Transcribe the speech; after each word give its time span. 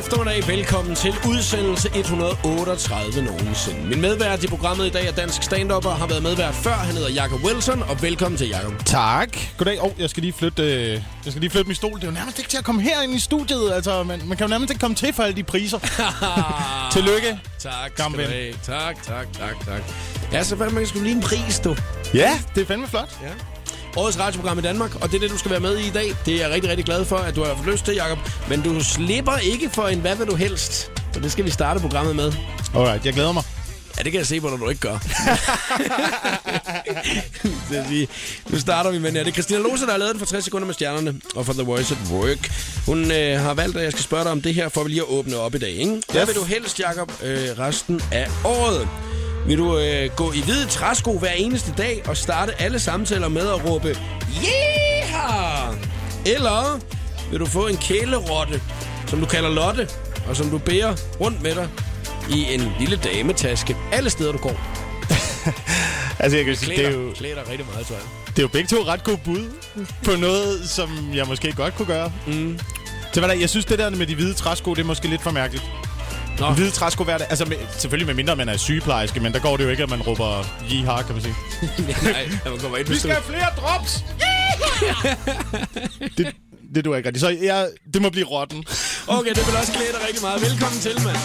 eftermiddag. 0.00 0.48
Velkommen 0.48 0.94
til 0.94 1.14
udsendelse 1.28 1.88
138 1.94 3.22
nogensinde. 3.22 3.80
Min 3.88 4.00
medvært 4.00 4.44
i 4.44 4.46
programmet 4.46 4.86
i 4.86 4.90
dag 4.90 5.06
er 5.06 5.12
dansk 5.12 5.42
stand 5.42 5.72
og 5.72 5.96
har 5.96 6.06
været 6.06 6.22
medvært 6.22 6.54
før. 6.54 6.72
Han 6.72 6.94
hedder 6.94 7.10
Jacob 7.10 7.44
Wilson, 7.44 7.82
og 7.82 8.02
velkommen 8.02 8.38
til 8.38 8.48
Jacob. 8.48 8.84
Tak. 8.84 9.36
Goddag. 9.58 9.82
Oh, 9.82 9.90
jeg 9.98 10.10
skal 10.10 10.20
lige 10.20 10.32
flytte, 10.32 10.62
øh, 10.62 10.88
jeg 10.90 11.02
skal 11.28 11.40
lige 11.40 11.50
flytte 11.50 11.68
min 11.68 11.74
stol. 11.74 11.94
Det 11.94 12.02
er 12.02 12.06
jo 12.06 12.12
nærmest 12.12 12.38
ikke 12.38 12.50
til 12.50 12.58
at 12.58 12.64
komme 12.64 12.82
herind 12.82 13.14
i 13.14 13.18
studiet. 13.18 13.72
Altså, 13.72 14.02
man, 14.02 14.20
man 14.24 14.36
kan 14.36 14.46
jo 14.46 14.50
nærmest 14.50 14.70
ikke 14.70 14.80
komme 14.80 14.96
til 14.96 15.12
for 15.12 15.22
alle 15.22 15.36
de 15.36 15.42
priser. 15.42 15.78
Tillykke. 16.94 17.40
Tak, 17.58 17.90
skal 17.94 18.12
du 18.12 18.30
have. 18.30 18.54
Tak, 18.62 19.02
tak, 19.02 19.26
tak, 19.32 19.66
tak. 19.66 19.82
Ja, 20.32 20.42
så 20.42 20.56
hvad 20.56 20.70
man 20.70 20.86
skulle 20.86 21.04
lige 21.04 21.16
en 21.16 21.22
pris, 21.22 21.58
du. 21.58 21.76
Ja, 22.14 22.30
det 22.54 22.62
er 22.62 22.66
fandme 22.66 22.88
flot. 22.88 23.18
Ja. 23.22 23.49
Årets 23.96 24.18
radioprogram 24.18 24.58
i 24.58 24.62
Danmark, 24.62 24.94
og 25.02 25.08
det 25.10 25.16
er 25.16 25.20
det, 25.20 25.30
du 25.30 25.38
skal 25.38 25.50
være 25.50 25.60
med 25.60 25.78
i 25.78 25.86
i 25.86 25.90
dag. 25.90 26.14
Det 26.26 26.34
er 26.34 26.38
jeg 26.40 26.50
rigtig, 26.50 26.70
rigtig 26.70 26.84
glad 26.84 27.04
for, 27.04 27.16
at 27.16 27.36
du 27.36 27.44
har 27.44 27.54
haft 27.54 27.66
lyst 27.68 27.84
til, 27.84 27.94
Jacob. 27.94 28.18
Men 28.48 28.62
du 28.62 28.84
slipper 28.84 29.36
ikke 29.36 29.70
for 29.74 29.88
en 29.88 30.00
hvad 30.00 30.16
vil 30.16 30.26
du 30.26 30.34
helst. 30.34 30.90
Så 31.14 31.20
det 31.20 31.32
skal 31.32 31.44
vi 31.44 31.50
starte 31.50 31.80
programmet 31.80 32.16
med. 32.16 32.32
Alright, 32.74 33.06
jeg 33.06 33.12
glæder 33.14 33.32
mig. 33.32 33.42
Ja, 33.98 34.02
det 34.02 34.12
kan 34.12 34.18
jeg 34.18 34.26
se 34.26 34.40
når 34.40 34.56
du 34.56 34.68
ikke 34.68 34.80
gør. 34.80 34.98
det 37.70 37.84
sige, 37.88 38.08
nu 38.48 38.60
starter 38.60 38.90
vi 38.90 38.98
med 38.98 39.12
her. 39.12 39.18
Det 39.22 39.28
er 39.30 39.32
Christina 39.32 39.60
Lose, 39.60 39.84
der 39.86 39.90
har 39.90 39.98
lavet 39.98 40.12
den 40.12 40.18
for 40.18 40.26
60 40.26 40.44
sekunder 40.44 40.66
med 40.66 40.74
stjernerne, 40.74 41.20
og 41.36 41.46
for 41.46 41.52
The 41.52 41.62
Voice 41.62 41.94
at 42.04 42.10
Work. 42.12 42.50
Hun 42.86 43.10
øh, 43.10 43.40
har 43.40 43.54
valgt, 43.54 43.76
at 43.76 43.84
jeg 43.84 43.92
skal 43.92 44.04
spørge 44.04 44.24
dig 44.24 44.32
om 44.32 44.42
det 44.42 44.54
her, 44.54 44.68
for 44.68 44.84
lige 44.84 45.00
at 45.00 45.06
åbne 45.08 45.36
op 45.36 45.54
i 45.54 45.58
dag. 45.58 45.70
Ikke? 45.70 46.02
Hvad 46.12 46.20
Yes. 46.22 46.28
vil 46.28 46.36
du 46.36 46.44
helst, 46.44 46.80
Jacob, 46.80 47.12
øh, 47.22 47.58
resten 47.58 48.00
af 48.12 48.28
året? 48.44 48.88
Vil 49.46 49.58
du 49.58 49.78
øh, 49.78 50.10
gå 50.16 50.32
i 50.32 50.40
hvide 50.40 50.66
træsko 50.66 51.18
hver 51.18 51.30
eneste 51.30 51.74
dag 51.78 52.02
og 52.08 52.16
starte 52.16 52.60
alle 52.62 52.78
samtaler 52.80 53.28
med 53.28 53.48
at 53.48 53.64
råbe 53.70 53.88
Yeah! 54.44 55.74
Eller 56.26 56.80
vil 57.30 57.40
du 57.40 57.46
få 57.46 57.66
en 57.66 57.76
kælerotte, 57.76 58.62
som 59.06 59.20
du 59.20 59.26
kalder 59.26 59.50
Lotte, 59.50 59.88
og 60.28 60.36
som 60.36 60.50
du 60.50 60.58
bærer 60.58 60.94
rundt 61.20 61.42
med 61.42 61.54
dig 61.54 61.68
i 62.30 62.54
en 62.54 62.72
lille 62.78 62.96
dametaske 62.96 63.76
alle 63.92 64.10
steder, 64.10 64.32
du 64.32 64.38
går? 64.38 64.60
Altså, 66.22 66.36
jeg 66.36 66.46
kan 66.46 66.56
sige, 66.56 66.76
det 66.76 66.86
er, 66.86 66.90
jo, 66.90 67.12
Klæder 67.16 67.34
dig 67.34 67.48
rigtig 67.50 67.66
meget, 67.72 67.86
tror 67.86 67.96
jeg. 67.96 68.04
det 68.26 68.38
er 68.38 68.42
jo 68.42 68.48
begge 68.48 68.68
to 68.68 68.76
ret 68.86 69.04
gode 69.04 69.18
bud 69.24 69.50
på 70.04 70.10
noget, 70.10 70.68
som 70.70 71.10
jeg 71.14 71.26
måske 71.26 71.52
godt 71.52 71.74
kunne 71.76 71.86
gøre. 71.86 72.12
Mm. 72.26 72.58
Så 73.12 73.20
hvad 73.20 73.28
der, 73.28 73.34
jeg 73.34 73.50
synes, 73.50 73.64
det 73.66 73.78
der 73.78 73.90
med 73.90 74.06
de 74.06 74.14
hvide 74.14 74.34
træsko, 74.34 74.74
det 74.74 74.82
er 74.82 74.86
måske 74.86 75.08
lidt 75.08 75.22
for 75.22 75.30
mærkeligt. 75.30 75.64
Nå. 76.40 76.50
Hvide 76.50 76.70
træsko 76.70 77.04
hver 77.04 77.18
dag. 77.18 77.26
Altså, 77.30 77.44
med, 77.44 77.56
selvfølgelig 77.78 78.06
med 78.06 78.14
mindre 78.14 78.36
man 78.36 78.48
er 78.48 78.56
sygeplejerske, 78.56 79.20
men 79.20 79.32
der 79.32 79.38
går 79.38 79.56
det 79.56 79.64
jo 79.64 79.68
ikke, 79.68 79.82
at 79.82 79.90
man 79.90 80.02
råber 80.02 80.44
jihar, 80.70 81.02
kan 81.02 81.14
man 81.14 81.22
sige. 81.22 81.34
Nej, 82.12 82.28
man 82.44 82.58
kommer 82.58 82.78
ind 82.78 82.88
Vi 82.88 82.96
skal 82.96 83.10
have 83.10 83.22
flere 83.22 83.46
drops! 83.56 84.04
det, 86.18 86.34
det 86.74 86.84
duer 86.84 86.96
ikke 86.96 87.08
rigtigt. 87.08 87.20
Så 87.20 87.28
jeg, 87.42 87.68
det 87.94 88.02
må 88.02 88.10
blive 88.10 88.26
rotten. 88.26 88.64
Okay, 89.08 89.30
det 89.30 89.46
vil 89.46 89.56
også 89.56 89.72
klæde 89.72 89.92
dig 89.92 90.00
rigtig 90.08 90.22
meget. 90.22 90.42
Velkommen 90.42 90.80
til, 90.80 90.94
mand. 91.04 91.16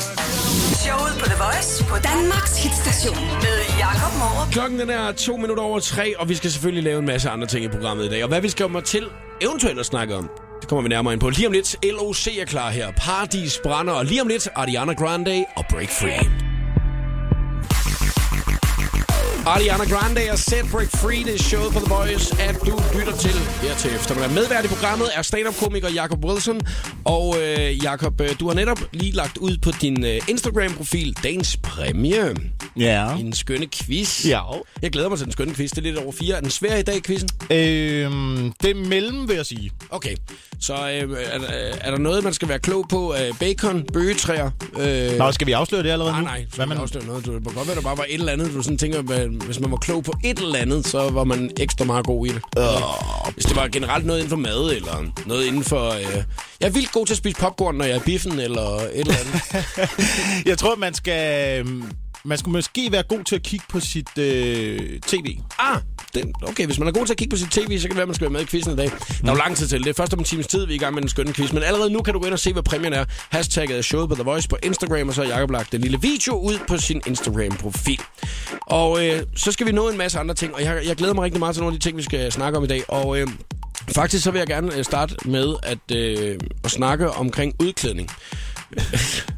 Showet 0.83 1.13
på 1.19 1.25
The 1.25 1.37
Voice 1.43 1.83
på 1.91 1.95
Danmarks 2.09 2.63
hitstation 2.63 3.25
med 3.45 3.57
Jakob 3.83 4.13
Morup. 4.19 4.51
Klokken 4.51 4.79
den 4.79 4.89
er 4.89 5.11
to 5.11 5.37
minutter 5.37 5.63
over 5.63 5.79
tre, 5.79 6.19
og 6.19 6.29
vi 6.29 6.35
skal 6.35 6.51
selvfølgelig 6.51 6.83
lave 6.83 6.99
en 6.99 7.05
masse 7.05 7.29
andre 7.29 7.47
ting 7.47 7.65
i 7.65 7.67
programmet 7.67 8.05
i 8.05 8.09
dag. 8.09 8.23
Og 8.23 8.29
hvad 8.29 8.41
vi 8.41 8.49
skal 8.49 8.63
komme 8.63 8.81
til 8.81 9.05
eventuelt 9.41 9.79
at 9.79 9.85
snakke 9.85 10.15
om, 10.15 10.29
det 10.61 10.69
kommer 10.69 10.81
vi 10.83 10.89
nærmere 10.89 11.13
ind 11.13 11.21
på. 11.21 11.29
Lige 11.29 11.47
om 11.47 11.53
lidt, 11.53 11.75
LOC 11.83 12.27
er 12.27 12.45
klar 12.45 12.69
her. 12.69 12.91
Paradis 12.91 13.59
brænder, 13.63 13.93
og 13.93 14.05
lige 14.05 14.21
om 14.21 14.27
lidt, 14.27 14.47
Ariana 14.55 14.93
Grande 14.93 15.45
og 15.55 15.65
Break 15.69 15.89
Free. 15.89 16.54
Ariana 19.47 19.83
Grande 19.85 20.21
og 20.31 20.39
Set 20.39 20.65
Break 20.71 20.89
Free, 20.89 21.23
det 21.23 21.33
er 21.35 21.43
showet 21.43 21.73
på 21.73 21.79
The 21.79 21.93
Voice, 21.93 22.41
at 22.41 22.55
du 22.65 22.81
lytter 22.99 23.15
til 23.17 23.31
her 23.61 23.75
til 23.75 23.91
eftermiddag. 23.95 24.31
Medvært 24.33 24.65
i 24.65 24.67
programmet 24.67 25.07
er 25.15 25.21
stand-up-komiker 25.21 25.89
Jacob 25.89 26.25
Wilson. 26.25 26.61
Og 27.05 27.35
øh, 27.41 27.83
Jacob, 27.83 28.21
øh, 28.21 28.29
du 28.39 28.47
har 28.47 28.53
netop 28.55 28.79
lige 28.93 29.11
lagt 29.11 29.37
ud 29.37 29.57
på 29.57 29.71
din 29.81 30.05
øh, 30.05 30.21
Instagram-profil 30.27 31.17
dagens 31.23 31.57
præmie. 31.63 32.35
Ja. 32.77 33.15
En 33.17 33.33
skønne 33.33 33.67
quiz. 33.75 34.25
Ja. 34.25 34.41
Jeg 34.81 34.91
glæder 34.91 35.09
mig 35.09 35.17
til 35.17 35.25
den 35.25 35.31
skønne 35.31 35.53
quiz. 35.55 35.69
Det 35.69 35.77
er 35.77 35.81
lidt 35.81 35.97
over 35.97 36.11
fire. 36.11 36.35
Er 36.35 36.41
den 36.41 36.49
svær 36.49 36.75
i 36.77 36.81
dag, 36.81 37.03
quizzen? 37.03 37.29
Øhm, 37.51 38.53
det 38.61 38.69
er 38.71 38.75
mellem, 38.75 39.27
vil 39.27 39.35
jeg 39.35 39.45
sige. 39.45 39.71
Okay. 39.89 40.15
Så 40.59 40.73
øh, 40.73 41.17
er, 41.33 41.37
der- 41.39 41.47
er 41.81 41.91
der 41.91 41.97
noget, 41.97 42.23
man 42.23 42.33
skal 42.33 42.47
være 42.49 42.59
klog 42.59 42.85
på? 42.89 43.13
Øh, 43.15 43.33
bacon, 43.39 43.83
bøgetræer? 43.93 44.51
Øh, 44.79 45.17
Nå, 45.17 45.31
skal 45.31 45.47
vi 45.47 45.51
afsløre 45.51 45.83
det 45.83 45.89
allerede 45.89 46.11
Nej, 46.13 46.21
nu? 46.21 46.25
nej. 46.27 46.45
Hvad 46.55 46.65
man... 46.65 46.77
afsløre 46.77 47.05
noget? 47.05 47.25
Du, 47.25 47.33
det 47.35 47.43
må 47.45 47.51
godt 47.51 47.67
være, 47.67 47.75
der 47.75 47.81
bare 47.81 47.97
var 47.97 48.05
et 48.09 48.13
eller 48.19 48.31
andet, 48.31 48.53
du 48.53 48.61
sådan 48.63 48.77
tænker, 48.77 49.01
hvis 49.41 49.59
man 49.59 49.71
var 49.71 49.77
klog 49.77 50.03
på 50.03 50.13
et 50.23 50.39
eller 50.39 50.59
andet, 50.59 50.87
så 50.87 51.09
var 51.09 51.23
man 51.23 51.51
ekstra 51.59 51.85
meget 51.85 52.05
god 52.05 52.27
i 52.27 52.29
det. 52.29 52.41
Uh. 52.57 53.33
Hvis 53.33 53.45
det 53.45 53.55
var 53.55 53.67
generelt 53.67 54.05
noget 54.05 54.19
inden 54.19 54.29
for 54.29 54.37
mad, 54.37 54.71
eller 54.75 55.05
noget 55.25 55.45
inden 55.45 55.63
for... 55.63 55.89
Øh, 55.89 56.23
jeg 56.59 56.67
er 56.67 56.69
vildt 56.69 56.91
god 56.91 57.05
til 57.05 57.13
at 57.13 57.17
spise 57.17 57.35
popcorn, 57.39 57.75
når 57.75 57.85
jeg 57.85 57.95
er 57.95 57.99
biffen, 57.99 58.39
eller 58.39 58.61
et 58.75 58.89
eller 58.99 59.13
andet. 59.19 59.41
Jeg 60.49 60.57
tror, 60.57 60.75
man 60.75 60.93
skal... 60.93 61.59
øhm, 61.59 61.83
Man 62.27 62.37
skulle 62.37 62.53
måske 62.53 62.91
være 62.91 63.03
god 63.03 63.23
til 63.23 63.35
at 63.35 63.43
kigge 63.43 63.65
på 63.69 63.79
sit 63.79 64.17
øh, 64.17 64.99
tv. 65.07 65.37
Ah, 65.59 65.77
den, 66.15 66.33
okay, 66.41 66.65
hvis 66.65 66.79
man 66.79 66.87
er 66.87 66.91
god 66.91 67.05
til 67.05 67.13
at 67.13 67.17
kigge 67.17 67.31
på 67.31 67.37
sit 67.37 67.51
tv, 67.51 67.79
så 67.79 67.87
kan 67.87 67.89
det 67.89 67.95
være, 67.95 68.01
at 68.01 68.07
man 68.07 68.15
skal 68.15 68.25
være 68.25 68.33
med 68.33 68.41
i 68.41 68.45
quizzen 68.45 68.73
i 68.73 68.75
dag. 68.75 68.91
Der 69.21 69.27
er 69.27 69.31
jo 69.31 69.37
lang 69.37 69.57
tid 69.57 69.67
til. 69.67 69.79
Det 69.83 69.89
er 69.89 69.93
først 69.93 70.13
om 70.13 70.19
en 70.19 70.25
times 70.25 70.47
tid, 70.47 70.65
vi 70.65 70.73
er 70.73 70.75
i 70.75 70.79
gang 70.79 70.93
med 70.93 71.01
den 71.01 71.09
skønne 71.09 71.33
quiz. 71.33 71.53
Men 71.53 71.63
allerede 71.63 71.89
nu 71.89 72.01
kan 72.01 72.13
du 72.13 72.19
gå 72.19 72.25
ind 72.25 72.33
og 72.33 72.39
se, 72.39 72.53
hvad 72.53 72.63
præmien 72.63 72.93
er. 72.93 73.05
Hashtagget 73.29 73.77
er 73.77 73.81
showet 73.81 74.09
på 74.09 74.15
The 74.15 74.23
Voice 74.23 74.47
på 74.47 74.57
Instagram, 74.63 75.07
og 75.07 75.13
så 75.13 75.23
har 75.23 75.29
Jacob 75.29 75.51
lagt 75.51 75.73
en 75.73 75.81
lille 75.81 76.01
video 76.01 76.33
ud 76.39 76.57
på 76.67 76.77
sin 76.77 77.01
Instagram-profil. 77.07 78.01
Og 78.61 79.07
øh, 79.07 79.23
så 79.35 79.51
skal 79.51 79.67
vi 79.67 79.71
nå 79.71 79.89
en 79.89 79.97
masse 79.97 80.19
andre 80.19 80.35
ting, 80.35 80.55
og 80.55 80.63
jeg, 80.63 80.81
jeg 80.85 80.95
glæder 80.95 81.13
mig 81.13 81.23
rigtig 81.23 81.39
meget 81.39 81.55
til 81.55 81.61
nogle 81.61 81.75
af 81.75 81.79
de 81.79 81.87
ting, 81.87 81.97
vi 81.97 82.03
skal 82.03 82.31
snakke 82.31 82.57
om 82.57 82.63
i 82.63 82.67
dag. 82.67 82.83
Og 82.87 83.19
øh, 83.19 83.27
faktisk 83.95 84.23
så 84.23 84.31
vil 84.31 84.39
jeg 84.39 84.47
gerne 84.47 84.77
øh, 84.77 84.83
starte 84.83 85.15
med 85.25 85.55
at, 85.63 85.95
øh, 85.97 86.39
at 86.63 86.71
snakke 86.71 87.11
omkring 87.11 87.53
udklædning. 87.59 88.09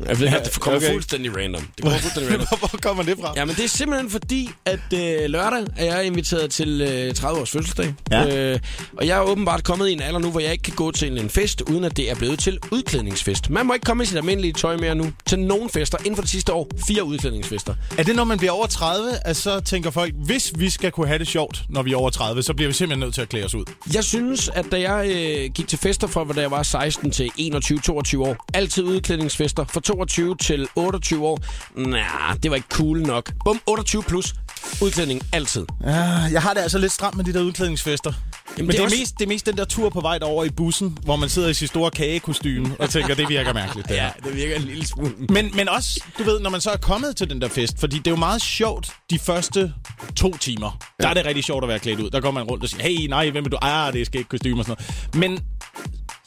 Jeg 0.07 0.19
ved, 0.19 0.27
det 0.27 0.59
kommer 0.59 0.77
okay. 0.77 0.91
fuldstændig 0.91 1.37
random. 1.37 1.61
Det 1.75 1.83
kommer 1.83 1.99
fuldstændig 2.05 2.31
random. 2.31 2.59
Hvor 2.59 2.79
kommer 2.81 3.03
det 3.03 3.17
fra? 3.21 3.33
Ja, 3.35 3.45
men 3.45 3.55
det 3.55 3.63
er 3.63 3.69
simpelthen 3.69 4.09
fordi, 4.09 4.49
at 4.65 4.79
øh, 4.93 5.29
lørdag 5.29 5.65
er 5.77 5.85
jeg 5.85 6.05
inviteret 6.05 6.51
til 6.51 6.81
øh, 6.81 7.13
30 7.13 7.41
års 7.41 7.51
fødselsdag. 7.51 7.93
Ja. 8.11 8.51
Øh, 8.53 8.59
og 8.97 9.07
jeg 9.07 9.17
er 9.17 9.21
åbenbart 9.21 9.63
kommet 9.63 9.89
i 9.89 9.93
en 9.93 10.01
alder 10.01 10.19
nu, 10.19 10.31
hvor 10.31 10.39
jeg 10.39 10.51
ikke 10.51 10.63
kan 10.63 10.73
gå 10.75 10.91
til 10.91 11.19
en 11.19 11.29
fest, 11.29 11.61
uden 11.61 11.83
at 11.83 11.97
det 11.97 12.11
er 12.11 12.15
blevet 12.15 12.39
til 12.39 12.59
udklædningsfest. 12.71 13.49
Man 13.49 13.65
må 13.65 13.73
ikke 13.73 13.83
komme 13.83 14.03
i 14.03 14.05
sit 14.05 14.17
almindelige 14.17 14.53
tøj 14.53 14.77
mere 14.77 14.95
nu 14.95 15.11
til 15.25 15.39
nogen 15.39 15.69
fester. 15.69 15.97
Inden 15.97 16.15
for 16.15 16.21
det 16.21 16.31
sidste 16.31 16.53
år, 16.53 16.67
fire 16.87 17.03
udklædningsfester. 17.03 17.75
Er 17.97 18.03
det, 18.03 18.15
når 18.15 18.23
man 18.23 18.37
bliver 18.37 18.51
over 18.51 18.67
30, 18.67 19.09
at 19.25 19.35
så 19.35 19.59
tænker 19.59 19.91
folk, 19.91 20.13
hvis 20.25 20.53
vi 20.55 20.69
skal 20.69 20.91
kunne 20.91 21.07
have 21.07 21.19
det 21.19 21.27
sjovt, 21.27 21.63
når 21.69 21.83
vi 21.83 21.91
er 21.91 21.97
over 21.97 22.09
30, 22.09 22.43
så 22.43 22.53
bliver 22.53 22.69
vi 22.69 22.73
simpelthen 22.73 22.99
nødt 22.99 23.13
til 23.13 23.21
at 23.21 23.29
klæde 23.29 23.45
os 23.45 23.55
ud? 23.55 23.65
Jeg 23.93 24.03
synes, 24.03 24.49
at 24.53 24.65
da 24.71 24.91
jeg 24.91 25.09
øh, 25.09 25.51
gik 25.53 25.67
til 25.67 25.79
fester 25.79 26.07
fra, 26.07 26.33
da 26.35 26.41
jeg 26.41 26.51
var 26.51 26.63
16 26.63 27.11
til 27.11 27.31
21-22 27.39 28.17
år, 28.17 28.45
altid 28.53 28.83
udklædningsfester. 29.27 29.65
Fra 29.65 29.79
22 29.81 30.35
til 30.35 30.67
28 30.75 31.25
år, 31.27 31.39
nej, 31.75 32.37
det 32.43 32.51
var 32.51 32.55
ikke 32.55 32.67
cool 32.71 33.01
nok. 33.01 33.31
Bum, 33.45 33.59
28 33.67 34.03
plus. 34.03 34.33
Udklædning 34.81 35.21
altid. 35.33 35.61
Uh, 35.79 35.87
jeg 36.31 36.41
har 36.41 36.53
det 36.53 36.61
altså 36.61 36.77
lidt 36.77 36.91
stramt 36.91 37.15
med 37.17 37.25
de 37.25 37.33
der 37.33 37.41
udklædningsfester. 37.41 38.13
Jamen, 38.57 38.57
Men 38.57 38.67
det 38.67 38.73
det 38.73 38.79
er 38.79 38.83
også- 38.85 38.97
mest, 38.99 39.13
det 39.19 39.23
er 39.25 39.27
mest 39.29 39.45
den 39.45 39.57
der 39.57 39.65
tur 39.65 39.89
på 39.89 40.01
vej 40.01 40.19
over 40.21 40.43
i 40.43 40.49
bussen, 40.49 40.97
hvor 41.03 41.15
man 41.15 41.29
sidder 41.29 41.49
i 41.49 41.53
sit 41.53 41.69
store 41.69 41.91
kagekostyme 41.91 42.75
og 42.79 42.89
tænker, 42.89 43.15
det 43.15 43.29
virker 43.29 43.53
mærkeligt. 43.53 43.89
Det 43.89 43.95
Ja, 43.95 44.09
det 44.23 44.35
virker 44.35 44.55
en 44.55 44.61
lille 44.61 44.87
smule. 44.87 45.11
Men, 45.29 45.51
men 45.55 45.69
også, 45.69 46.03
du 46.19 46.23
ved, 46.23 46.39
når 46.39 46.49
man 46.49 46.61
så 46.61 46.69
er 46.69 46.77
kommet 46.77 47.15
til 47.15 47.29
den 47.29 47.41
der 47.41 47.47
fest, 47.47 47.79
fordi 47.79 47.97
det 47.97 48.07
er 48.07 48.11
jo 48.11 48.17
meget 48.17 48.41
sjovt 48.41 48.91
de 49.09 49.19
første 49.19 49.73
to 50.15 50.37
timer. 50.37 50.79
Ja. 50.99 51.03
Der 51.03 51.09
er 51.09 51.13
det 51.13 51.25
rigtig 51.25 51.43
sjovt 51.43 51.63
at 51.63 51.67
være 51.67 51.79
klædt 51.79 51.99
ud. 51.99 52.09
Der 52.09 52.19
går 52.19 52.31
man 52.31 52.43
rundt 52.43 52.63
og 52.63 52.69
siger, 52.69 52.83
hey, 52.83 53.07
nej, 53.07 53.29
hvem 53.29 53.45
er 53.45 53.49
du? 53.49 53.57
Ah, 53.61 53.93
det 53.93 54.01
er 54.01 54.05
skægt 54.05 54.29
kostyme 54.29 54.61
og 54.61 54.65
sådan 54.65 54.83
noget. 55.13 55.31
Men 55.31 55.39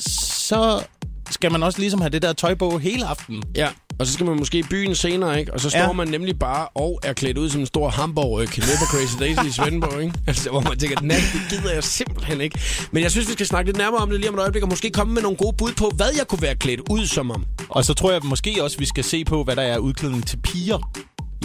så 0.01 0.83
skal 1.31 1.53
man 1.53 1.63
også 1.63 1.79
ligesom 1.79 2.01
have 2.01 2.11
det 2.11 2.23
der 2.23 2.33
tøj 2.33 2.55
på 2.55 2.79
hele 2.79 3.07
aftenen. 3.07 3.43
Ja, 3.57 3.69
og 3.99 4.07
så 4.07 4.13
skal 4.13 4.27
man 4.27 4.37
måske 4.37 4.59
i 4.59 4.63
byen 4.63 4.95
senere, 4.95 5.41
ikke? 5.41 5.55
Og 5.55 5.61
så 5.61 5.71
står 5.71 5.79
ja. 5.79 5.93
Man 5.93 6.09
nemlig 6.09 6.39
bare 6.39 6.69
og 6.75 7.01
er 7.03 7.13
klædt 7.13 7.39
ud 7.39 7.51
som 7.51 7.61
en 7.61 7.67
stor 7.67 7.89
hamburg 7.89 8.39
løber 8.39 8.87
Crazy 8.91 9.15
Daisy 9.21 9.49
i 9.49 9.53
Svendborg, 9.53 10.03
ikke? 10.03 10.15
Altså, 10.27 10.51
hvor 10.51 10.61
man 10.61 10.79
tænker, 10.79 11.01
nej, 11.01 11.17
det 11.33 11.41
gider 11.51 11.73
jeg 11.75 11.85
simpelthen 11.85 12.41
ikke. 12.41 12.61
Men 12.93 13.03
jeg 13.03 13.11
synes, 13.11 13.29
vi 13.29 13.33
skal 13.33 13.47
snakke 13.47 13.69
lidt 13.69 13.77
nærmere 13.77 14.01
om 14.03 14.11
det 14.11 14.21
lige 14.21 14.29
om 14.29 14.35
et 14.35 14.41
øjeblik, 14.41 14.63
og 14.63 14.69
måske 14.69 14.91
komme 14.91 15.15
med 15.15 15.23
nogle 15.23 15.37
gode 15.37 15.57
bud 15.57 15.73
på, 15.73 15.93
hvad 15.97 16.09
jeg 16.19 16.27
kunne 16.27 16.43
være 16.43 16.55
klædt 16.55 16.81
ud 16.91 17.07
som 17.07 17.31
om. 17.31 17.45
Og 17.69 17.85
så 17.85 17.95
tror 17.95 18.13
jeg 18.13 18.21
måske 18.25 18.65
også, 18.65 18.79
vi 18.79 18.87
skal 18.87 19.05
se 19.05 19.25
på, 19.25 19.45
hvad 19.45 19.57
der 19.57 19.63
er 19.63 19.79
udklædning 19.79 20.27
til 20.27 20.37
piger. 20.37 20.91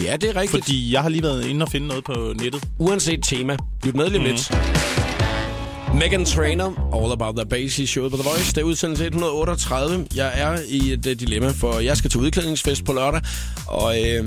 Ja, 0.02 0.16
det 0.16 0.30
er 0.30 0.36
rigtigt. 0.36 0.64
Fordi... 0.64 0.92
Jeg 0.92 1.02
har 1.02 1.08
lige 1.08 1.22
været 1.22 1.46
inde 1.46 1.62
og 1.62 1.70
finde 1.70 1.86
noget 1.86 2.04
på 2.04 2.32
nettet. 2.40 2.68
Uanset 2.78 3.20
tema. 3.22 3.56
Lyt 3.84 3.94
med 3.94 4.08
lige 4.08 4.18
om 4.18 4.24
lidt. 4.24 5.05
Megan 5.94 6.24
Trainer, 6.24 6.72
All 6.94 7.12
About 7.12 7.36
The 7.36 7.46
Bass 7.46 7.78
i 7.78 7.86
showet 7.86 8.10
på 8.10 8.16
The 8.16 8.28
Voice. 8.30 8.52
Det 8.52 8.58
er 8.58 8.62
udsendelse 8.62 9.04
138. 9.04 10.06
Jeg 10.16 10.32
er 10.34 10.58
i 10.68 10.92
et 10.92 11.06
øh, 11.06 11.20
dilemma, 11.20 11.50
for 11.50 11.78
jeg 11.78 11.96
skal 11.96 12.10
til 12.10 12.20
udklædningsfest 12.20 12.84
på 12.84 12.92
lørdag, 12.92 13.20
og 13.66 14.04
øh, 14.04 14.26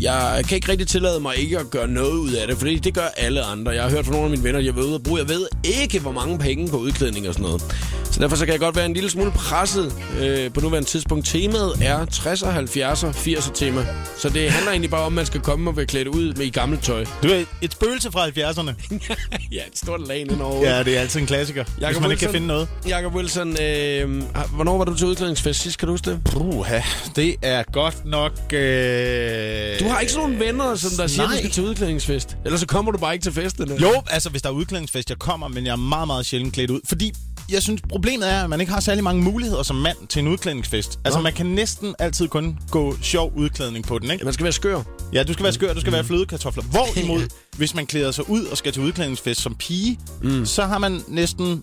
jeg 0.00 0.44
kan 0.48 0.56
ikke 0.56 0.68
rigtig 0.68 0.88
tillade 0.88 1.20
mig 1.20 1.36
ikke 1.36 1.58
at 1.58 1.70
gøre 1.70 1.88
noget 1.88 2.12
ud 2.12 2.32
af 2.32 2.46
det, 2.46 2.56
fordi 2.56 2.78
det 2.78 2.94
gør 2.94 3.06
alle 3.16 3.42
andre. 3.42 3.72
Jeg 3.72 3.82
har 3.82 3.90
hørt 3.90 4.04
fra 4.04 4.12
nogle 4.12 4.24
af 4.24 4.30
mine 4.30 4.42
venner, 4.42 4.58
at 4.58 4.64
jeg 4.64 4.76
ved 4.76 4.94
at 4.94 5.02
bruge. 5.02 5.20
Jeg 5.20 5.28
ved 5.28 5.46
ikke, 5.64 6.00
hvor 6.00 6.12
mange 6.12 6.38
penge 6.38 6.68
på 6.68 6.76
udklædning 6.76 7.28
og 7.28 7.34
sådan 7.34 7.46
noget. 7.46 7.62
Så 8.10 8.20
derfor 8.20 8.36
så 8.36 8.44
kan 8.44 8.52
jeg 8.52 8.60
godt 8.60 8.76
være 8.76 8.86
en 8.86 8.94
lille 8.94 9.10
smule 9.10 9.30
presset 9.30 9.92
øh, 10.20 10.52
på 10.52 10.60
nuværende 10.60 10.88
tidspunkt. 10.88 11.26
Temaet 11.26 11.72
er 11.82 12.06
60'er, 12.06 12.46
70'er, 12.46 13.16
80'er 13.16 13.52
tema. 13.52 13.86
Så 14.18 14.28
det 14.28 14.50
handler 14.50 14.70
egentlig 14.70 14.90
bare 14.90 15.00
om, 15.00 15.12
at 15.12 15.12
man 15.12 15.26
skal 15.26 15.40
komme 15.40 15.70
og 15.70 15.76
være 15.76 15.86
klædt 15.86 16.08
ud 16.08 16.34
med 16.34 16.46
i 16.46 16.50
gammelt 16.50 16.82
tøj. 16.82 17.04
Du 17.22 17.28
er 17.28 17.44
et 17.62 17.72
spøgelse 17.72 18.12
fra 18.12 18.26
70'erne. 18.28 18.72
ja, 19.56 19.60
et 19.72 19.78
stort 19.78 20.08
lag 20.08 20.20
indover. 20.20 20.68
Ja, 20.68 20.82
det 20.82 20.96
er 20.96 21.00
altid 21.00 21.20
en 21.20 21.26
klassiker, 21.26 21.64
Jacob 21.80 21.92
hvis 21.92 22.00
man 22.00 22.10
ikke 22.10 22.20
kan 22.20 22.30
finde 22.32 22.46
noget. 22.46 22.68
Jacob 22.88 23.14
Wilson, 23.14 23.48
øh, 23.62 24.22
hvornår 24.54 24.78
var 24.78 24.84
du 24.84 24.96
til 24.96 25.06
udklædningsfest 25.06 25.60
sidst? 25.60 25.78
Kan 25.78 25.86
du 25.86 25.92
huske 25.92 26.10
det? 26.10 26.20
Puha, 26.24 26.80
det 27.16 27.36
er 27.42 27.62
godt 27.72 28.04
nok... 28.04 28.32
Øh... 28.52 29.80
Du 29.80 29.87
har 29.88 30.00
ikke 30.00 30.12
sådan 30.12 30.28
nogle 30.28 30.46
venner, 30.46 30.74
som 30.74 30.90
der 30.96 31.06
siger, 31.06 31.26
Nej. 31.26 31.36
at 31.36 31.36
du 31.36 31.38
skal 31.38 31.50
til 31.50 31.64
udklædningsfest? 31.64 32.36
Ellers 32.44 32.60
så 32.60 32.66
kommer 32.66 32.92
du 32.92 32.98
bare 32.98 33.12
ikke 33.12 33.22
til 33.22 33.32
festerne. 33.32 33.76
Jo, 33.80 34.02
altså 34.10 34.30
hvis 34.30 34.42
der 34.42 34.48
er 34.48 34.52
udklædningsfest, 34.52 35.10
jeg 35.10 35.18
kommer, 35.18 35.48
men 35.48 35.66
jeg 35.66 35.72
er 35.72 35.76
meget, 35.76 36.06
meget 36.06 36.26
sjældent 36.26 36.54
klædt 36.54 36.70
ud. 36.70 36.80
Fordi 36.84 37.12
jeg 37.50 37.62
synes, 37.62 37.82
problemet 37.88 38.32
er, 38.32 38.44
at 38.44 38.50
man 38.50 38.60
ikke 38.60 38.72
har 38.72 38.80
særlig 38.80 39.04
mange 39.04 39.22
muligheder 39.22 39.62
som 39.62 39.76
mand 39.76 39.96
til 40.08 40.20
en 40.20 40.28
udklædningsfest. 40.28 40.98
Altså, 41.04 41.18
Nå. 41.18 41.22
man 41.22 41.32
kan 41.32 41.46
næsten 41.46 41.94
altid 41.98 42.28
kun 42.28 42.58
gå 42.70 42.96
sjov 43.02 43.32
udklædning 43.36 43.86
på 43.86 43.98
den, 43.98 44.10
ikke? 44.10 44.24
Man 44.24 44.34
skal 44.34 44.44
være 44.44 44.52
skør. 44.52 44.82
Ja, 45.12 45.22
du 45.22 45.32
skal 45.32 45.42
være 45.42 45.52
skør, 45.52 45.74
du 45.74 45.80
skal 45.80 45.92
være 45.92 46.04
flødekartofler. 46.04 46.64
Hvorimod, 46.64 47.28
hvis 47.58 47.74
man 47.74 47.86
klæder 47.86 48.10
sig 48.10 48.30
ud 48.30 48.44
og 48.44 48.56
skal 48.56 48.72
til 48.72 48.82
udklædningsfest 48.82 49.40
som 49.40 49.54
pige, 49.54 49.98
mm. 50.22 50.46
så 50.46 50.64
har 50.64 50.78
man 50.78 51.00
næsten... 51.08 51.62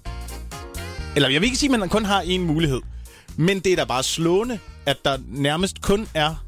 Eller 1.15 1.29
jeg 1.29 1.41
vil 1.41 1.47
ikke 1.47 1.57
sige, 1.57 1.73
at 1.73 1.79
man 1.79 1.89
kun 1.89 2.05
har 2.05 2.21
én 2.21 2.39
mulighed. 2.39 2.81
Men 3.37 3.59
det 3.59 3.71
er 3.71 3.75
da 3.75 3.83
bare 3.83 4.03
slående, 4.03 4.59
at 4.85 4.97
der 5.05 5.17
nærmest 5.27 5.81
kun 5.81 6.07
er... 6.13 6.44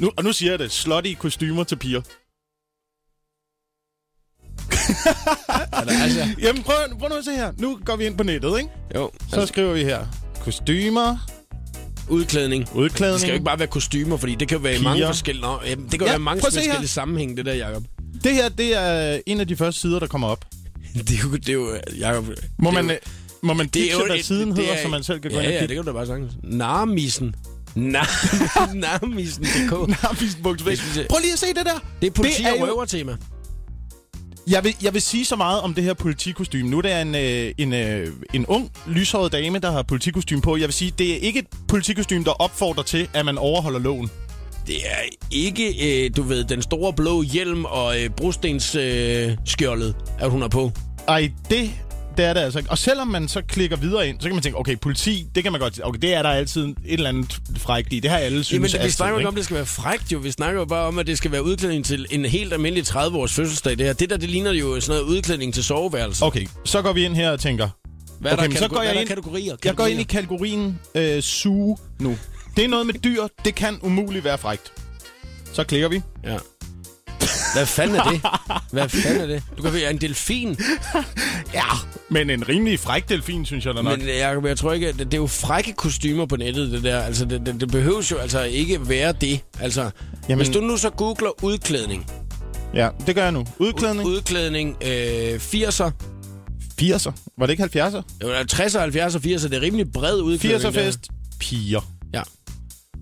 Nu, 0.00 0.10
og 0.16 0.24
nu 0.24 0.32
siger 0.32 0.52
jeg 0.52 0.58
det, 0.58 0.72
slutty 0.72 1.12
kostymer 1.18 1.64
til 1.64 1.76
piger. 1.76 2.00
altså, 6.02 6.28
Jamen 6.38 6.62
prøv, 6.62 6.74
prøv 6.98 7.08
nu 7.08 7.14
at 7.14 7.24
se 7.24 7.30
her. 7.30 7.52
Nu 7.58 7.78
går 7.84 7.96
vi 7.96 8.06
ind 8.06 8.16
på 8.16 8.22
nettet, 8.24 8.58
ikke? 8.58 8.70
jo, 8.94 9.10
Så 9.30 9.36
altså, 9.36 9.46
skriver 9.52 9.72
vi 9.72 9.84
her. 9.84 10.06
Kostymer, 10.40 11.16
udklædning. 12.08 12.68
udklædning. 12.74 13.12
Det 13.12 13.20
skal 13.20 13.28
jo 13.30 13.34
ikke 13.34 13.44
bare 13.44 13.58
være 13.58 13.68
kostymer, 13.68 14.16
fordi 14.16 14.34
det 14.34 14.48
kan 14.48 14.62
være 14.62 14.72
Piger. 14.72 14.84
mange 14.84 15.06
forskellige... 15.06 15.42
Nå, 15.42 15.58
jamen, 15.66 15.84
det 15.90 15.98
kan 15.98 16.06
Ja, 16.06 16.12
være 16.12 16.18
mange 16.18 16.42
forskellige 16.42 16.78
her. 16.78 16.86
sammenhæng, 16.86 17.36
det 17.36 17.46
der, 17.46 17.54
Jacob. 17.54 17.82
Det 18.24 18.34
her, 18.34 18.48
det 18.48 18.76
er 18.76 19.20
en 19.26 19.40
af 19.40 19.48
de 19.48 19.56
første 19.56 19.80
sider, 19.80 19.98
der 19.98 20.06
kommer 20.06 20.28
op. 20.28 20.44
Det 20.94 21.10
er 21.10 21.14
jo... 21.24 21.32
Det 21.36 21.48
er 21.48 21.52
jo 21.52 21.76
Jacob, 21.98 22.24
Må 22.58 22.70
det 22.70 22.74
man, 22.84 22.90
jo- 22.90 22.96
må 23.42 23.54
man 23.54 23.66
er 23.66 23.70
pitche, 23.70 24.06
hvad 24.06 24.22
siden 24.22 24.48
det 24.48 24.58
hedder, 24.58 24.72
er- 24.72 24.82
så 24.82 24.88
man 24.88 25.02
selv 25.02 25.20
kan 25.20 25.30
gå 25.30 25.36
ja, 25.36 25.42
ind 25.42 25.48
og 25.48 25.54
Ja, 25.54 25.60
det 25.66 25.76
kan 25.76 25.84
du 25.84 25.90
da 25.90 25.92
bare 25.92 26.06
sagtens. 26.06 26.32
Narmisen. 26.42 27.34
Nar- 27.76 28.74
Narmisen.dk. 28.84 29.70
Prøv 31.10 31.18
lige 31.20 31.32
at 31.32 31.38
se 31.38 31.46
det 31.46 31.66
der. 31.66 31.78
Det 32.00 32.06
er 32.06 32.10
politi- 32.10 32.42
er 32.44 32.52
og 32.52 32.68
røvertema. 32.68 33.16
Jeg 34.46 34.64
vil, 34.64 34.76
jeg 34.82 34.94
vil 34.94 35.02
sige 35.02 35.24
så 35.24 35.36
meget 35.36 35.60
om 35.60 35.74
det 35.74 35.84
her 35.84 35.94
politikostyme. 35.94 36.70
Nu 36.70 36.78
er 36.78 36.82
det 36.82 37.00
en, 37.00 37.14
øh, 37.14 37.52
en, 37.58 37.72
øh, 37.72 38.12
en 38.34 38.46
ung, 38.46 38.70
lyshåret 38.86 39.32
dame, 39.32 39.58
der 39.58 39.70
har 39.70 39.82
politikostyme 39.82 40.40
på. 40.40 40.56
Jeg 40.56 40.66
vil 40.66 40.72
sige, 40.74 40.92
det 40.98 41.10
er 41.12 41.16
ikke 41.16 41.38
et 41.38 41.46
politikostyme, 41.68 42.24
der 42.24 42.30
opfordrer 42.30 42.82
til, 42.82 43.08
at 43.14 43.24
man 43.24 43.38
overholder 43.38 43.78
loven. 43.78 44.10
Det 44.66 44.76
er 44.76 44.98
ikke, 45.30 46.04
øh, 46.04 46.10
du 46.16 46.22
ved, 46.22 46.44
den 46.44 46.62
store 46.62 46.92
blå 46.92 47.22
hjelm 47.22 47.64
og 47.64 48.00
øh, 48.02 48.10
brostens 48.10 48.74
øh, 48.74 49.36
skjoldet, 49.44 49.96
at 50.18 50.30
hun 50.30 50.42
er 50.42 50.48
på. 50.48 50.72
Ej, 51.08 51.30
det, 51.50 51.70
det 52.16 52.24
er 52.24 52.32
det 52.32 52.40
altså. 52.40 52.62
Og 52.68 52.78
selvom 52.78 53.08
man 53.08 53.28
så 53.28 53.42
klikker 53.48 53.76
videre 53.76 54.08
ind, 54.08 54.20
så 54.20 54.28
kan 54.28 54.34
man 54.34 54.42
tænke, 54.42 54.58
okay, 54.58 54.76
politi, 54.80 55.26
det 55.34 55.42
kan 55.42 55.52
man 55.52 55.60
godt... 55.60 55.80
Okay, 55.82 55.98
det 56.02 56.14
er 56.14 56.22
der 56.22 56.28
altid 56.28 56.64
et 56.66 56.74
eller 56.86 57.08
andet 57.08 57.38
frækt 57.58 57.92
i. 57.92 58.00
Det 58.00 58.10
har 58.10 58.18
alle 58.18 58.44
synes 58.44 58.74
Jamen, 58.74 58.86
vi 58.86 58.90
snakker 58.90 59.12
jo 59.14 59.18
ikke 59.18 59.28
om, 59.28 59.34
det 59.34 59.44
skal 59.44 59.56
være 59.56 59.66
frækt, 59.66 60.12
jo. 60.12 60.18
Vi 60.18 60.30
snakker 60.30 60.60
jo 60.60 60.64
bare 60.66 60.86
om, 60.86 60.98
at 60.98 61.06
det 61.06 61.18
skal 61.18 61.32
være 61.32 61.44
udklædning 61.44 61.84
til 61.84 62.06
en 62.10 62.24
helt 62.24 62.52
almindelig 62.52 62.84
30-års 62.88 63.32
fødselsdag. 63.32 63.78
Det 63.78 63.86
her, 63.86 63.92
det 63.92 64.10
der, 64.10 64.16
det 64.16 64.30
ligner 64.30 64.52
jo 64.52 64.80
sådan 64.80 65.00
noget 65.00 65.16
udklædning 65.16 65.54
til 65.54 65.64
soveværelse. 65.64 66.24
Okay, 66.24 66.46
så 66.64 66.82
går 66.82 66.92
vi 66.92 67.04
ind 67.04 67.14
her 67.14 67.30
og 67.30 67.40
tænker... 67.40 67.68
Hvad 68.20 68.30
er 68.32 68.36
okay, 68.36 68.42
der, 68.42 68.48
men 68.48 68.58
så 68.58 68.68
går 68.68 68.82
jeg 68.82 69.00
ind- 69.00 69.08
kategorier? 69.08 69.56
Jeg 69.64 69.74
går 69.76 69.86
ind 69.86 70.00
i 70.00 70.02
kategorien 70.02 70.78
øh, 70.94 71.22
suge 71.22 71.76
nu. 72.00 72.18
Det 72.56 72.64
er 72.64 72.68
noget 72.68 72.86
med 72.86 72.94
dyr. 72.94 73.22
Det 73.44 73.54
kan 73.54 73.78
umuligt 73.82 74.24
være 74.24 74.38
frægt. 74.38 74.72
Så 75.52 75.64
klikker 75.64 75.88
vi. 75.88 76.00
Ja. 76.24 76.36
Hvad 77.54 77.66
fanden 77.66 77.96
er 77.96 78.10
det? 78.10 78.20
Hvad 78.72 78.88
fanden 78.88 79.20
er 79.20 79.26
det? 79.26 79.42
Du 79.56 79.62
kan 79.62 79.72
være 79.72 79.90
en 79.90 80.00
delfin. 80.00 80.56
Ja, 81.54 81.64
men 82.08 82.30
en 82.30 82.48
rimelig 82.48 82.80
fræk 82.80 83.08
delfin, 83.08 83.46
synes 83.46 83.66
jeg 83.66 83.74
da 83.74 83.82
nok. 83.82 83.98
Men 83.98 84.08
Jacob, 84.08 84.46
jeg 84.46 84.58
tror 84.58 84.72
ikke, 84.72 84.88
det, 84.88 84.98
det 84.98 85.14
er 85.14 85.18
jo 85.18 85.26
frække 85.26 85.72
kostymer 85.72 86.26
på 86.26 86.36
nettet, 86.36 86.70
det 86.70 86.82
der. 86.82 87.00
Altså, 87.02 87.24
det, 87.24 87.46
det, 87.46 87.60
det 87.60 87.70
behøves 87.70 88.10
jo 88.10 88.16
altså 88.16 88.42
ikke 88.42 88.88
være 88.88 89.12
det. 89.12 89.40
Altså, 89.60 89.90
Jamen... 90.28 90.44
Hvis 90.46 90.56
du 90.56 90.60
nu 90.60 90.76
så 90.76 90.90
googler 90.90 91.44
udklædning. 91.44 92.06
Ja, 92.74 92.88
det 93.06 93.14
gør 93.14 93.22
jeg 93.22 93.32
nu. 93.32 93.46
Udklædning. 93.58 94.08
Ud, 94.08 94.16
udklædning 94.16 94.76
øh, 94.82 95.34
80'er. 95.34 95.90
80'er. 96.82 97.12
Var 97.38 97.46
det 97.46 97.50
ikke 97.50 97.64
70'er? 97.64 98.02
Jo, 98.22 98.28
60'er, 98.42 98.78
70'er, 98.78 99.18
80'er. 99.18 99.48
Det 99.48 99.54
er 99.54 99.60
rimelig 99.60 99.92
bred 99.92 100.20
udklædning. 100.20 100.74
80'er 100.76 100.80
fest. 100.80 101.08
Piger. 101.40 101.90
Ja. 102.14 102.22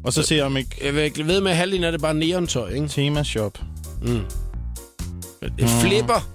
Og 0.05 0.13
så 0.13 0.23
ser 0.23 0.37
jeg 0.37 0.45
om 0.45 0.57
ikke 0.57 0.77
Jeg 0.85 0.95
vil 0.95 1.27
ved 1.27 1.41
med, 1.41 1.51
at 1.51 1.57
halvdelen 1.57 1.85
af 1.85 1.93
det 1.93 2.01
bare 2.01 2.15
neontøj, 2.15 2.71
ikke? 2.71 2.89
tema 2.89 3.23
shop. 3.23 3.59
Et 5.59 5.69
flipper. 5.69 6.29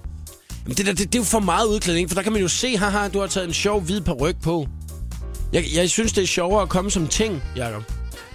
Jamen, 0.64 0.76
det, 0.76 0.86
der, 0.86 0.92
det, 0.92 0.98
det 0.98 1.14
er 1.14 1.18
jo 1.18 1.24
for 1.24 1.40
meget 1.40 1.66
udklædning, 1.66 2.10
for 2.10 2.14
der 2.14 2.22
kan 2.22 2.32
man 2.32 2.40
jo 2.40 2.48
se, 2.48 2.76
haha, 2.76 3.08
du 3.08 3.20
har 3.20 3.26
taget 3.26 3.48
en 3.48 3.54
sjov 3.54 3.80
hvid 3.80 4.00
paryk 4.00 4.42
på. 4.42 4.68
Jeg, 5.52 5.64
jeg 5.74 5.90
synes, 5.90 6.12
det 6.12 6.22
er 6.22 6.26
sjovere 6.26 6.62
at 6.62 6.68
komme 6.68 6.90
som 6.90 7.06
ting, 7.06 7.42
Jacob. 7.56 7.82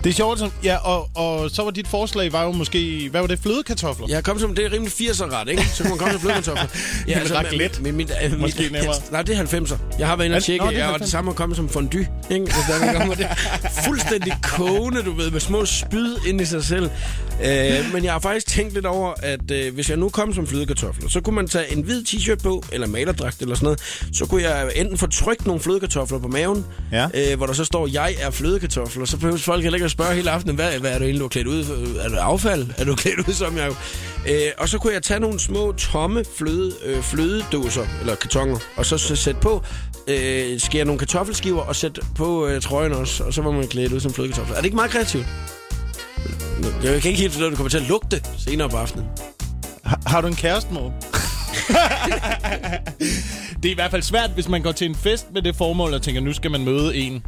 Det 0.04 0.10
er 0.10 0.14
sjovt, 0.14 0.40
som, 0.40 0.52
ja, 0.64 0.76
og, 0.78 1.10
og 1.16 1.50
så 1.52 1.64
var 1.64 1.72
dit 1.72 1.88
forslag 1.88 2.32
var 2.34 2.44
jo 2.44 2.52
måske, 2.52 3.08
hvad 3.12 3.22
var 3.22 3.28
det, 3.28 3.40
flødekartofler? 3.40 4.18
Er 4.18 4.22
kommet 4.22 4.42
som, 4.42 4.56
det 4.56 4.66
er 4.66 4.72
rimelig 4.74 4.94
80'er 4.94 5.32
ret, 5.34 5.50
ikke? 5.50 5.66
Så 5.66 5.84
kan 5.84 5.90
man 5.90 5.98
komme 6.00 6.14
til 6.14 6.20
flødekartofler. 6.22 6.64
Ja, 7.08 7.18
Jamen, 7.20 7.36
raclette. 7.36 7.82
Mit, 7.82 7.96
mit, 7.96 8.12
mit, 8.32 8.40
Måske 8.40 8.62
mit, 8.64 8.72
nemmere. 8.72 8.96
Nej, 9.12 9.22
det 9.22 9.38
er 9.38 9.44
90'er. 9.46 9.76
Jeg 10.00 10.08
har 10.08 10.16
været 10.16 10.26
inde 10.26 10.34
og 10.36 10.38
Er- 10.38 10.42
tjekke, 10.42 10.66
det 10.66 10.76
er 10.76 10.80
ja, 10.80 10.88
og 10.90 10.96
90'er. 10.96 10.98
det 11.00 11.10
samme 11.10 11.32
er 11.32 11.36
kommet 11.36 11.56
som 11.56 11.70
fondue. 11.70 12.08
Ikke? 12.32 12.46
Altså, 12.46 12.86
der 12.86 12.94
kommer 12.94 13.16
det 13.16 13.28
fuldstændig 13.88 14.34
kogende, 14.44 15.04
du 15.04 15.12
ved, 15.16 15.32
med 15.32 15.40
små 15.40 15.66
spyd 15.66 16.16
ind 16.28 16.42
i 16.42 16.46
sig 16.46 16.64
selv. 16.64 16.90
Øh, 17.46 17.94
men 17.94 18.04
jeg 18.04 18.12
har 18.12 18.20
faktisk 18.20 18.48
tænkt 18.48 18.74
lidt 18.74 18.86
over, 18.86 19.14
at 19.24 19.52
øh, 19.52 19.74
hvis 19.74 19.90
jeg 19.90 19.98
nu 19.98 20.10
kom 20.10 20.34
som 20.34 20.48
flødekartofler, 20.48 21.10
så 21.10 21.22
kunne 21.22 21.36
man 21.36 21.48
tage 21.48 21.74
en 21.78 21.82
hvid 21.84 22.04
t-shirt 22.10 22.44
på, 22.44 22.64
eller 22.72 22.88
malerdragt 22.88 23.42
eller 23.42 23.56
sådan 23.56 23.66
noget. 23.66 23.80
Så 24.14 24.26
kunne 24.26 24.44
jeg 24.44 24.72
enten 24.76 24.98
få 24.98 25.08
trykt 25.08 25.46
nogle 25.46 25.62
flødekartofler 25.62 26.20
på 26.20 26.28
maven, 26.28 26.66
Ja. 26.92 27.08
øh, 27.14 27.38
hvor 27.38 27.46
der 27.46 27.54
så 27.54 27.66
står, 27.66 27.88
jeg 27.88 28.16
er 28.22 28.32
flødekartofler. 28.32 29.06
Så 29.06 29.18
behøver 29.18 29.38
folk 29.38 29.64
heller 29.64 29.76
ikke 29.78 29.86
at 29.86 29.92
spørge 29.94 30.16
hele 30.16 30.32
aftenen, 30.32 30.56
hvad, 30.56 30.80
hvad 30.80 30.92
er 30.92 30.98
du 30.98 31.04
egentlig, 31.04 31.20
du 31.20 31.26
er 31.26 31.30
klædt 31.30 31.48
ud? 31.48 31.96
Er 32.00 32.10
du 32.10 32.16
affald? 32.16 32.68
Er 32.78 32.86
du 32.86 32.96
klædt 32.96 33.28
ud 33.28 33.34
som 33.34 33.58
jeg? 33.58 33.72
Øh, 34.30 34.52
og 34.58 34.70
så 34.70 34.78
kunne 34.78 34.94
jeg 34.94 35.04
tage 35.04 35.20
nogle 35.20 35.40
små, 35.40 35.72
tomme 35.72 36.24
fløde, 36.38 36.74
øh, 36.86 37.02
flødedåser, 37.02 37.86
eller 38.00 38.16
kartoner, 38.16 38.58
og 38.76 38.86
så, 38.86 38.98
så 38.98 39.16
sætte 39.16 39.40
på, 39.42 39.64
øh, 40.08 40.60
skære 40.60 40.86
nogle 40.86 41.00
kartoffelskiver 41.00 41.62
og 41.62 41.76
sætte 41.76 42.02
på 42.16 42.48
øh, 42.48 42.62
trøjen 42.62 42.92
også, 42.92 43.24
og 43.24 43.34
så 43.34 43.42
var 43.42 43.52
man 43.52 43.68
klædt 43.68 43.94
ud 43.94 44.00
som 44.00 44.14
flødekartofler. 44.14 44.56
Er 44.56 44.60
det 44.60 44.66
ikke 44.66 44.76
meget 44.76 44.92
kreativt? 44.92 45.26
Jeg 46.84 47.02
kan 47.02 47.10
ikke 47.10 47.22
helt 47.22 47.32
forstå, 47.32 47.46
at 47.46 47.52
du 47.52 47.56
kommer 47.56 47.70
til 47.70 47.78
at 47.78 47.88
lugte 47.88 48.22
senere 48.38 48.70
på 48.70 48.78
aftenen. 48.78 49.06
Har, 49.84 50.00
har 50.06 50.22
du 50.22 50.28
en 50.28 50.36
kæreste, 50.36 50.74
Morten? 50.74 50.94
det 53.64 53.66
er 53.66 53.72
i 53.72 53.76
hvert 53.76 53.92
fald 53.92 54.02
svært, 54.02 54.30
hvis 54.30 54.50
man 54.50 54.62
går 54.62 54.72
til 54.72 54.88
en 54.88 54.96
fest 54.96 55.28
med 55.34 55.42
det 55.42 55.56
formål 55.56 55.94
og 55.94 56.02
tænker, 56.02 56.22
nu 56.22 56.34
skal 56.34 56.52
man 56.52 56.66
møde 56.66 56.96
en. 56.96 57.24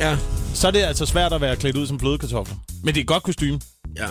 Ja, 0.00 0.18
Så 0.54 0.66
er 0.66 0.70
det 0.70 0.82
altså 0.82 1.06
svært 1.06 1.32
at 1.32 1.40
være 1.40 1.56
klædt 1.56 1.76
ud 1.76 1.86
som 1.86 2.00
flødekartofler. 2.00 2.56
Men 2.84 2.94
det 2.94 3.00
er 3.00 3.04
et 3.04 3.06
godt 3.06 3.22
kostume. 3.22 3.60
Ja. 3.96 4.06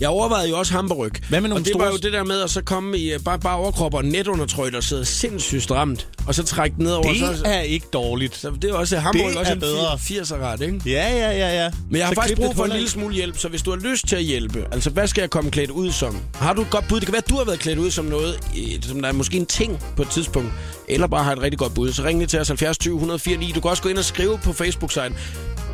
Jeg 0.00 0.08
overvejede 0.08 0.48
jo 0.48 0.58
også 0.58 0.72
hamperryg. 0.72 1.12
Hvad 1.28 1.40
med 1.40 1.48
nogle 1.48 1.62
og 1.62 1.64
det 1.64 1.72
store- 1.72 1.84
var 1.84 1.90
jo 1.92 1.96
det 1.96 2.12
der 2.12 2.24
med 2.24 2.40
at 2.40 2.50
så 2.50 2.62
komme 2.62 2.98
i 2.98 3.12
øh, 3.12 3.20
bare, 3.20 3.38
bare 3.38 3.56
overkrop 3.56 3.94
og 3.94 4.04
netundertrøj, 4.04 4.70
der 4.70 4.80
sidder 4.80 5.04
sindssygt 5.04 5.62
stramt, 5.62 6.08
og 6.26 6.34
så 6.34 6.42
trække 6.44 6.76
den 6.76 6.84
ned 6.84 6.92
over. 6.92 7.12
Det 7.12 7.38
så, 7.38 7.42
er 7.44 7.60
ikke 7.60 7.86
dårligt. 7.92 8.36
så 8.36 8.50
det 8.62 8.70
er 8.70 8.74
også 8.74 8.96
hamburg 8.98 9.28
Det 9.30 9.36
også 9.38 9.52
er 9.52 9.56
bedre. 9.58 9.92
80'er 9.94 10.36
ret, 10.36 10.60
ikke? 10.60 10.80
Ja, 10.86 11.16
ja, 11.16 11.30
ja, 11.30 11.62
ja. 11.64 11.70
Men 11.90 11.96
jeg 11.98 12.06
har 12.06 12.14
Så 12.14 12.20
faktisk 12.20 12.36
brug 12.40 12.56
for 12.56 12.64
en 12.64 12.70
lille 12.72 12.88
smule 12.90 13.14
hjælp, 13.14 13.38
så 13.38 13.48
hvis 13.48 13.62
du 13.62 13.70
har 13.70 13.78
lyst 13.78 14.06
til 14.08 14.16
at 14.16 14.22
hjælpe, 14.22 14.66
altså 14.72 14.90
hvad 14.90 15.06
skal 15.06 15.22
jeg 15.22 15.30
komme 15.30 15.50
klædt 15.50 15.70
ud 15.70 15.90
som? 15.92 16.18
Har 16.34 16.52
du 16.52 16.62
et 16.62 16.70
godt 16.70 16.88
bud? 16.88 16.96
Det 17.00 17.06
kan 17.06 17.12
være, 17.12 17.22
at 17.26 17.30
du 17.30 17.36
har 17.36 17.44
været 17.44 17.58
klædt 17.58 17.78
ud 17.78 17.90
som 17.90 18.04
noget, 18.04 18.38
øh, 18.58 18.82
som 18.82 19.00
der 19.02 19.08
er 19.08 19.12
måske 19.12 19.36
en 19.36 19.46
ting 19.46 19.78
på 19.96 20.02
et 20.02 20.08
tidspunkt, 20.08 20.52
eller 20.88 21.06
bare 21.06 21.24
har 21.24 21.32
et 21.32 21.42
rigtig 21.42 21.58
godt 21.58 21.74
bud. 21.74 21.92
Så 21.92 22.04
ring 22.04 22.18
lige 22.18 22.28
til 22.28 22.40
os 22.40 22.48
70 22.48 22.78
20 22.78 22.94
104 22.94 23.36
9. 23.36 23.52
Du 23.54 23.60
kan 23.60 23.70
også 23.70 23.82
gå 23.82 23.88
ind 23.88 23.98
og 23.98 24.04
skrive 24.04 24.38
på 24.44 24.52
Facebook-siden. 24.52 25.14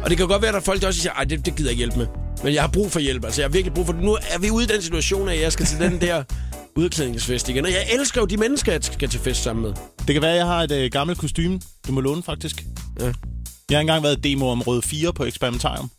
Og 0.03 0.11
det 0.11 0.19
kan 0.19 0.29
godt 0.29 0.43
være, 0.43 0.49
at 0.49 0.55
der 0.55 0.61
er 0.61 0.65
folk, 0.65 0.81
der 0.81 0.87
også 0.87 1.01
siger, 1.01 1.13
at 1.13 1.31
det, 1.31 1.47
det 1.47 1.57
gider 1.57 1.71
jeg 1.71 1.73
ikke 1.73 1.79
hjælpe 1.79 1.99
med. 1.99 2.07
Men 2.45 2.55
jeg 2.55 2.63
har 2.63 2.69
brug 2.69 2.93
for 2.93 3.01
hjælp. 3.01 3.25
Altså, 3.25 3.41
jeg 3.41 3.49
har 3.49 3.53
virkelig 3.53 3.75
brug 3.75 3.87
for 3.87 3.93
det. 3.93 4.03
Nu 4.03 4.13
er 4.31 4.39
vi 4.39 4.51
ude 4.51 4.65
i 4.65 4.67
den 4.67 4.83
situation, 4.83 5.29
at 5.29 5.41
jeg 5.41 5.53
skal 5.53 5.67
til 5.67 5.79
den 5.79 6.01
der 6.01 6.23
udklædningsfest 6.81 7.49
igen. 7.49 7.65
Og 7.65 7.71
jeg 7.71 7.87
elsker 7.93 8.21
jo 8.21 8.27
de 8.27 8.37
mennesker, 8.37 8.73
jeg 8.73 8.85
skal 8.85 9.09
til 9.09 9.21
fest 9.21 9.43
sammen 9.43 9.63
med. 9.63 9.73
Det 10.07 10.15
kan 10.15 10.23
være, 10.23 10.33
at 10.33 10.39
jeg 10.39 10.47
har 10.47 10.63
et 10.63 10.73
øh, 10.73 10.91
gammelt 10.91 11.19
kostume. 11.19 11.61
Du 11.87 11.93
må 11.93 12.01
låne, 12.01 12.23
faktisk. 12.23 12.65
Ja. 13.01 13.13
Jeg 13.71 13.77
har 13.77 13.81
engang 13.81 14.03
været 14.03 14.25
demoområde 14.25 14.83
4 14.83 15.13
på 15.13 15.25
Experimentarium. 15.25 15.91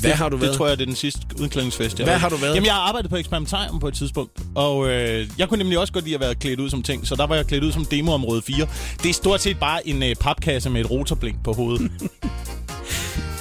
Hvad 0.00 0.10
det, 0.10 0.18
har 0.18 0.28
du 0.28 0.36
været? 0.36 0.50
Det 0.50 0.56
tror 0.56 0.68
jeg, 0.68 0.76
det 0.78 0.82
er 0.82 0.86
den 0.86 0.96
sidste 0.96 1.20
udklædningsfest. 1.40 1.98
jeg 1.98 2.06
Hvad 2.06 2.18
har 2.18 2.28
du 2.28 2.36
været? 2.36 2.54
Jamen, 2.54 2.66
jeg 2.66 2.74
har 2.74 2.80
arbejdet 2.80 3.10
på 3.10 3.16
Experimentarium 3.16 3.80
på 3.80 3.88
et 3.88 3.94
tidspunkt. 3.94 4.32
Og 4.54 4.88
øh, 4.88 5.28
jeg 5.38 5.48
kunne 5.48 5.58
nemlig 5.58 5.78
også 5.78 5.92
godt 5.92 6.04
lide 6.04 6.14
at 6.14 6.20
være 6.20 6.34
klædt 6.34 6.60
ud 6.60 6.70
som 6.70 6.82
ting. 6.82 7.06
Så 7.06 7.14
der 7.14 7.26
var 7.26 7.34
jeg 7.34 7.46
klædt 7.46 7.64
ud 7.64 7.72
som 7.72 7.84
demoområde 7.84 8.42
4. 8.42 8.66
Det 9.02 9.08
er 9.08 9.14
stort 9.14 9.40
set 9.40 9.58
bare 9.58 9.88
en 9.88 10.02
øh, 10.02 10.14
papkasse 10.14 10.70
med 10.70 10.80
et 10.80 10.90
rotorblink 10.90 11.44
på 11.44 11.52
hovedet. 11.52 11.90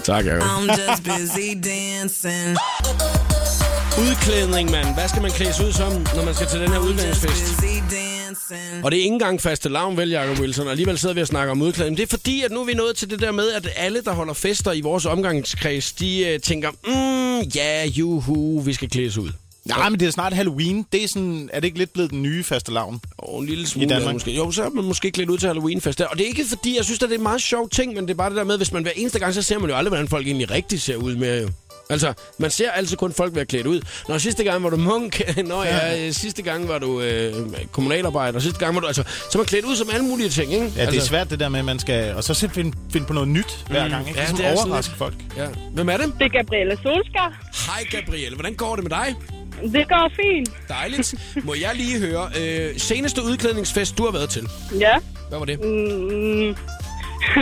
Tak, 0.07 0.25
Jacob. 0.25 0.43
I'm 0.43 0.67
just 0.69 1.03
busy 1.03 1.53
dancing. 1.53 2.57
Udklædning, 3.99 4.71
mand. 4.71 4.93
Hvad 4.93 5.07
skal 5.07 5.21
man 5.21 5.31
klædes 5.31 5.59
ud 5.61 5.71
som, 5.71 5.91
når 6.15 6.25
man 6.25 6.33
skal 6.35 6.47
til 6.47 6.59
den 6.59 6.69
her 6.69 6.79
udklædningsfest? 6.79 7.63
Og 8.83 8.91
det 8.91 8.97
er 8.97 9.03
ikke 9.03 9.13
engang 9.13 9.41
faste 9.41 9.69
lavn, 9.69 9.97
vel, 9.97 10.09
Jacob 10.09 10.39
Wilson. 10.39 10.65
Og 10.65 10.71
alligevel 10.71 10.97
sidder 10.97 11.15
vi 11.15 11.21
og 11.21 11.27
snakker 11.27 11.51
om 11.51 11.61
udklædning. 11.61 11.97
Det 11.97 12.03
er 12.03 12.07
fordi, 12.07 12.41
at 12.41 12.51
nu 12.51 12.61
er 12.61 12.65
vi 12.65 12.73
nået 12.73 12.95
til 12.95 13.09
det 13.09 13.19
der 13.19 13.31
med, 13.31 13.51
at 13.51 13.67
alle, 13.75 14.01
der 14.01 14.11
holder 14.11 14.33
fester 14.33 14.71
i 14.71 14.81
vores 14.81 15.05
omgangskreds, 15.05 15.91
de 15.91 16.33
uh, 16.35 16.41
tænker, 16.41 16.71
mm, 16.71 17.49
ja, 17.55 17.85
juhu, 17.85 18.59
vi 18.59 18.73
skal 18.73 18.89
klædes 18.89 19.17
ud. 19.17 19.31
Nej, 19.67 19.89
men 19.89 20.00
det 20.00 20.07
er 20.07 20.12
snart 20.12 20.33
Halloween. 20.33 20.86
Det 20.91 21.03
er, 21.03 21.07
sådan, 21.07 21.50
er 21.53 21.59
det 21.59 21.67
ikke 21.67 21.77
lidt 21.77 21.93
blevet 21.93 22.12
den 22.12 22.24
nye 22.24 22.43
faste 22.43 22.74
lavn? 22.74 23.00
Og 23.17 23.39
en 23.41 23.45
lille 23.45 23.67
smule 23.67 23.89
Danmark. 23.89 24.09
er 24.09 24.13
måske. 24.13 24.31
Jo, 24.36 24.51
så 24.51 24.63
er 24.63 24.69
man 24.69 24.83
måske 24.86 25.12
klædt 25.12 25.29
ud 25.29 25.38
til 25.38 25.47
Halloweenfest. 25.47 26.01
Og 26.01 26.17
det 26.17 26.24
er 26.24 26.27
ikke 26.27 26.45
fordi, 26.50 26.77
jeg 26.77 26.86
synes, 26.86 27.03
at 27.03 27.09
det 27.09 27.15
er 27.15 27.17
en 27.17 27.24
meget 27.24 27.41
sjov 27.41 27.69
ting, 27.69 27.93
men 27.93 28.03
det 28.03 28.09
er 28.12 28.15
bare 28.17 28.29
det 28.29 28.38
der 28.38 28.43
med, 28.43 28.57
hvis 28.57 28.71
man 28.71 28.83
hver 28.83 28.91
eneste 28.95 29.19
gang, 29.19 29.33
så 29.33 29.41
ser 29.41 29.59
man 29.59 29.69
jo 29.69 29.75
aldrig, 29.75 29.89
hvordan 29.89 30.07
folk 30.07 30.27
egentlig 30.27 30.51
rigtig 30.51 30.81
ser 30.81 30.95
ud 30.95 31.15
med. 31.15 31.41
Jo. 31.41 31.50
Altså, 31.89 32.13
man 32.38 32.51
ser 32.51 32.71
altid 32.71 32.97
kun 32.97 33.13
folk 33.13 33.36
være 33.36 33.45
klædt 33.45 33.67
ud. 33.67 33.81
Når 34.09 34.17
sidste 34.17 34.43
gang 34.43 34.63
var 34.63 34.69
du 34.69 34.77
munk, 34.77 35.21
når 35.45 35.63
ja. 35.63 35.95
ja, 35.95 36.12
sidste 36.12 36.41
gang 36.41 36.67
var 36.67 36.79
du 36.79 37.01
øh, 37.01 37.33
kommunalarbejder, 37.71 38.39
sidste 38.39 38.59
gang 38.59 38.75
var 38.75 38.81
du... 38.81 38.88
Altså, 38.88 39.03
så 39.31 39.38
man 39.38 39.45
klædt 39.45 39.65
ud 39.65 39.75
som 39.75 39.89
alle 39.93 40.05
mulige 40.05 40.29
ting, 40.29 40.53
ikke? 40.53 40.65
Ja, 40.65 40.71
det 40.71 40.79
er 40.81 40.88
altså, 40.88 41.07
svært 41.07 41.29
det 41.29 41.39
der 41.39 41.50
med, 41.50 41.59
at 41.59 41.65
man 41.65 41.79
skal... 41.79 42.15
Og 42.15 42.24
så 42.24 42.33
selv 42.33 42.51
finde, 42.51 42.77
finde 42.93 43.07
på 43.07 43.13
noget 43.13 43.29
nyt 43.29 43.65
hver 43.69 43.89
gang, 43.89 44.07
ikke? 44.07 44.19
Ja, 44.19 44.25
Ja, 44.25 44.31
det 44.31 44.38
det 44.38 44.45
er 44.45 44.50
er 44.50 44.55
sådan 44.55 44.71
overraske 44.71 44.95
folk. 44.95 45.13
Ja. 45.38 45.47
Hvem 45.74 45.89
er 45.89 45.97
det? 45.97 46.13
Det 46.19 46.25
er 46.25 46.29
Gabrielle 46.29 46.77
Solskar. 46.83 47.47
Hej, 47.71 47.83
Gabrielle. 47.91 48.36
Hvordan 48.36 48.53
går 48.55 48.75
det 48.75 48.83
med 48.83 48.91
dig? 48.91 49.15
Det 49.61 49.89
går 49.89 50.11
fint. 50.15 50.49
Dejligt. 50.69 51.15
Må 51.43 51.53
jeg 51.53 51.71
lige 51.75 51.99
høre, 52.07 52.29
øh, 52.39 52.77
seneste 52.77 53.23
udklædningsfest, 53.23 53.97
du 53.97 54.03
har 54.03 54.11
været 54.11 54.29
til. 54.29 54.47
Ja. 54.79 54.95
Hvad 55.29 55.37
var 55.39 55.45
det? 55.45 55.59
Mm, 55.59 56.55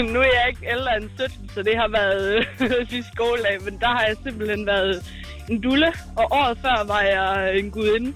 nu 0.14 0.20
er 0.20 0.32
jeg 0.40 0.46
ikke 0.50 0.68
ældre 0.72 0.98
end 0.98 1.10
17, 1.16 1.50
så 1.56 1.64
det 1.64 1.74
har 1.78 1.88
været 1.88 2.36
øh, 2.36 2.70
sidste 2.90 3.12
skoledag, 3.16 3.58
men 3.64 3.80
der 3.80 3.88
har 3.88 4.06
jeg 4.08 4.16
simpelthen 4.24 4.66
været 4.66 5.04
en 5.50 5.62
dulle, 5.62 5.94
og 6.16 6.28
året 6.32 6.58
før 6.62 6.84
var 6.88 7.02
jeg 7.02 7.58
en 7.60 7.72
gudinde. 7.72 8.14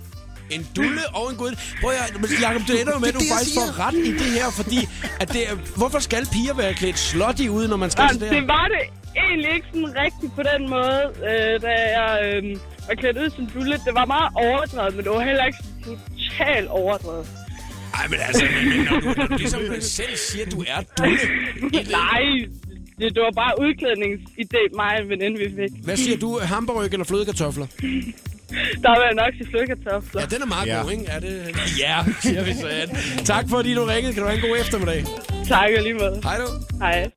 En 0.56 0.68
dulle 0.76 1.02
og 1.14 1.30
en 1.32 1.38
gud. 1.38 1.52
Prøv 1.82 1.92
at, 1.92 2.22
men 2.22 2.30
Jacob, 2.42 2.62
det 2.68 2.82
ender 2.82 2.94
jo 2.94 3.00
med, 3.00 3.08
at 3.08 3.14
du 3.14 3.20
faktisk 3.34 3.56
får 3.60 3.70
ret 3.86 3.94
i 4.10 4.12
det 4.22 4.30
her, 4.38 4.48
fordi 4.60 4.80
at 5.20 5.28
det 5.34 5.44
hvorfor 5.78 6.00
skal 6.00 6.24
piger 6.34 6.54
være 6.54 6.74
klædt 6.74 7.00
slutty 7.00 7.48
ud, 7.58 7.68
når 7.68 7.78
man 7.78 7.90
skal 7.90 8.04
Og 8.04 8.10
til 8.12 8.20
det 8.22 8.30
her? 8.30 8.40
det 8.40 8.48
var 8.48 8.68
det 8.74 8.84
egentlig 9.26 9.52
ikke 9.56 9.68
sådan 9.74 9.94
rigtigt 10.04 10.32
på 10.36 10.44
den 10.52 10.70
måde, 10.70 11.02
øh, 11.30 11.62
da 11.66 11.72
jeg 11.98 12.10
øh, 12.26 12.58
var 12.88 12.96
klædt 13.02 13.18
ud 13.18 13.30
som 13.36 13.46
dulle. 13.56 13.76
Det 13.88 13.94
var 14.00 14.06
meget 14.06 14.30
overdrevet, 14.36 14.96
men 14.96 15.04
det 15.06 15.12
var 15.12 15.24
heller 15.30 15.46
ikke 15.46 15.60
totalt 15.86 16.68
overdrevet. 16.68 17.28
Ej, 17.94 18.08
men 18.08 18.20
altså, 18.28 18.46
men 18.46 18.86
når, 18.90 19.00
du, 19.00 19.14
når 19.18 19.28
du 19.28 19.36
ligesom 19.38 19.62
selv 19.82 20.16
siger, 20.16 20.46
at 20.46 20.52
du 20.52 20.60
er 20.68 20.80
dulle. 20.98 21.20
Nej, 22.02 22.22
det, 23.00 23.16
det 23.16 23.22
var 23.28 23.32
bare 23.44 23.54
udklædningsidé, 23.66 24.62
mig 24.76 24.92
og 24.98 25.02
en 25.04 25.10
veninde, 25.10 25.38
vi 25.40 25.46
fik. 25.56 25.84
Hvad 25.84 25.98
siger 25.98 26.18
du? 26.18 26.40
Hamburg 26.40 26.86
eller 26.94 27.06
flødekartofler? 27.06 27.68
Der 28.84 28.90
var 28.90 29.04
jeg 29.10 29.14
nok 29.14 29.34
til 29.38 29.48
flødekartofler. 29.50 30.22
Ja, 30.22 30.26
den 30.28 30.42
er 30.42 30.46
meget 30.46 30.68
Ja. 30.68 30.82
god, 30.82 30.92
ikke? 30.92 31.06
Er 31.08 31.20
det? 31.20 31.56
Ja, 31.84 31.98
siger 32.22 32.44
vi 32.44 32.54
så. 32.54 32.68
Tak 33.26 33.46
fordi 33.50 33.76
du 33.76 33.84
ringede. 33.84 34.14
Kan 34.14 34.24
du 34.24 34.30
have 34.30 34.44
en 34.44 34.50
god 34.50 34.58
eftermiddag. 34.60 35.06
Tak 35.48 35.70
og 35.78 35.84
lige 35.84 35.94
måde. 35.94 36.20
Hej 36.24 36.38
du. 36.38 36.48
Hej. 36.82 37.10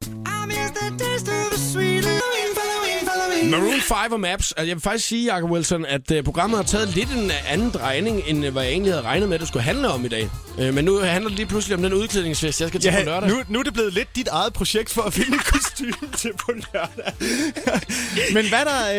Maroon 3.50 3.80
5 3.80 4.12
og 4.12 4.20
Maps. 4.20 4.52
Altså, 4.52 4.66
jeg 4.68 4.76
vil 4.76 4.82
faktisk 4.82 5.08
sige, 5.08 5.34
Jacob 5.34 5.50
Wilson, 5.50 5.86
at 5.86 6.10
uh, 6.10 6.22
programmet 6.24 6.56
har 6.56 6.64
taget 6.64 6.88
lidt 6.94 7.10
en 7.12 7.30
anden 7.48 7.70
drejning, 7.70 8.22
end 8.26 8.46
uh, 8.46 8.52
hvad 8.52 8.62
jeg 8.62 8.72
egentlig 8.72 8.92
havde 8.92 9.04
regnet 9.04 9.28
med, 9.28 9.34
at 9.34 9.40
det 9.40 9.48
skulle 9.48 9.62
handle 9.62 9.88
om 9.88 10.04
i 10.04 10.08
dag. 10.08 10.30
Uh, 10.58 10.74
men 10.74 10.84
nu 10.84 10.98
handler 10.98 11.28
det 11.28 11.36
lige 11.38 11.46
pludselig 11.46 11.76
om 11.76 11.82
den 11.82 11.92
udklædningsfest, 11.92 12.60
jeg 12.60 12.68
skal 12.68 12.80
til 12.80 12.90
på 12.90 12.96
Ja, 12.98 13.04
lørdag. 13.04 13.28
nu, 13.28 13.36
nu 13.48 13.58
er 13.58 13.62
det 13.62 13.72
blevet 13.74 13.92
lidt 13.92 14.16
dit 14.16 14.28
eget 14.28 14.52
projekt 14.52 14.90
for 14.90 15.02
at 15.02 15.12
finde 15.12 15.38
kostume 15.38 15.92
til 16.18 16.30
på 16.38 16.52
lørdag. 16.72 17.12
Men 18.34 18.48
hvad 18.48 18.64
der... 18.64 18.92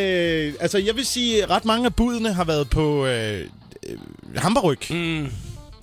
Øh, 0.47 0.53
altså, 0.59 0.77
jeg 0.77 0.95
vil 0.95 1.05
sige, 1.05 1.45
ret 1.45 1.65
mange 1.65 1.85
af 1.85 1.95
budene 1.95 2.33
har 2.33 2.43
været 2.43 2.69
på 2.69 3.05
øh, 3.05 3.39
øh, 3.89 3.97
Hamburg. 4.35 4.77
Mm. 4.89 5.27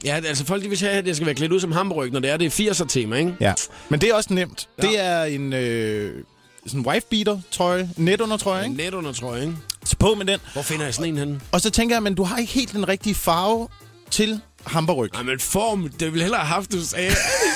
Ja, 0.04 0.14
altså 0.26 0.44
folk 0.46 0.62
de 0.62 0.68
vil 0.68 0.78
have, 0.78 0.92
at 0.92 1.06
jeg 1.06 1.16
skal 1.16 1.26
være 1.26 1.34
klædt 1.34 1.52
ud 1.52 1.60
som 1.60 1.72
hamburg, 1.72 2.10
når 2.12 2.20
det 2.20 2.30
er 2.30 2.36
det 2.36 2.60
er 2.60 2.72
80'er 2.72 2.86
tema, 2.86 3.16
ikke? 3.16 3.34
Ja. 3.40 3.54
Men 3.88 4.00
det 4.00 4.08
er 4.10 4.14
også 4.14 4.34
nemt. 4.34 4.68
Ja. 4.82 4.86
Ja. 4.86 4.90
Det 4.92 5.00
er 5.00 5.22
en 5.24 5.52
øh, 5.52 6.24
sådan 6.70 6.86
wife 6.86 7.06
beater 7.10 7.38
trøje, 7.50 7.90
net 7.96 8.20
under 8.20 8.36
trøje, 8.36 8.64
En 8.64 8.72
ikke? 8.72 8.84
net 8.84 8.94
under 8.94 9.12
trøje, 9.12 9.40
ikke? 9.42 9.56
Så 9.84 9.96
på 9.96 10.14
med 10.14 10.26
den. 10.26 10.40
Hvor 10.52 10.62
finder 10.62 10.84
jeg 10.84 10.94
sådan 10.94 11.12
en 11.12 11.18
henne? 11.18 11.40
Og 11.52 11.60
så 11.60 11.70
tænker 11.70 11.94
jeg, 11.96 12.02
men 12.02 12.14
du 12.14 12.22
har 12.24 12.38
ikke 12.38 12.52
helt 12.52 12.72
den 12.72 12.88
rigtige 12.88 13.14
farve 13.14 13.68
til 14.10 14.40
Hamburg. 14.66 15.08
Nej, 15.12 15.22
men 15.22 15.40
form, 15.40 15.88
det 15.88 16.12
ville 16.12 16.22
hellere 16.22 16.40
have 16.40 16.54
haft, 16.54 16.72
du 16.72 16.80
sagde. 16.84 17.10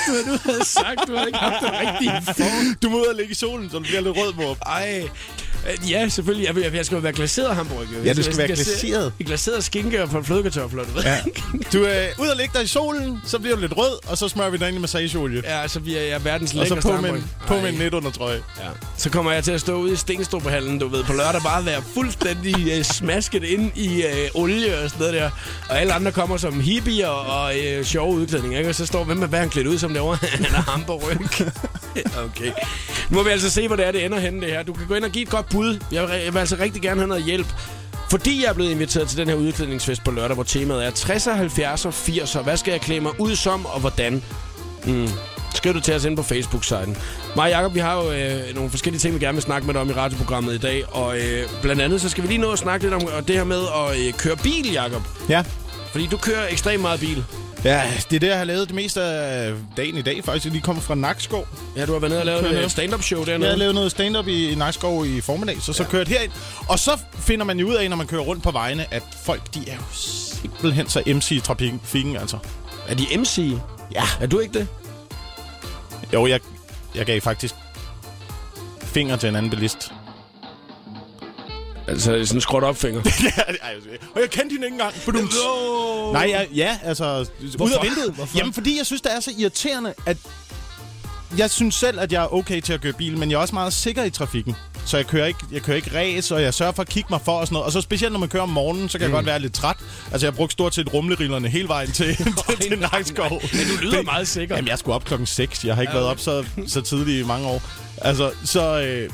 du, 0.07 0.13
du 0.31 0.37
havde 0.43 0.65
sagt, 0.65 1.07
du 1.07 1.15
havde 1.15 1.27
ikke 1.29 1.39
haft 1.39 1.63
den 1.63 1.71
rigtige 1.71 2.11
form. 2.43 2.75
Du 2.83 2.89
må 2.89 2.97
ud 3.01 3.05
og 3.05 3.15
ligge 3.15 3.31
i 3.31 3.35
solen, 3.35 3.69
så 3.69 3.77
du 3.77 3.83
bliver 3.83 4.01
lidt 4.01 4.17
rød, 4.17 4.33
mor. 4.33 4.57
Ej. 4.65 5.09
Øh, 5.69 5.91
Ja, 5.91 6.09
selvfølgelig. 6.09 6.47
Jeg, 6.47 6.63
jeg, 6.63 6.73
jeg 6.73 6.85
skal 6.85 6.95
jo 6.95 7.01
være 7.01 7.13
glaseret 7.13 7.55
hamburg. 7.55 7.83
jo. 7.93 8.03
Ja, 8.03 8.13
du 8.13 8.23
skal 8.23 8.37
være 8.37 8.47
glaseret. 8.47 9.13
Glaseret 9.25 9.63
skinke 9.63 10.03
og 10.03 10.25
flødekartofler, 10.25 10.83
du 10.83 10.91
ved. 10.91 11.03
Ja. 11.03 11.17
Du 11.73 11.83
er 11.83 12.07
ud 12.19 12.27
og 12.27 12.37
ligge 12.37 12.51
dig 12.57 12.63
i 12.63 12.67
solen, 12.67 13.19
så 13.25 13.39
bliver 13.39 13.55
du 13.55 13.61
lidt 13.61 13.77
rød, 13.77 13.99
og 14.07 14.17
så 14.17 14.27
smører 14.27 14.49
vi 14.49 14.57
dig 14.57 14.67
ind 14.67 14.77
i 14.77 14.81
massageolie. 14.81 15.41
Ja, 15.45 15.67
så 15.67 15.79
bliver 15.79 16.01
jeg 16.01 16.25
verdens 16.25 16.53
og 16.53 16.67
så 16.67 16.75
lækreste 16.75 16.91
på 16.91 17.01
med, 17.01 17.09
en, 17.09 17.31
på 17.47 17.53
med 17.53 17.69
en 17.69 17.75
net 17.75 17.93
under 17.93 18.11
trøje. 18.11 18.41
Ja. 18.57 18.63
Så 18.97 19.09
kommer 19.09 19.31
jeg 19.31 19.43
til 19.43 19.51
at 19.51 19.61
stå 19.61 19.75
ude 19.75 19.93
i 19.93 19.95
Stenstrup-hallen, 19.95 20.79
du 20.79 20.87
ved, 20.87 21.03
på 21.03 21.13
lørdag 21.13 21.41
bare 21.41 21.65
være 21.65 21.81
fuldstændig 21.93 22.77
uh, 22.79 22.83
smasket 22.85 23.43
ind 23.43 23.71
i 23.77 24.03
uh, 24.33 24.41
olie 24.41 24.77
og 24.79 24.89
sådan 24.89 24.99
noget 24.99 25.13
der. 25.13 25.29
Og 25.69 25.79
alle 25.81 25.93
andre 25.93 26.11
kommer 26.11 26.37
som 26.37 26.59
hippier 26.59 27.07
og 27.07 27.53
uh, 27.79 27.85
sjove 27.85 28.15
udklædning, 28.15 28.57
ikke? 28.57 28.69
Og 28.69 28.75
så 28.75 28.85
står, 28.85 29.03
hvem 29.03 29.21
er 29.23 29.27
hvad 29.27 29.49
klædt 29.49 29.67
ud 29.67 29.77
som 29.77 29.93
derovre? 29.93 30.17
han 30.31 30.45
er 30.45 30.71
hamburg. 30.71 31.03
okay. 32.25 32.51
Nu 33.09 33.17
må 33.17 33.23
vi 33.23 33.29
altså 33.29 33.49
se, 33.49 33.67
hvor 33.67 33.75
det 33.75 33.87
er, 33.87 33.91
det 33.91 34.05
ender 34.05 34.19
henne, 34.19 34.41
det 34.41 34.49
her. 34.49 34.63
Du 34.63 34.73
kan 34.73 34.87
gå 34.87 34.93
ind 34.93 35.05
og 35.05 35.11
give 35.11 35.23
et 35.23 35.29
godt 35.29 35.49
bud. 35.55 35.79
Jeg 35.91 36.03
vil, 36.03 36.09
jeg 36.25 36.33
vil 36.33 36.39
altså 36.39 36.57
rigtig 36.59 36.81
gerne 36.81 37.01
have 37.01 37.07
noget 37.07 37.23
hjælp. 37.23 37.47
Fordi 38.09 38.43
jeg 38.43 38.49
er 38.49 38.53
blevet 38.53 38.71
inviteret 38.71 39.07
til 39.07 39.17
den 39.17 39.27
her 39.27 39.35
udklædningsfest 39.35 40.03
på 40.03 40.11
lørdag, 40.11 40.33
hvor 40.33 40.43
temaet 40.43 40.85
er 40.85 40.91
60'er, 40.91 41.59
70'er, 41.59 41.89
80'er. 41.89 42.43
Hvad 42.43 42.57
skal 42.57 42.71
jeg 42.71 42.81
klæde 42.81 43.01
mig 43.01 43.19
ud 43.19 43.35
som, 43.35 43.65
og 43.65 43.79
hvordan? 43.79 44.23
Mm. 44.85 45.07
Skriv 45.55 45.73
du 45.73 45.79
til 45.79 45.95
os 45.95 46.05
ind 46.05 46.17
på 46.17 46.23
Facebook-siden. 46.23 46.97
Mig 47.35 47.43
og 47.43 47.49
Jacob, 47.49 47.73
vi 47.75 47.79
har 47.79 48.03
jo 48.03 48.11
øh, 48.11 48.55
nogle 48.55 48.69
forskellige 48.69 48.99
ting, 48.99 49.13
vi 49.13 49.19
gerne 49.19 49.35
vil 49.35 49.41
snakke 49.43 49.65
med 49.65 49.73
dig 49.73 49.81
om 49.81 49.89
i 49.89 49.93
radioprogrammet 49.93 50.53
i 50.53 50.57
dag. 50.57 50.83
Og 50.95 51.17
øh, 51.17 51.49
blandt 51.61 51.81
andet, 51.81 52.01
så 52.01 52.09
skal 52.09 52.23
vi 52.23 52.27
lige 52.27 52.37
nå 52.37 52.51
at 52.51 52.59
snakke 52.59 52.85
lidt 52.85 52.93
om 52.93 53.23
det 53.27 53.35
her 53.35 53.43
med 53.43 53.61
at 53.75 54.07
øh, 54.07 54.13
køre 54.13 54.35
bil, 54.35 54.71
Jacob. 54.73 55.01
Ja. 55.29 55.43
Fordi 55.91 56.07
du 56.07 56.17
kører 56.17 56.47
ekstremt 56.49 56.81
meget 56.81 56.99
bil. 56.99 57.23
Ja, 57.65 57.91
det 58.09 58.15
er 58.15 58.19
det, 58.19 58.27
jeg 58.27 58.37
har 58.37 58.43
lavet 58.43 58.67
det 58.67 58.75
meste 58.75 59.01
af 59.01 59.53
dagen 59.77 59.97
i 59.97 60.01
dag, 60.01 60.23
faktisk. 60.23 60.45
Jeg 60.45 60.51
lige 60.51 60.61
kommet 60.61 60.83
fra 60.83 60.95
Nakskov. 60.95 61.47
Ja, 61.75 61.85
du 61.85 61.93
har 61.93 61.99
været 61.99 62.11
nede 62.11 62.19
og 62.21 62.25
lavet 62.25 62.65
et 62.65 62.71
stand-up 62.71 63.03
show 63.03 63.19
Jeg 63.19 63.27
dernede. 63.27 63.49
har 63.49 63.57
lavet 63.57 63.75
noget 63.75 63.91
stand-up 63.91 64.27
i, 64.27 64.51
i 64.51 64.55
Nakskov 64.55 65.05
i 65.05 65.21
formiddag, 65.21 65.57
så 65.61 65.73
så 65.73 65.83
ja. 65.83 65.89
kørt 65.89 66.07
herind. 66.07 66.31
Og 66.69 66.79
så 66.79 66.99
finder 67.13 67.45
man 67.45 67.59
jo 67.59 67.67
ud 67.67 67.73
af, 67.75 67.89
når 67.89 67.97
man 67.97 68.07
kører 68.07 68.21
rundt 68.21 68.43
på 68.43 68.51
vejene, 68.51 68.93
at 68.93 69.03
folk, 69.23 69.53
de 69.53 69.69
er 69.69 69.75
jo 69.75 69.81
simpelthen 69.93 70.89
så 70.89 71.03
MC 71.07 71.31
i 71.31 71.39
trafikken, 71.39 72.15
altså. 72.17 72.37
Er 72.87 72.95
de 72.95 73.17
MC? 73.17 73.57
Ja. 73.91 74.03
Er 74.21 74.27
du 74.27 74.39
ikke 74.39 74.59
det? 74.59 74.67
Jo, 76.13 76.27
jeg, 76.27 76.39
jeg 76.95 77.05
gav 77.05 77.21
faktisk 77.21 77.55
finger 78.83 79.15
til 79.15 79.29
en 79.29 79.35
anden 79.35 79.49
bilist. 79.49 79.91
Altså 81.95 82.25
sådan 82.25 82.37
en 82.37 82.41
skråt 82.41 82.63
opfinger. 82.63 83.01
og 84.15 84.21
jeg 84.21 84.29
kendte 84.29 84.53
hende 84.53 84.65
ikke 84.65 84.73
engang. 84.73 84.93
Badum. 85.05 85.29
Nej, 86.13 86.25
ja, 86.29 86.45
ja 86.55 86.77
altså, 86.83 87.29
ud 87.59 87.71
af 87.71 87.83
vinduet. 87.83 88.13
Hvorfor? 88.15 88.37
Jamen, 88.37 88.53
fordi 88.53 88.77
jeg 88.77 88.85
synes, 88.85 89.01
det 89.01 89.13
er 89.15 89.19
så 89.19 89.31
irriterende, 89.37 89.93
at 90.05 90.17
jeg 91.37 91.49
synes 91.49 91.75
selv, 91.75 91.99
at 91.99 92.11
jeg 92.11 92.23
er 92.23 92.33
okay 92.33 92.61
til 92.61 92.73
at 92.73 92.81
køre 92.81 92.93
bil, 92.93 93.17
men 93.17 93.31
jeg 93.31 93.37
er 93.37 93.41
også 93.41 93.55
meget 93.55 93.73
sikker 93.73 94.03
i 94.03 94.09
trafikken. 94.09 94.55
Så 94.85 94.97
jeg 94.97 95.07
kører 95.07 95.25
ikke, 95.25 95.39
jeg 95.51 95.61
kører 95.61 95.77
ikke 95.77 95.99
race, 95.99 96.35
og 96.35 96.41
jeg 96.41 96.53
sørger 96.53 96.71
for 96.71 96.81
at 96.81 96.89
kigge 96.89 97.07
mig 97.09 97.21
for 97.21 97.31
og 97.31 97.47
sådan 97.47 97.53
noget. 97.53 97.65
Og 97.65 97.71
så 97.71 97.81
specielt, 97.81 98.11
når 98.11 98.19
man 98.19 98.29
kører 98.29 98.43
om 98.43 98.49
morgenen, 98.49 98.89
så 98.89 98.97
kan 98.97 99.07
mm. 99.07 99.11
jeg 99.11 99.17
godt 99.17 99.25
være 99.25 99.39
lidt 99.39 99.53
træt. 99.53 99.77
Altså, 100.11 100.27
jeg 100.27 100.31
har 100.33 100.37
brugt 100.37 100.51
stort 100.51 100.75
set 100.75 100.93
rumlerillerne 100.93 101.47
hele 101.47 101.67
vejen 101.67 101.91
til, 101.91 102.15
til, 102.17 102.69
til 102.69 102.79
Nakskov. 102.79 103.31
Men 103.31 103.67
du 103.71 103.81
lyder 103.81 104.03
meget 104.03 104.27
sikker. 104.27 104.55
Jamen, 104.55 104.69
jeg 104.69 104.79
skulle 104.79 104.95
op 104.95 105.05
klokken 105.05 105.25
6. 105.25 105.65
Jeg 105.65 105.75
har 105.75 105.81
ikke 105.81 105.93
ja, 105.93 105.99
været 105.99 106.11
op 106.11 106.19
så, 106.19 106.45
så 106.67 106.81
tidligt 106.81 107.23
i 107.23 107.27
mange 107.27 107.47
år. 107.47 107.61
Altså, 107.97 108.31
så... 108.43 108.81
Øh, 108.81 109.09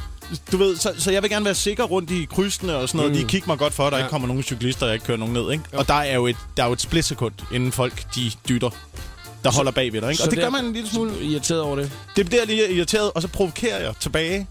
du 0.51 0.57
ved, 0.57 0.77
så, 0.77 0.93
så 0.97 1.11
jeg 1.11 1.21
vil 1.21 1.29
gerne 1.29 1.45
være 1.45 1.55
sikker 1.55 1.83
rundt 1.83 2.11
i 2.11 2.25
krydsene 2.31 2.75
og 2.75 2.87
sådan 2.89 2.97
noget. 2.97 3.11
Mm. 3.11 3.17
Lige 3.17 3.27
kigge 3.27 3.47
mig 3.47 3.57
godt 3.57 3.73
for, 3.73 3.83
at 3.87 3.91
der 3.91 3.97
Ja. 3.97 4.03
ikke 4.03 4.11
kommer 4.11 4.27
nogen 4.27 4.43
cyklister, 4.43 4.85
der 4.85 4.93
ikke 4.93 5.05
kører 5.05 5.17
nogen 5.17 5.33
ned, 5.33 5.51
ikke? 5.51 5.63
Og 5.73 5.87
der 5.87 5.93
er 5.93 6.15
jo 6.15 6.27
et, 6.27 6.35
der 6.57 6.63
er 6.63 6.67
jo 6.67 6.73
et 6.73 6.81
splitsekund, 6.81 7.33
inden 7.53 7.71
folk, 7.71 8.15
de 8.15 8.31
dytter, 8.49 8.69
der 9.43 9.51
holder 9.51 9.71
bagved 9.71 10.01
dig, 10.01 10.11
ikke? 10.11 10.23
Og 10.23 10.29
det 10.29 10.37
der- 10.37 10.43
gør 10.43 10.49
man 10.49 10.65
en 10.65 10.73
lille 10.73 10.89
smule. 10.89 11.11
Er 11.11 11.21
irriteret 11.21 11.61
over 11.61 11.75
det. 11.75 11.91
Det 12.15 12.25
bliver 12.25 12.45
lige 12.45 12.73
irriteret, 12.73 13.11
og 13.15 13.21
så 13.21 13.27
provokerer 13.27 13.79
jeg 13.83 13.93
tilbage. 13.99 14.47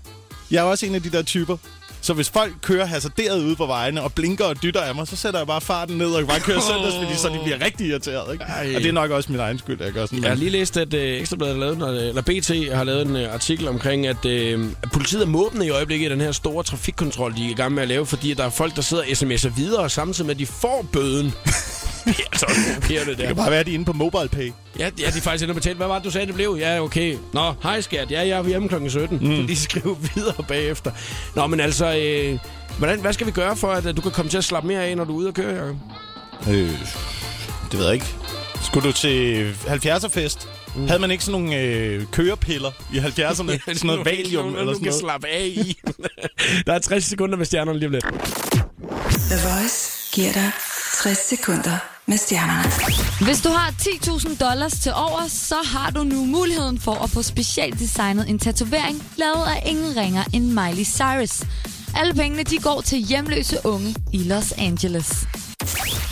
Jeg 0.51 0.59
er 0.59 0.63
også 0.63 0.87
en 0.87 0.95
af 0.95 1.03
de 1.03 1.11
der 1.11 1.23
typer. 1.23 1.57
Så 2.03 2.13
hvis 2.15 2.31
folk 2.31 2.53
kører 2.63 2.87
hasarderet 2.87 3.45
ude 3.45 3.57
på 3.57 3.67
vejene 3.67 4.03
og 4.03 4.13
blinker 4.13 4.45
og 4.45 4.63
dytter 4.63 4.81
af 4.81 4.95
mig, 4.95 5.07
så 5.09 5.17
sætter 5.17 5.41
jeg 5.41 5.47
bare 5.47 5.61
farten 5.61 5.99
ned 5.99 6.07
og 6.13 6.27
bare 6.27 6.41
kører 6.41 6.61
søndagsfili, 6.61 7.17
så 7.19 7.29
de 7.29 7.41
bliver 7.45 7.65
rigtig 7.65 7.87
irriteret. 7.87 8.33
Ikke? 8.33 8.45
Ej. 8.45 8.73
Og 8.77 8.81
det 8.81 8.89
er 8.89 8.93
nok 8.93 9.11
også 9.11 9.33
min 9.33 9.41
egen 9.41 9.59
skyld, 9.59 9.81
at 9.81 9.87
jeg 9.87 9.95
gør 9.95 10.07
sådan. 10.07 10.23
Jeg 10.23 10.31
har 10.31 10.37
lige 10.37 10.51
læst, 10.51 10.77
at 10.77 10.95
øh, 10.95 11.21
Ekstrabladet 11.21 11.55
har 11.55 11.61
lavet, 11.61 11.79
noget- 11.79 12.09
eller 12.09 12.23
BT 12.23 12.75
har 12.77 12.85
lavet 12.85 13.07
en 13.07 13.17
øh, 13.17 13.35
artikel 13.35 13.69
omkring, 13.69 14.07
at, 14.07 14.25
øh, 14.27 14.67
at 14.83 14.91
politiet 14.93 15.23
er 15.23 15.27
måbende 15.27 15.67
i 15.67 15.71
øjeblikket 15.71 16.07
i 16.07 16.11
den 16.13 16.21
her 16.21 16.33
store 16.33 16.65
trafikkontrol, 16.65 17.35
de 17.37 17.47
er 17.47 17.51
i 17.51 17.55
gang 17.55 17.75
med 17.75 17.83
at 17.83 17.89
lave, 17.89 18.07
fordi 18.07 18.35
der 18.35 18.45
er 18.45 18.51
folk, 18.51 18.77
der 18.77 18.83
sidder 18.83 19.03
og 19.03 19.09
sms'er 19.09 19.49
videre, 19.57 19.91
samtidig 19.91 20.27
med, 20.27 20.35
at 20.35 20.39
de 20.39 20.47
får 20.47 20.87
bøden. 20.93 21.33
Det 22.17 22.25
altså 22.33 22.47
Det 23.09 23.19
der. 23.19 23.27
kan 23.27 23.37
bare 23.37 23.51
være, 23.51 23.61
at 23.61 23.67
de 23.67 23.71
er 23.71 23.75
inde 23.75 23.85
på 23.85 23.93
MobilePay. 23.93 24.53
Ja, 24.79 24.85
ja, 24.85 24.91
de 25.11 25.17
er 25.17 25.21
faktisk 25.21 25.43
inde 25.43 25.53
og 25.53 25.57
betalt. 25.57 25.77
Hvad 25.77 25.87
var 25.87 25.95
det, 25.95 26.05
du 26.05 26.11
sagde, 26.11 26.27
det 26.27 26.35
blev? 26.35 26.57
Ja, 26.61 26.81
okay. 26.83 27.17
Nå, 27.33 27.55
hej 27.63 27.81
skat. 27.81 28.11
Ja, 28.11 28.21
jeg 28.29 28.39
er 28.39 28.45
hjemme 28.45 28.69
kl. 28.69 28.75
17. 28.89 29.19
Mm. 29.23 29.37
Så 29.37 29.43
de 29.49 29.57
skriver 29.57 29.95
videre 30.15 30.45
bagefter. 30.49 30.91
Nå, 31.35 31.47
men 31.47 31.61
altså, 31.61 31.97
øh, 31.97 32.39
hvordan, 32.79 33.01
hvad 33.01 33.13
skal 33.13 33.27
vi 33.27 33.33
gøre 33.33 33.57
for, 33.57 33.69
at 33.73 33.87
øh, 33.87 33.97
du 33.97 34.01
kan 34.01 34.11
komme 34.11 34.31
til 34.31 34.39
at 34.39 34.45
slappe 34.45 34.69
mere 34.69 34.85
af, 34.85 34.97
når 34.97 35.05
du 35.05 35.13
er 35.13 35.17
ude 35.17 35.29
og 35.29 35.35
køre, 35.35 35.55
Jacob? 35.55 35.77
Øh, 36.49 36.71
det 37.71 37.79
ved 37.79 37.85
jeg 37.85 37.95
ikke. 37.95 38.07
Skulle 38.63 38.89
du 38.89 38.93
til 38.93 39.53
70'er-fest? 39.67 40.49
Mm. 40.77 40.87
Havde 40.87 41.01
man 41.01 41.11
ikke 41.11 41.25
sådan 41.25 41.41
nogle 41.41 41.57
øh, 41.61 42.07
kørepiller 42.13 42.71
i 42.93 42.99
70'erne? 42.99 43.33
sådan 43.35 43.77
noget 43.85 44.05
valium 44.05 44.45
Noget, 44.45 44.59
eller 44.61 44.73
du 44.73 44.79
sådan 44.79 44.85
kan 44.85 44.91
noget? 44.91 45.01
slappe 45.01 45.27
af 45.29 45.47
i. 45.47 45.79
Der 46.67 46.73
er 46.73 46.79
60 46.79 47.05
sekunder 47.05 47.37
med 47.37 47.47
stjernerne 47.47 47.79
lige 47.79 47.87
om 47.87 47.93
lidt. 47.93 48.05
The 49.11 49.49
Voice 49.49 49.91
giver 50.13 50.33
dig 50.33 50.51
60 51.03 51.19
sekunder 51.19 51.77
med 52.07 52.17
stjernerne. 52.19 52.71
Hvis 53.25 53.41
du 53.41 53.49
har 53.49 53.71
10.000 53.71 54.37
dollars 54.39 54.73
til 54.73 54.93
over, 54.95 55.29
så 55.29 55.57
har 55.65 55.91
du 55.91 56.05
nu 56.05 56.25
muligheden 56.25 56.81
for 56.81 56.95
at 57.05 57.11
få 57.11 57.23
specialdesignet 57.23 58.29
en 58.31 58.39
tatovering, 58.39 59.03
lavet 59.17 59.47
af 59.47 59.63
ingen 59.67 59.97
ringer 59.97 60.25
end 60.33 60.45
Miley 60.45 60.85
Cyrus. 60.85 61.43
Alle 61.97 62.15
pengene 62.15 62.43
de 62.43 62.59
går 62.59 62.81
til 62.81 62.99
hjemløse 62.99 63.57
unge 63.65 63.95
i 64.13 64.19
Los 64.19 64.53
Angeles. 64.53 65.27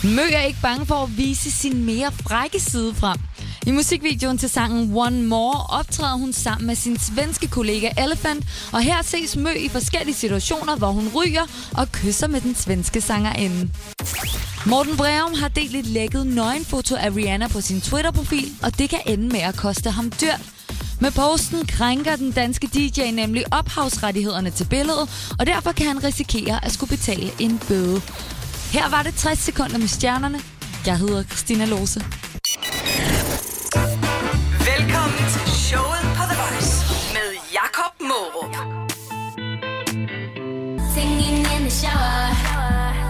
Mø 0.03 0.21
er 0.31 0.41
ikke 0.41 0.59
bange 0.61 0.85
for 0.85 0.95
at 0.95 1.17
vise 1.17 1.51
sin 1.51 1.85
mere 1.85 2.11
frække 2.11 2.59
side 2.59 2.95
frem. 2.95 3.17
I 3.67 3.71
musikvideoen 3.71 4.37
til 4.37 4.49
sangen 4.49 4.97
One 4.97 5.23
More 5.23 5.65
optræder 5.69 6.17
hun 6.17 6.33
sammen 6.33 6.67
med 6.67 6.75
sin 6.75 6.99
svenske 6.99 7.47
kollega 7.47 7.89
Elephant, 7.97 8.45
og 8.73 8.81
her 8.81 9.01
ses 9.01 9.35
Mø 9.35 9.49
i 9.49 9.69
forskellige 9.69 10.15
situationer, 10.15 10.75
hvor 10.75 10.91
hun 10.91 11.11
ryger 11.15 11.41
og 11.77 11.91
kysser 11.91 12.27
med 12.27 12.41
den 12.41 12.55
svenske 12.55 13.01
sangerinde. 13.01 13.69
Morten 14.65 14.97
Breum 14.97 15.33
har 15.33 15.47
delt 15.47 15.75
et 15.75 15.85
lækket 15.85 16.27
nøgenfoto 16.27 16.95
af 16.95 17.15
Rihanna 17.15 17.47
på 17.47 17.61
sin 17.61 17.81
Twitter-profil, 17.81 18.51
og 18.63 18.79
det 18.79 18.89
kan 18.89 18.99
ende 19.05 19.27
med 19.27 19.39
at 19.39 19.55
koste 19.55 19.91
ham 19.91 20.11
dyrt. 20.21 20.41
Med 21.01 21.11
posten 21.11 21.67
krænker 21.67 22.15
den 22.15 22.31
danske 22.31 22.67
DJ 22.67 23.11
nemlig 23.11 23.43
ophavsrettighederne 23.53 24.49
til 24.51 24.65
billedet, 24.65 25.33
og 25.39 25.45
derfor 25.45 25.71
kan 25.71 25.87
han 25.87 26.03
risikere 26.03 26.65
at 26.65 26.71
skulle 26.71 26.89
betale 26.89 27.31
en 27.39 27.61
bøde. 27.67 28.01
Her 28.71 28.89
var 28.89 29.03
det 29.03 29.15
60 29.15 29.39
sekunder 29.39 29.77
med 29.77 29.87
stjernerne. 29.87 30.39
Jeg 30.85 30.97
hedder 30.97 31.23
Christina 31.23 31.65
Lose. 31.65 32.05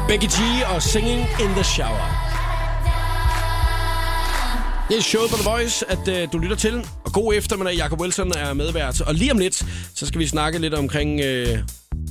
Becky 0.09 0.27
G 0.27 0.39
og 0.75 0.81
Singing 0.81 1.19
in 1.19 1.47
the 1.47 1.63
Shower. 1.63 2.07
Det 4.89 4.97
er 4.97 5.01
showet 5.01 5.29
på 5.29 5.37
The 5.37 5.49
Voice, 5.49 5.91
at 5.91 6.07
øh, 6.07 6.27
du 6.33 6.37
lytter 6.37 6.55
til. 6.55 6.87
Og 7.05 7.13
god 7.13 7.33
eftermiddag, 7.33 7.75
Jacob 7.75 8.01
Wilson 8.01 8.31
er 8.37 8.53
medvært. 8.53 9.01
Og 9.01 9.13
lige 9.13 9.31
om 9.31 9.37
lidt, 9.37 9.65
så 9.95 10.05
skal 10.05 10.19
vi 10.19 10.27
snakke 10.27 10.59
lidt 10.59 10.73
omkring 10.73 11.21
øh, 11.21 11.59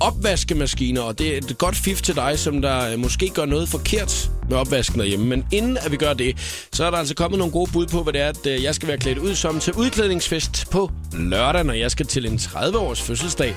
opvaskemaskiner. 0.01 1.01
Og 1.01 1.19
det 1.19 1.35
er 1.35 1.39
et 1.39 1.59
godt 1.59 1.77
fif 1.77 2.03
til 2.03 2.17
dig, 2.17 2.39
som 2.39 2.63
der 2.63 2.93
øh, 2.93 2.99
måske 2.99 3.29
gør 3.29 3.45
noget 3.45 3.69
forkert 3.69 4.31
med 4.49 4.57
opvasken 4.57 5.01
derhjemme. 5.01 5.27
Men 5.27 5.47
inden 5.53 5.79
at 5.81 5.93
vi 5.93 5.97
gør 5.97 6.13
det, 6.13 6.39
så 6.73 6.85
er 6.85 6.91
der 6.91 6.99
altså 6.99 7.15
kommet 7.15 7.39
nogle 7.39 7.53
gode 7.53 7.71
bud 7.73 7.87
på, 7.87 8.03
hvad 8.03 8.13
det 8.13 8.21
er, 8.21 8.29
at 8.29 8.47
øh, 8.47 8.63
jeg 8.63 8.75
skal 8.75 8.89
være 8.89 8.99
klædt 8.99 9.19
ud 9.19 9.35
som 9.35 9.61
til 9.61 9.73
udklædningsfest 9.73 10.71
på 10.71 10.91
lørdag, 11.13 11.65
når 11.65 11.75
jeg 11.75 11.91
skal 11.91 12.07
til 12.07 12.27
en 12.27 12.37
30-års 12.37 13.03
fødselsdag, 13.03 13.55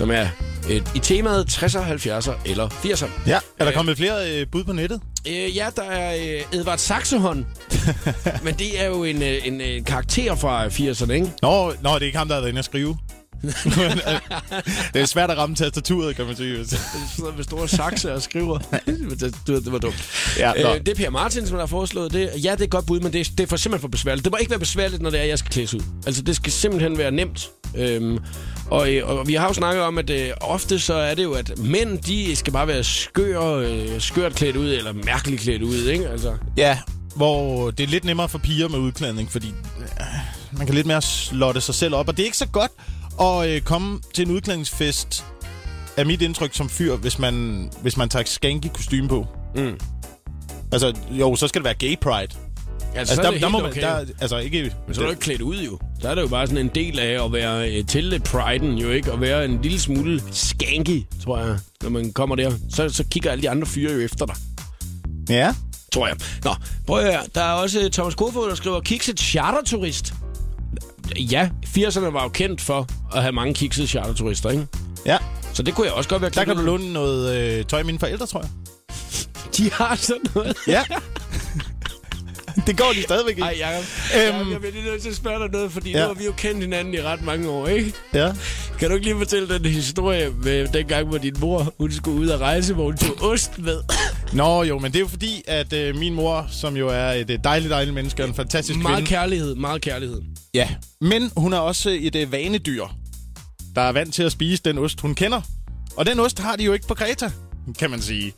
som 0.00 0.10
er 0.10 0.26
øh, 0.70 0.80
i 0.94 0.98
temaet 0.98 1.44
60'er, 1.44 1.78
70'er 1.78 2.32
eller 2.44 2.68
80'er. 2.68 3.08
Ja, 3.26 3.38
er 3.58 3.64
der 3.64 3.72
kommet 3.72 3.96
flere 3.96 4.40
øh, 4.40 4.46
bud 4.52 4.64
på 4.64 4.72
nettet? 4.72 5.00
Øh, 5.28 5.56
ja, 5.56 5.66
der 5.76 5.82
er 5.82 6.14
øh, 6.14 6.58
Edvard 6.58 6.78
Saxehånd. 6.78 7.44
Men 8.44 8.54
det 8.54 8.80
er 8.80 8.86
jo 8.86 9.04
en, 9.04 9.22
øh, 9.22 9.46
en, 9.46 9.60
en 9.60 9.84
karakter 9.84 10.34
fra 10.34 10.66
80'erne, 10.66 11.12
ikke? 11.12 11.32
Nå, 11.42 11.72
nå, 11.82 11.94
det 11.94 12.02
er 12.02 12.06
ikke 12.06 12.18
ham, 12.18 12.28
der 12.28 12.34
har 12.34 12.40
været 12.40 12.48
inde 12.48 12.58
at 12.58 12.64
skrive. 12.64 12.96
det 14.92 15.02
er 15.02 15.04
svært 15.04 15.30
at 15.30 15.38
ramme 15.38 15.56
tastaturet, 15.56 16.16
kan 16.16 16.26
man 16.26 16.36
sige. 16.36 16.56
Han 16.56 16.66
sidder 17.16 17.32
med 17.36 17.44
store 17.44 17.68
sakse 17.68 18.12
og 18.14 18.22
skriver. 18.22 18.58
det, 19.20 19.34
det, 19.46 19.72
var 19.72 19.78
dumt. 19.78 20.34
Ja, 20.38 20.74
øh, 20.74 20.80
det 20.80 20.88
er 20.88 20.94
Per 20.94 21.10
Martin, 21.10 21.46
som 21.46 21.52
der 21.52 21.62
har 21.62 21.66
foreslået 21.66 22.12
det. 22.12 22.30
Ja, 22.44 22.52
det 22.52 22.60
er 22.60 22.64
et 22.64 22.70
godt 22.70 22.86
bud, 22.86 23.00
men 23.00 23.12
det 23.12 23.20
er, 23.20 23.30
det 23.38 23.40
er 23.40 23.46
for 23.46 23.56
simpelthen 23.56 23.80
for 23.80 23.88
besværligt. 23.88 24.24
Det 24.24 24.32
må 24.32 24.36
ikke 24.36 24.50
være 24.50 24.58
besværligt, 24.58 25.02
når 25.02 25.10
det 25.10 25.20
er, 25.20 25.24
jeg 25.24 25.38
skal 25.38 25.50
klædes 25.50 25.74
ud. 25.74 25.80
Altså, 26.06 26.22
det 26.22 26.36
skal 26.36 26.52
simpelthen 26.52 26.98
være 26.98 27.10
nemt. 27.10 27.50
Øhm, 27.76 28.18
og, 28.70 28.94
øh, 28.94 29.08
og 29.08 29.28
vi 29.28 29.34
har 29.34 29.46
jo 29.46 29.52
snakket 29.52 29.82
om, 29.82 29.98
at 29.98 30.10
øh, 30.10 30.30
ofte 30.40 30.78
så 30.78 30.94
er 30.94 31.14
det 31.14 31.22
jo, 31.22 31.32
at 31.32 31.58
mænd, 31.58 31.98
de 31.98 32.36
skal 32.36 32.52
bare 32.52 32.66
være 32.66 32.84
skør, 32.84 33.42
øh, 33.42 34.00
skørt 34.00 34.34
klædt 34.34 34.56
ud, 34.56 34.72
eller 34.72 34.92
mærkeligt 34.92 35.40
klædt 35.40 35.62
ud, 35.62 35.86
ikke? 35.86 36.08
Altså, 36.08 36.34
Ja, 36.56 36.78
hvor 37.16 37.70
det 37.70 37.84
er 37.84 37.88
lidt 37.88 38.04
nemmere 38.04 38.28
for 38.28 38.38
piger 38.38 38.68
med 38.68 38.78
udklædning, 38.78 39.32
fordi 39.32 39.48
øh, 39.78 40.06
man 40.52 40.66
kan 40.66 40.74
lidt 40.74 40.86
mere 40.86 41.02
slotte 41.02 41.60
sig 41.60 41.74
selv 41.74 41.94
op. 41.94 42.08
Og 42.08 42.16
det 42.16 42.22
er 42.22 42.26
ikke 42.26 42.36
så 42.36 42.46
godt 42.46 42.72
at 43.20 43.48
øh, 43.48 43.60
komme 43.60 44.00
til 44.14 44.26
en 44.28 44.34
udklædningsfest, 44.34 45.24
er 45.96 46.04
mit 46.04 46.22
indtryk 46.22 46.54
som 46.54 46.68
fyr, 46.68 46.96
hvis 46.96 47.18
man, 47.18 47.68
hvis 47.82 47.96
man 47.96 48.08
tager 48.08 48.24
skanky 48.26 48.66
kostume 48.74 49.08
på. 49.08 49.26
Mm. 49.56 49.80
Altså, 50.72 50.96
jo, 51.10 51.36
så 51.36 51.48
skal 51.48 51.58
det 51.58 51.64
være 51.64 51.74
gay 51.74 51.96
pride. 52.00 52.22
altså, 52.22 52.38
Altså, 52.94 53.14
så 53.14 53.20
er 53.20 53.24
der, 53.24 53.32
det 53.32 53.40
der 53.42 53.48
må 53.48 53.58
man, 53.58 53.70
okay. 53.70 53.80
der, 53.80 54.04
altså 54.20 54.36
ikke... 54.38 54.72
Men 54.86 54.94
så 54.94 55.00
er 55.00 55.04
du 55.04 55.10
ikke 55.10 55.22
klædt 55.22 55.40
ud, 55.42 55.56
jo. 55.62 55.78
Så 56.00 56.08
er 56.08 56.14
det 56.14 56.22
jo 56.22 56.28
bare 56.28 56.46
sådan 56.46 56.66
en 56.66 56.70
del 56.74 56.98
af 56.98 57.24
at 57.24 57.32
være 57.32 57.70
øh, 57.72 57.86
til 57.86 58.20
priden, 58.24 58.78
jo 58.78 58.90
ikke? 58.90 59.12
At 59.12 59.20
være 59.20 59.44
en 59.44 59.62
lille 59.62 59.80
smule 59.80 60.22
skanky, 60.32 61.02
tror 61.24 61.38
jeg, 61.38 61.58
når 61.82 61.90
man 61.90 62.12
kommer 62.12 62.36
der. 62.36 62.52
Så, 62.70 62.88
så 62.88 63.04
kigger 63.10 63.30
alle 63.30 63.42
de 63.42 63.50
andre 63.50 63.66
fyre 63.66 63.92
jo 63.92 64.00
efter 64.00 64.26
dig, 64.26 64.34
Ja. 65.28 65.54
tror 65.94 66.06
jeg. 66.06 66.16
Nå, 66.44 66.54
prøv 66.86 66.98
at 66.98 67.04
høre. 67.12 67.22
Der 67.34 67.42
er 67.42 67.52
også 67.52 67.80
øh, 67.80 67.90
Thomas 67.90 68.14
Kofod, 68.14 68.48
der 68.48 68.54
skriver, 68.54 68.80
kikset 68.80 69.20
charterturist. 69.20 70.14
Ja, 71.16 71.48
80'erne 71.66 72.00
var 72.10 72.22
jo 72.22 72.28
kendt 72.28 72.60
for 72.60 72.88
at 73.16 73.22
have 73.22 73.32
mange 73.32 73.54
kiksede 73.54 73.86
charterturister, 73.86 74.50
ikke? 74.50 74.66
Ja, 75.06 75.18
Så 75.52 75.62
det 75.62 75.74
kunne 75.74 75.86
jeg 75.86 75.94
også 75.94 76.10
godt 76.10 76.22
være 76.22 76.30
der 76.30 76.44
kan 76.44 76.56
du 76.56 76.62
låne 76.62 76.92
noget 76.92 77.36
øh, 77.58 77.64
tøj 77.64 77.78
af 77.78 77.84
mine 77.84 77.98
forældre, 77.98 78.26
tror 78.26 78.40
jeg. 78.40 78.50
De 79.56 79.70
har 79.72 79.96
sådan 79.96 80.22
noget. 80.34 80.56
Ja. 80.66 80.82
det 82.66 82.78
går 82.78 82.92
de 82.94 83.02
stadigvæk 83.02 83.32
ikke. 83.32 83.42
Ej, 83.42 83.56
Jacob. 83.60 83.84
Øhm. 84.16 84.36
Jacob, 84.36 84.52
jeg 84.52 84.60
bliver 84.60 84.72
lige 84.72 84.84
nødt 84.84 85.02
til 85.02 85.08
at 85.08 85.16
spørge 85.16 85.38
dig 85.42 85.50
noget, 85.52 85.72
fordi 85.72 85.90
Ja. 85.90 86.00
nu 86.00 86.06
har 86.06 86.14
vi 86.14 86.24
jo 86.24 86.32
kendt 86.36 86.60
hinanden 86.60 86.94
i 86.94 87.00
ret 87.02 87.22
mange 87.24 87.50
år, 87.50 87.66
ikke? 87.66 87.92
Ja. 88.14 88.32
Kan 88.78 88.88
du 88.88 88.94
ikke 88.94 89.06
lige 89.06 89.18
fortælle 89.18 89.58
den 89.58 89.64
historie 89.66 90.30
med 90.44 90.68
den 90.68 90.86
gang, 90.86 91.08
hvor 91.08 91.18
din 91.18 91.34
mor 91.40 91.74
hun 91.78 91.92
skulle 91.92 92.20
ud 92.20 92.28
og 92.28 92.40
rejse, 92.40 92.74
hvor 92.74 92.84
hun 92.84 92.96
tog 92.96 93.22
ost 93.22 93.58
med? 93.58 93.78
Nå 94.32 94.62
jo, 94.62 94.78
men 94.78 94.92
det 94.92 94.96
er 94.98 95.00
jo 95.00 95.08
fordi, 95.08 95.42
at 95.46 95.72
øh, 95.72 95.96
min 95.96 96.14
mor, 96.14 96.46
som 96.50 96.76
jo 96.76 96.88
er 96.88 97.10
et 97.12 97.30
øh, 97.30 97.38
dejligt, 97.44 97.70
dejligt 97.70 97.94
menneske 97.94 98.22
og 98.22 98.28
en 98.28 98.34
fantastisk 98.34 98.78
meget 98.78 98.96
kvinde. 98.96 99.08
kærlighed, 99.10 99.54
meget 99.54 99.82
kærlighed. 99.82 100.20
Ja, 100.54 100.68
men 101.00 101.32
hun 101.36 101.52
er 101.52 101.58
også 101.58 101.98
et 102.00 102.16
øh, 102.16 102.32
vanedyr, 102.32 102.86
der 103.74 103.80
er 103.80 103.92
vant 103.92 104.14
til 104.14 104.22
at 104.22 104.32
spise 104.32 104.62
den 104.64 104.78
ost, 104.78 105.00
hun 105.00 105.14
kender. 105.14 105.40
Og 105.96 106.06
den 106.06 106.20
ost 106.20 106.38
har 106.38 106.56
de 106.56 106.64
jo 106.64 106.72
ikke 106.72 106.86
på 106.86 106.94
Kreta, 106.94 107.30
kan 107.78 107.90
man 107.90 108.02
sige. 108.02 108.34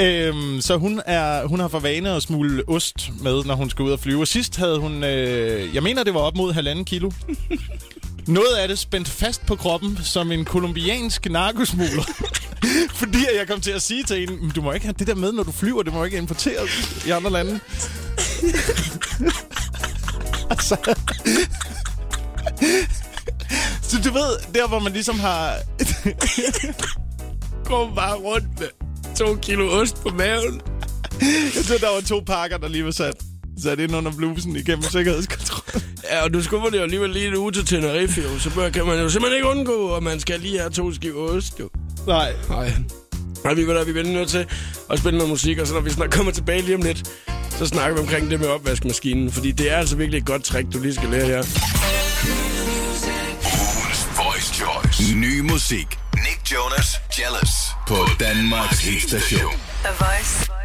Øhm, 0.00 0.60
så 0.60 0.76
hun, 0.76 1.02
er, 1.06 1.46
hun 1.46 1.60
har 1.60 1.68
for 1.68 1.78
vane 1.78 2.10
at 2.10 2.22
smule 2.22 2.68
ost 2.68 3.10
med, 3.20 3.44
når 3.44 3.54
hun 3.54 3.70
skal 3.70 3.82
ud 3.82 3.90
og 3.90 4.00
flyve. 4.00 4.20
Og 4.20 4.28
sidst 4.28 4.56
havde 4.56 4.78
hun, 4.78 5.04
øh, 5.04 5.74
jeg 5.74 5.82
mener 5.82 6.04
det 6.04 6.14
var 6.14 6.20
op 6.20 6.36
mod 6.36 6.52
halvanden 6.52 6.84
kilo. 6.84 7.10
Noget 8.26 8.56
af 8.58 8.68
det 8.68 8.78
spændt 8.78 9.08
fast 9.08 9.46
på 9.46 9.56
kroppen 9.56 9.98
som 10.02 10.32
en 10.32 10.44
kolumbiansk 10.44 11.30
narkosmugler. 11.30 12.02
Fordi 13.00 13.18
jeg 13.38 13.48
kom 13.48 13.60
til 13.60 13.70
at 13.70 13.82
sige 13.82 14.02
til 14.02 14.20
hende, 14.20 14.50
du 14.50 14.62
må 14.62 14.72
ikke 14.72 14.86
have 14.86 14.94
det 14.98 15.06
der 15.06 15.14
med, 15.14 15.32
når 15.32 15.42
du 15.42 15.52
flyver. 15.52 15.82
Det 15.82 15.92
må 15.92 16.04
ikke 16.04 16.18
importeres 16.18 17.04
i 17.06 17.10
andre 17.10 17.30
lande 17.30 17.60
altså, 20.52 20.76
så 23.82 23.96
du 24.04 24.12
ved, 24.12 24.52
der 24.54 24.68
hvor 24.68 24.78
man 24.78 24.92
ligesom 24.92 25.20
har... 25.20 25.54
Kom 27.64 27.94
bare 27.94 28.16
rundt 28.16 28.60
med 28.60 28.68
to 29.16 29.36
kilo 29.42 29.80
ost 29.80 30.02
på 30.02 30.08
maven. 30.08 30.60
Jeg 31.56 31.64
tror, 31.64 31.76
der 31.76 31.94
var 31.94 32.00
to 32.00 32.20
pakker, 32.26 32.56
der 32.56 32.68
lige 32.68 32.84
var 32.84 32.90
sat, 32.90 33.14
sat 33.62 33.80
ind 33.80 33.96
under 33.96 34.12
blusen 34.16 34.56
igennem 34.56 34.82
sikkerhedskontrol. 34.82 35.82
Ja, 36.04 36.24
og 36.24 36.34
du 36.34 36.42
skubber 36.42 36.70
det 36.70 36.78
jo 36.78 36.82
alligevel 36.82 37.10
lige 37.10 37.28
en 37.28 37.36
uge 37.36 37.52
til 37.52 37.66
Tenerife, 37.66 38.20
jo. 38.20 38.38
Så 38.38 38.70
kan 38.74 38.86
man 38.86 38.98
jo 38.98 39.08
simpelthen 39.08 39.36
ikke 39.36 39.48
undgå, 39.48 39.94
at 39.94 40.02
man 40.02 40.20
skal 40.20 40.40
lige 40.40 40.58
have 40.58 40.70
to 40.70 40.92
skiver 40.92 41.30
ost, 41.30 41.60
jo. 41.60 41.68
Nej. 42.06 42.32
Nej. 42.48 42.72
Nej, 43.44 43.54
vi, 43.54 43.62
er, 43.62 43.84
vi 43.84 44.00
er 44.00 44.04
nødt 44.04 44.28
til 44.28 44.46
at 44.90 44.98
spille 44.98 45.18
noget 45.18 45.30
musik, 45.30 45.58
og 45.58 45.66
så 45.66 45.74
når 45.74 45.80
vi 45.80 45.90
snart 45.90 46.10
kommer 46.10 46.32
tilbage 46.32 46.62
lige 46.62 46.74
om 46.74 46.82
lidt, 46.82 47.08
så 47.58 47.66
snakker 47.66 47.94
vi 47.94 48.00
omkring 48.00 48.30
det 48.30 48.40
med 48.40 48.48
opvaskemaskinen. 48.48 49.32
Fordi 49.32 49.52
det 49.52 49.72
er 49.72 49.76
altså 49.76 49.96
virkelig 49.96 50.18
et 50.18 50.26
godt 50.26 50.44
trick, 50.44 50.72
du 50.72 50.78
lige 50.78 50.94
skal 50.94 51.08
lære 51.08 51.26
her. 51.26 51.42
Ny 55.14 55.40
musik. 55.40 55.98
Nick 56.14 56.52
Jonas, 56.52 57.00
Jealous. 57.18 57.50
På 57.88 57.96
Danmarks 58.20 58.80
hitstation. 58.80 59.52
The 59.84 59.92
Voice. 59.98 60.61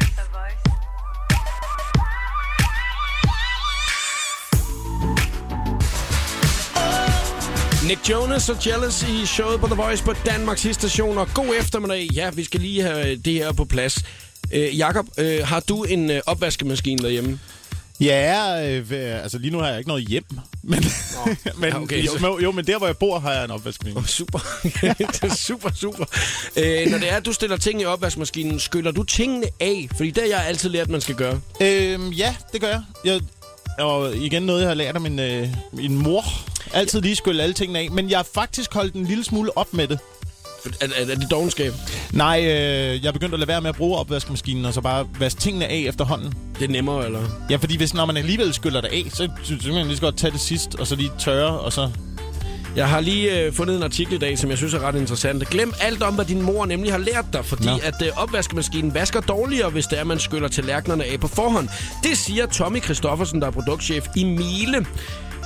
Nick 7.88 8.10
Jonas 8.10 8.48
og 8.48 8.66
Jealous 8.66 9.02
i 9.02 9.26
showet 9.26 9.60
på 9.60 9.66
The 9.66 9.74
Voice 9.74 10.04
på 10.04 10.12
Danmarks 10.26 10.66
station. 10.72 11.18
Og 11.18 11.28
god 11.34 11.46
eftermiddag. 11.60 12.08
Ja, 12.14 12.30
vi 12.30 12.44
skal 12.44 12.60
lige 12.60 12.82
have 12.82 13.16
det 13.16 13.32
her 13.32 13.52
på 13.52 13.64
plads. 13.64 14.04
Øh, 14.52 14.78
Jakob, 14.78 15.06
øh, 15.18 15.46
har 15.46 15.60
du 15.60 15.84
en 15.84 16.10
øh, 16.10 16.20
opvaskemaskine 16.26 17.02
derhjemme? 17.02 17.40
Ja, 18.00 18.66
øh, 18.68 18.86
øh, 18.90 19.22
altså 19.22 19.38
lige 19.38 19.50
nu 19.50 19.58
har 19.58 19.68
jeg 19.68 19.78
ikke 19.78 19.88
noget 19.88 20.08
hjem. 20.08 20.24
Men, 20.62 20.84
men, 21.56 21.70
Ja, 21.70 21.80
okay, 21.80 22.06
jo, 22.06 22.38
jo, 22.38 22.52
men 22.52 22.66
der, 22.66 22.78
hvor 22.78 22.86
jeg 22.86 22.96
bor, 22.96 23.18
har 23.18 23.32
jeg 23.32 23.44
en 23.44 23.50
opvaskemaskine. 23.50 24.00
Oh, 24.00 24.06
super. 24.06 24.38
det 24.98 25.22
er 25.22 25.34
super, 25.34 25.70
super. 25.74 26.04
Øh, 26.56 26.90
når 26.90 26.98
det 26.98 27.12
er, 27.12 27.16
at 27.16 27.26
du 27.26 27.32
stiller 27.32 27.56
ting 27.56 27.80
i 27.80 27.84
opvaskemaskinen, 27.84 28.60
skyller 28.60 28.90
du 28.90 29.02
tingene 29.02 29.46
af? 29.60 29.88
Fordi 29.96 30.10
det 30.10 30.22
har 30.22 30.28
jeg 30.28 30.46
altid 30.46 30.70
lært, 30.70 30.90
man 30.90 31.00
skal 31.00 31.14
gøre. 31.14 31.40
Øhm, 31.60 32.10
ja, 32.10 32.34
det 32.52 32.60
gør 32.60 32.68
jeg. 32.68 32.82
jeg. 33.04 33.20
Og 33.78 34.16
igen 34.16 34.42
noget, 34.42 34.60
jeg 34.60 34.68
har 34.68 34.74
lært 34.74 34.94
af 34.94 35.00
min, 35.00 35.18
øh, 35.18 35.48
min 35.72 35.94
mor. 35.94 36.24
Altid 36.72 37.00
lige 37.00 37.16
skylle 37.16 37.42
alle 37.42 37.54
tingene 37.54 37.78
af. 37.78 37.90
Men 37.90 38.10
jeg 38.10 38.18
har 38.18 38.26
faktisk 38.34 38.74
holdt 38.74 38.94
en 38.94 39.04
lille 39.04 39.24
smule 39.24 39.56
op 39.56 39.74
med 39.74 39.88
det. 39.88 39.98
Er, 40.80 40.86
er, 40.96 41.12
er 41.12 41.14
det 41.14 41.30
dogenskab? 41.30 41.72
Nej, 42.12 42.40
øh, 42.40 43.02
jeg 43.02 43.08
er 43.08 43.12
begyndt 43.12 43.34
at 43.34 43.40
lade 43.40 43.48
være 43.48 43.60
med 43.60 43.68
at 43.68 43.76
bruge 43.76 43.98
opvaskemaskinen, 43.98 44.64
og 44.64 44.74
så 44.74 44.80
bare 44.80 45.08
vaske 45.18 45.40
tingene 45.40 45.66
af 45.66 45.84
efterhånden. 45.88 46.34
Det 46.58 46.64
er 46.64 46.68
nemmere, 46.68 47.06
eller? 47.06 47.20
Ja, 47.50 47.56
fordi 47.56 47.76
hvis 47.76 47.94
når 47.94 48.06
man 48.06 48.16
alligevel 48.16 48.54
skyller 48.54 48.80
det 48.80 48.88
af, 48.88 49.04
så 49.14 49.28
synes 49.42 49.66
jeg, 49.66 49.74
man 49.74 49.86
lige 49.86 49.96
så 49.96 50.02
godt 50.02 50.16
tage 50.16 50.30
det 50.30 50.40
sidst, 50.40 50.74
og 50.74 50.86
så 50.86 50.96
lige 50.96 51.10
tørre, 51.18 51.60
og 51.60 51.72
så... 51.72 51.90
Jeg 52.76 52.88
har 52.88 53.00
lige 53.00 53.40
øh, 53.40 53.52
fundet 53.52 53.76
en 53.76 53.82
artikel 53.82 54.14
i 54.14 54.18
dag, 54.18 54.38
som 54.38 54.50
jeg 54.50 54.58
synes 54.58 54.74
er 54.74 54.80
ret 54.80 54.94
interessant. 54.94 55.48
Glem 55.48 55.72
alt 55.80 56.02
om, 56.02 56.14
hvad 56.14 56.24
din 56.24 56.42
mor 56.42 56.66
nemlig 56.66 56.92
har 56.92 56.98
lært 56.98 57.24
dig, 57.32 57.44
fordi 57.44 57.66
Nå. 57.66 57.80
at 57.82 57.94
øh, 58.02 58.08
opvaskemaskinen 58.16 58.94
vasker 58.94 59.20
dårligere, 59.20 59.70
hvis 59.70 59.86
det 59.86 59.98
er, 59.98 60.04
man 60.04 60.18
skyller 60.18 60.48
tallerkenerne 60.48 61.04
af 61.04 61.20
på 61.20 61.28
forhånd. 61.28 61.68
Det 62.02 62.18
siger 62.18 62.46
Tommy 62.46 62.82
Christoffersen, 62.82 63.40
der 63.40 63.46
er 63.46 63.50
produktchef 63.50 64.06
i 64.16 64.24
Miele. 64.24 64.86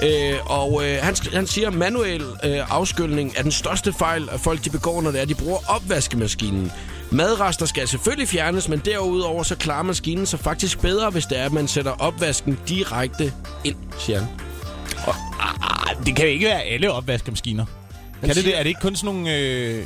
Øh, 0.03 0.35
og 0.47 0.85
øh, 0.85 0.99
han, 1.03 1.17
han 1.33 1.47
siger, 1.47 1.69
at 1.69 1.75
manuel 1.75 2.23
øh, 2.45 2.75
afskyldning 2.75 3.33
er 3.37 3.43
den 3.43 3.53
største 3.53 3.93
fejl, 3.93 4.29
at 4.33 4.41
folk 4.41 4.65
de 4.65 4.71
begår, 4.71 5.03
når 5.03 5.11
det 5.11 5.21
er, 5.21 5.25
de 5.25 5.35
bruger 5.35 5.59
opvaskemaskinen. 5.69 6.73
Madrester 7.11 7.67
skal 7.67 7.89
selvfølgelig 7.89 8.29
fjernes, 8.29 8.69
men 8.69 8.79
derudover 8.85 9.43
så 9.43 9.57
klarer 9.57 9.83
maskinen 9.83 10.27
sig 10.27 10.41
faktisk 10.41 10.81
bedre, 10.81 11.11
hvis 11.11 11.27
det 11.27 11.39
er, 11.39 11.45
at 11.45 11.53
man 11.53 11.69
sætter 11.69 11.91
opvasken 11.91 12.59
direkte 12.69 13.33
ind, 13.65 13.77
siger 13.99 14.19
han. 14.19 14.29
Ah, 15.07 16.07
det 16.07 16.17
kan 16.17 16.29
ikke 16.29 16.47
være 16.47 16.63
alle 16.63 16.93
opvaskemaskiner. 16.93 17.65
Kan 18.21 18.35
det 18.35 18.45
det? 18.45 18.59
Er 18.59 18.63
det 18.63 18.69
ikke 18.69 18.81
kun 18.81 18.97
sådan 18.97 19.15
nogle... 19.15 19.37
Øh, 19.37 19.85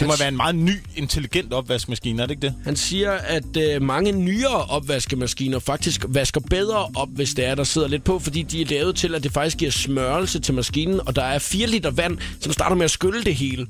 det 0.00 0.08
må 0.08 0.16
være 0.18 0.28
en 0.28 0.36
meget 0.36 0.54
ny, 0.54 0.72
intelligent 0.96 1.52
opvaskemaskine, 1.52 2.22
er 2.22 2.26
det 2.26 2.30
ikke 2.30 2.46
det? 2.46 2.54
Han 2.64 2.76
siger, 2.76 3.12
at 3.12 3.56
øh, 3.56 3.82
mange 3.82 4.12
nyere 4.12 4.64
opvaskemaskiner 4.64 5.58
faktisk 5.58 6.04
vasker 6.08 6.40
bedre 6.40 6.88
op, 6.96 7.08
hvis 7.08 7.34
det 7.34 7.44
er, 7.44 7.54
der 7.54 7.64
sidder 7.64 7.88
lidt 7.88 8.04
på, 8.04 8.18
fordi 8.18 8.42
de 8.42 8.62
er 8.62 8.66
lavet 8.66 8.96
til, 8.96 9.14
at 9.14 9.22
det 9.22 9.32
faktisk 9.32 9.58
giver 9.58 9.70
smørelse 9.70 10.40
til 10.40 10.54
maskinen, 10.54 11.00
og 11.06 11.16
der 11.16 11.22
er 11.22 11.38
4 11.38 11.66
liter 11.66 11.90
vand, 11.90 12.18
som 12.40 12.52
starter 12.52 12.76
med 12.76 12.84
at 12.84 12.90
skylle 12.90 13.24
det 13.24 13.34
hele. 13.34 13.66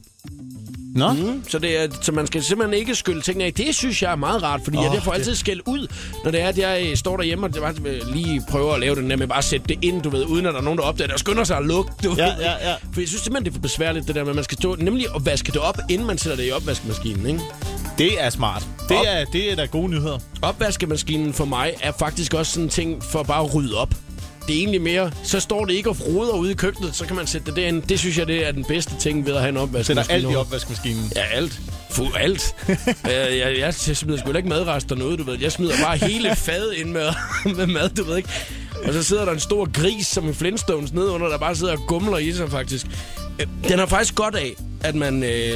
Nå? 0.94 1.12
Mm. 1.12 1.42
Så, 1.48 1.58
det 1.58 1.82
er, 1.84 1.88
så 2.02 2.12
man 2.12 2.26
skal 2.26 2.42
simpelthen 2.42 2.78
ikke 2.80 2.94
skylle 2.94 3.22
tingene 3.22 3.44
af. 3.44 3.52
Det 3.54 3.74
synes 3.74 4.02
jeg 4.02 4.12
er 4.12 4.16
meget 4.16 4.42
rart, 4.42 4.60
fordi 4.64 4.76
oh, 4.76 4.84
jeg 4.94 5.02
får 5.02 5.10
det- 5.12 5.18
altid 5.18 5.34
skæld 5.34 5.60
ud, 5.66 5.86
når 6.24 6.30
det 6.30 6.40
er, 6.40 6.48
at 6.48 6.58
jeg 6.58 6.86
øh, 6.90 6.96
står 6.96 7.16
derhjemme 7.16 7.46
og 7.46 7.52
bare 7.52 7.74
øh, 7.86 8.14
lige 8.14 8.42
prøver 8.50 8.74
at 8.74 8.80
lave 8.80 8.94
den 8.96 9.10
der 9.10 9.16
med 9.16 9.26
bare 9.26 9.38
at 9.38 9.44
sætte 9.44 9.66
det 9.68 9.78
ind, 9.82 10.02
du 10.02 10.10
ved, 10.10 10.24
uden 10.24 10.46
at 10.46 10.52
der 10.54 10.60
er 10.60 10.64
nogen, 10.64 10.78
der 10.78 10.84
opdager 10.84 11.06
det, 11.06 11.14
og 11.14 11.20
skynder 11.20 11.44
sig 11.44 11.56
at 11.56 11.64
lukke, 11.66 11.92
du 12.04 12.14
Ja, 12.18 12.24
ved. 12.24 12.32
ja, 12.42 12.68
ja. 12.70 12.74
For 12.92 13.00
jeg 13.00 13.08
synes 13.08 13.22
simpelthen, 13.22 13.44
det 13.44 13.50
er 13.50 13.54
for 13.54 13.60
besværligt, 13.62 14.06
det 14.06 14.14
der 14.14 14.22
med, 14.22 14.30
at 14.30 14.34
man 14.34 14.44
skal 14.44 14.58
stå, 14.58 14.74
nemlig 14.78 15.06
at 15.16 15.26
vaske 15.26 15.52
det 15.52 15.60
op, 15.60 15.78
inden 15.90 16.06
man 16.06 16.18
sætter 16.18 16.36
det 16.36 16.48
i 16.48 16.52
opvaskemaskinen, 16.52 17.26
ikke? 17.26 17.40
Det 17.98 18.22
er 18.24 18.30
smart. 18.30 18.66
Det 18.88 18.96
Op. 18.96 19.04
er, 19.08 19.24
det 19.24 19.52
er 19.52 19.56
da 19.56 19.64
gode 19.64 19.88
nyheder. 19.88 20.18
Opvaskemaskinen 20.42 21.32
for 21.32 21.44
mig 21.44 21.74
er 21.82 21.92
faktisk 21.98 22.34
også 22.34 22.52
sådan 22.52 22.64
en 22.64 22.70
ting 22.70 23.04
for 23.04 23.22
bare 23.22 23.44
at 23.44 23.54
rydde 23.54 23.74
op. 23.76 23.94
Det 24.48 24.54
er 24.56 24.58
egentlig 24.60 24.80
mere, 24.80 25.10
så 25.22 25.40
står 25.40 25.64
det 25.64 25.74
ikke 25.74 25.88
og 25.90 25.96
froder 25.96 26.32
ude 26.32 26.50
i 26.50 26.54
køkkenet, 26.54 26.94
så 26.96 27.04
kan 27.06 27.16
man 27.16 27.26
sætte 27.26 27.46
det 27.46 27.56
derind. 27.56 27.82
Det 27.82 27.98
synes 27.98 28.18
jeg, 28.18 28.26
det 28.26 28.46
er 28.48 28.52
den 28.52 28.64
bedste 28.64 28.92
ting 29.00 29.26
ved 29.26 29.34
at 29.34 29.40
have 29.40 29.48
en 29.48 29.54
Sætter 29.54 29.62
opvaskemaskine. 29.62 30.14
alt 30.14 30.32
i 30.32 30.34
opvaskemaskinen. 30.36 31.12
Ja, 31.16 31.22
alt. 31.32 31.60
Fu, 31.90 32.06
alt. 32.16 32.54
jeg, 32.68 32.78
jeg, 33.04 33.40
jeg, 33.40 33.74
jeg 33.88 33.96
smider 33.96 34.18
sgu 34.18 34.32
ikke 34.36 34.48
madrester 34.48 34.96
noget, 34.96 35.18
du 35.18 35.24
ved. 35.24 35.38
Jeg 35.40 35.52
smider 35.52 35.74
bare 35.84 35.96
hele 35.96 36.36
fadet 36.46 36.74
ind 36.74 36.88
med, 36.90 37.08
med 37.56 37.66
mad, 37.66 37.88
du 37.88 38.04
ved 38.04 38.16
ikke. 38.16 38.28
Og 38.84 38.92
så 38.92 39.02
sidder 39.02 39.24
der 39.24 39.32
en 39.32 39.40
stor 39.40 39.72
gris 39.72 40.06
som 40.06 40.28
en 40.28 40.34
Flintstones 40.34 40.92
nedenunder, 40.92 41.28
der 41.28 41.38
bare 41.38 41.56
sidder 41.56 41.72
og 41.72 41.78
gumler 41.86 42.18
i 42.18 42.32
sig, 42.32 42.50
faktisk. 42.50 42.86
Øh, 43.40 43.46
Den 43.68 43.78
har 43.78 43.86
faktisk 43.86 44.14
godt 44.14 44.34
af, 44.34 44.54
at 44.80 44.94
man 44.94 45.22
øh, 45.22 45.54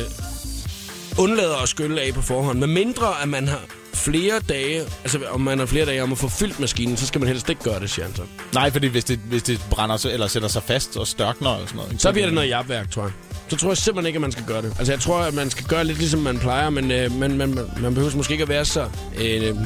undlader 1.19 1.57
at 1.63 1.69
skylle 1.69 2.01
af 2.01 2.15
på 2.15 2.23
forhånd. 2.23 2.59
Med 2.59 2.67
mindre, 2.69 3.23
at 3.23 3.29
man 3.29 3.49
har 3.49 3.61
flere 3.95 4.41
dage, 4.49 4.81
altså 5.03 5.21
om 5.31 5.41
man 5.41 5.59
har 5.59 5.67
flere 5.67 5.87
dage 5.87 6.03
om 6.03 6.13
at 6.13 6.19
få 6.19 6.29
fyldt 6.29 6.61
maskinen, 6.61 6.97
så 6.97 7.07
skal 7.07 7.21
man 7.21 7.29
helst 7.29 7.49
ikke 7.49 7.63
gøre 7.63 7.81
det, 7.81 7.91
siger 7.91 8.07
han 8.07 8.17
så. 8.17 8.23
Nej, 8.55 8.71
fordi 8.71 8.87
hvis 8.87 9.05
det, 9.05 9.21
hvis 9.25 9.43
det 9.43 9.61
brænder 9.71 9.97
sig, 9.97 10.13
eller 10.13 10.27
sætter 10.27 10.49
sig 10.49 10.63
fast 10.63 10.97
og 10.97 11.07
størkner 11.07 11.49
og 11.51 11.61
sådan 11.69 11.77
noget. 11.77 12.03
Så 12.03 12.13
bliver 12.13 12.27
det 12.27 12.35
noget 12.35 12.49
jabværk, 12.49 12.91
tror 12.91 13.03
jeg. 13.03 13.13
Så 13.49 13.57
tror 13.57 13.69
jeg 13.71 13.77
simpelthen 13.77 14.07
ikke, 14.07 14.17
at 14.17 14.21
man 14.21 14.33
skal 14.33 14.45
gøre 14.45 14.63
det. 14.63 14.75
Altså, 14.79 14.93
jeg 14.93 15.01
tror, 15.01 15.19
at 15.19 15.35
man 15.35 15.51
skal 15.51 15.67
gøre 15.67 15.85
lidt 15.85 15.99
ligesom 15.99 16.21
man 16.21 16.39
plejer, 16.39 16.71
men 16.71 16.91
øh, 16.91 17.13
man, 17.19 17.37
man, 17.37 17.59
man 17.81 17.95
behøver 17.95 18.17
måske 18.17 18.33
ikke 18.33 18.43
at 18.43 18.49
være 18.49 18.65
så, 18.65 18.89
øh, 19.19 19.57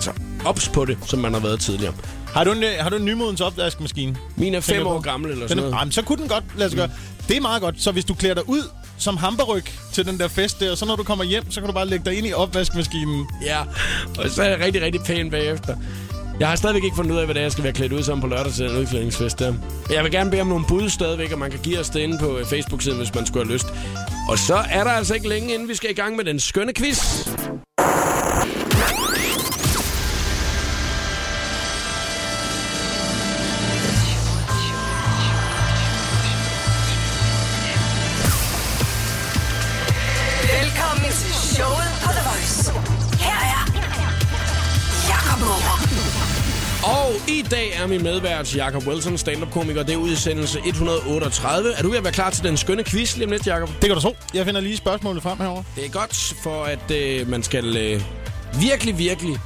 så 0.00 0.10
ops 0.44 0.68
på 0.68 0.84
det, 0.84 0.98
som 1.06 1.18
man 1.18 1.32
har 1.32 1.40
været 1.40 1.60
tidligere. 1.60 1.94
Har 2.26 2.44
du 2.44 2.52
en, 2.52 2.62
øh, 2.62 2.70
har 2.80 2.90
du 2.90 2.96
en 2.96 3.04
nymodens 3.04 3.40
opvaskemaskine? 3.40 4.16
Min 4.36 4.54
er 4.54 4.60
fem 4.60 4.86
år 4.86 5.00
gammel 5.00 5.30
eller 5.30 5.46
sådan 5.48 5.62
noget. 5.62 5.76
jamen, 5.80 5.92
så 5.92 6.02
kunne 6.02 6.18
den 6.18 6.28
godt 6.28 6.44
lade 6.56 6.70
sig 6.70 6.76
gøre. 6.76 6.90
Det 7.28 7.36
er 7.36 7.40
meget 7.40 7.62
godt. 7.62 7.82
Så 7.82 7.92
hvis 7.92 8.04
du 8.04 8.14
klæder 8.14 8.34
dig 8.34 8.48
ud 8.48 8.62
som 8.98 9.16
hamperryg 9.16 9.64
til 9.92 10.06
den 10.06 10.18
der 10.18 10.28
fest 10.28 10.60
der, 10.60 10.70
og 10.70 10.78
så 10.78 10.86
når 10.86 10.96
du 10.96 11.02
kommer 11.02 11.24
hjem, 11.24 11.50
så 11.50 11.60
kan 11.60 11.68
du 11.68 11.74
bare 11.74 11.86
lægge 11.86 12.04
dig 12.04 12.18
ind 12.18 12.26
i 12.26 12.32
opvaskemaskinen. 12.32 13.26
Ja, 13.42 13.60
og 14.18 14.30
så 14.30 14.42
er 14.42 14.48
jeg 14.48 14.60
rigtig, 14.60 14.82
rigtig 14.82 15.00
pæn 15.00 15.30
bagefter. 15.30 15.76
Jeg 16.40 16.48
har 16.48 16.56
stadigvæk 16.56 16.84
ikke 16.84 16.96
fundet 16.96 17.12
ud 17.12 17.16
af, 17.16 17.24
hvad 17.24 17.34
det 17.34 17.40
er, 17.40 17.44
jeg 17.44 17.52
skal 17.52 17.64
være 17.64 17.72
klædt 17.72 17.92
ud 17.92 18.02
som 18.02 18.20
på 18.20 18.26
lørdag 18.26 18.52
til 18.52 18.68
den 18.68 18.78
udklædningsfest 18.78 19.38
der. 19.38 19.54
Jeg 19.90 20.04
vil 20.04 20.12
gerne 20.12 20.30
bede 20.30 20.40
om 20.40 20.46
nogle 20.46 20.64
bud 20.68 20.88
stadigvæk, 20.88 21.32
og 21.32 21.38
man 21.38 21.50
kan 21.50 21.60
give 21.60 21.78
os 21.78 21.90
det 21.90 22.00
inde 22.00 22.18
på 22.18 22.38
øh, 22.38 22.46
Facebook-siden, 22.46 22.98
hvis 22.98 23.14
man 23.14 23.26
skulle 23.26 23.46
have 23.46 23.52
lyst. 23.52 23.66
Og 24.28 24.38
så 24.38 24.54
er 24.70 24.84
der 24.84 24.90
altså 24.90 25.14
ikke 25.14 25.28
længe, 25.28 25.54
inden 25.54 25.68
vi 25.68 25.74
skal 25.74 25.90
i 25.90 25.94
gang 25.94 26.16
med 26.16 26.24
den 26.24 26.40
skønne 26.40 26.72
quiz. 26.74 27.28
I 47.28 47.44
dag 47.50 47.72
er 47.82 47.86
min 47.86 48.02
medvært 48.02 48.56
Jacob 48.56 48.86
Wilson, 48.86 49.18
stand-up-komiker. 49.18 49.82
Det 49.82 49.94
er 49.94 49.98
udsendelse 49.98 50.58
138. 50.66 51.72
Er 51.72 51.82
du 51.82 51.88
ved 51.88 51.98
at 51.98 52.04
være 52.04 52.12
klar 52.12 52.30
til 52.30 52.44
den 52.44 52.56
skønne 52.56 52.84
quiz 52.84 53.16
lige 53.16 53.24
om 53.24 53.30
lidt, 53.30 53.46
Jacob? 53.46 53.68
Det 53.68 53.80
kan 53.80 53.94
du 53.94 54.00
tro. 54.00 54.16
Jeg 54.34 54.44
finder 54.44 54.60
lige 54.60 54.76
spørgsmålet 54.76 55.22
frem 55.22 55.38
herovre. 55.38 55.64
Det 55.76 55.86
er 55.86 55.88
godt, 55.88 56.34
for 56.42 56.64
at 56.64 56.90
øh, 56.90 57.28
man 57.28 57.42
skal 57.42 57.76
øh, 57.76 58.02
virkelig, 58.60 58.98
virkelig 58.98 59.36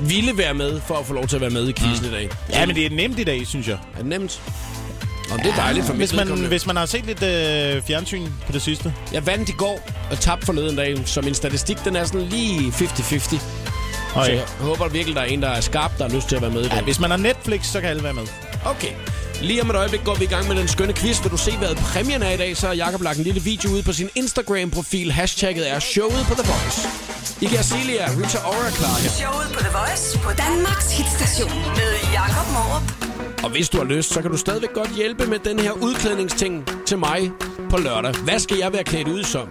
ville 0.00 0.38
være 0.38 0.54
med, 0.54 0.80
for 0.80 0.94
at 0.94 1.06
få 1.06 1.12
lov 1.12 1.26
til 1.26 1.36
at 1.36 1.40
være 1.40 1.50
med 1.50 1.68
i 1.68 1.72
quizzen 1.72 2.06
mm. 2.06 2.12
i 2.12 2.16
dag. 2.16 2.30
Ja, 2.50 2.66
men 2.66 2.76
det 2.76 2.86
er 2.86 2.90
nemt 2.90 3.18
i 3.18 3.24
dag, 3.24 3.46
synes 3.46 3.68
jeg. 3.68 3.78
Er 3.94 3.98
det 3.98 4.06
nemt? 4.06 4.42
Og 5.32 5.38
det 5.38 5.46
er 5.46 5.56
dejligt 5.56 5.86
for 5.86 5.92
mit 5.92 6.00
Hvis 6.00 6.14
man, 6.14 6.28
hvis 6.28 6.66
man 6.66 6.76
har 6.76 6.86
set 6.86 7.06
lidt 7.06 7.22
øh, 7.22 7.82
fjernsyn 7.82 8.26
på 8.46 8.52
det 8.52 8.62
sidste. 8.62 8.94
Jeg 9.12 9.26
vandt 9.26 9.48
i 9.48 9.52
går 9.52 9.88
og 10.10 10.20
tabte 10.20 10.46
forleden 10.46 10.76
dag, 10.76 10.98
så 11.04 11.20
min 11.20 11.34
statistik 11.34 11.84
den 11.84 11.96
er 11.96 12.04
sådan 12.04 12.22
lige 12.22 12.68
50-50. 12.68 13.65
Så 14.16 14.22
Okay. 14.22 14.34
jeg 14.36 14.44
håber 14.60 14.88
virkelig, 14.88 15.14
der 15.16 15.22
er 15.22 15.26
en, 15.26 15.42
der 15.42 15.48
er 15.48 15.60
skarp, 15.60 15.98
der 15.98 16.08
har 16.08 16.14
lyst 16.16 16.28
til 16.28 16.36
at 16.36 16.42
være 16.42 16.50
med 16.50 16.64
i. 16.64 16.68
Ja, 16.74 16.80
hvis 16.80 17.00
man 17.00 17.10
har 17.10 17.16
Netflix, 17.16 17.66
så 17.66 17.80
kan 17.80 17.90
alle 17.90 18.02
være 18.02 18.12
med. 18.12 18.22
Okay. 18.64 18.92
Lige 19.42 19.62
om 19.62 19.70
et 19.70 19.76
øjeblik 19.76 20.04
går 20.04 20.14
vi 20.14 20.24
i 20.24 20.28
gang 20.28 20.48
med 20.48 20.56
den 20.56 20.68
skønne 20.68 20.92
quiz. 20.94 21.22
Vil 21.22 21.30
du 21.30 21.36
se, 21.36 21.56
hvad 21.56 21.74
præmien 21.76 22.22
er 22.22 22.30
i 22.30 22.36
dag, 22.36 22.56
så 22.56 22.66
har 22.66 22.74
Jacob 22.74 23.02
lagt 23.02 23.18
en 23.18 23.24
lille 23.24 23.40
video 23.40 23.70
ud 23.70 23.82
på 23.82 23.92
sin 23.92 24.08
Instagram-profil. 24.14 25.12
Hashtagget 25.12 25.70
er 25.70 25.78
showet 25.78 26.24
på 26.28 26.34
The 26.34 26.52
Voice. 26.52 26.88
Iggy 27.40 27.54
Azalea, 27.54 28.06
Rita 28.18 28.38
Ora 28.38 28.70
klar 28.70 28.98
her. 29.02 29.10
Showet 29.10 29.48
på 29.54 29.60
The 29.60 29.70
Voice 29.78 30.18
på 30.18 30.30
Danmarks 30.44 30.96
hitstation 30.98 31.50
med 31.78 31.90
Jakob 32.12 32.46
Morup. 32.52 32.82
Og 33.44 33.50
hvis 33.50 33.68
du 33.68 33.76
har 33.78 33.84
lyst, 33.84 34.12
så 34.14 34.22
kan 34.22 34.30
du 34.30 34.36
stadigvæk 34.36 34.72
godt 34.74 34.90
hjælpe 34.96 35.26
med 35.26 35.38
den 35.38 35.58
her 35.58 35.72
udklædningsting 35.72 36.68
til 36.86 36.98
mig 36.98 37.30
på 37.70 37.76
lørdag. 37.76 38.14
Hvad 38.14 38.38
skal 38.38 38.56
jeg 38.56 38.72
være 38.72 38.84
klædt 38.84 39.08
ud 39.08 39.24
som? 39.24 39.48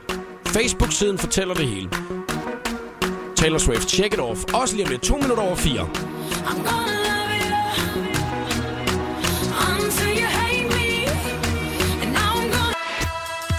Facebook-siden 0.47 1.17
fortæller 1.17 1.53
det 1.53 1.67
hele. 1.67 1.89
Taylor 3.45 3.59
Swift, 3.59 3.89
check 3.89 4.13
it 4.13 4.19
off. 4.19 4.43
Også 4.53 4.75
lige 4.75 4.85
om 4.85 4.91
lidt, 4.91 5.01
to 5.01 5.17
minutter 5.17 5.43
over 5.43 5.55
fire. 5.55 5.81
I'm 5.81 6.55
gonna. 6.67 6.95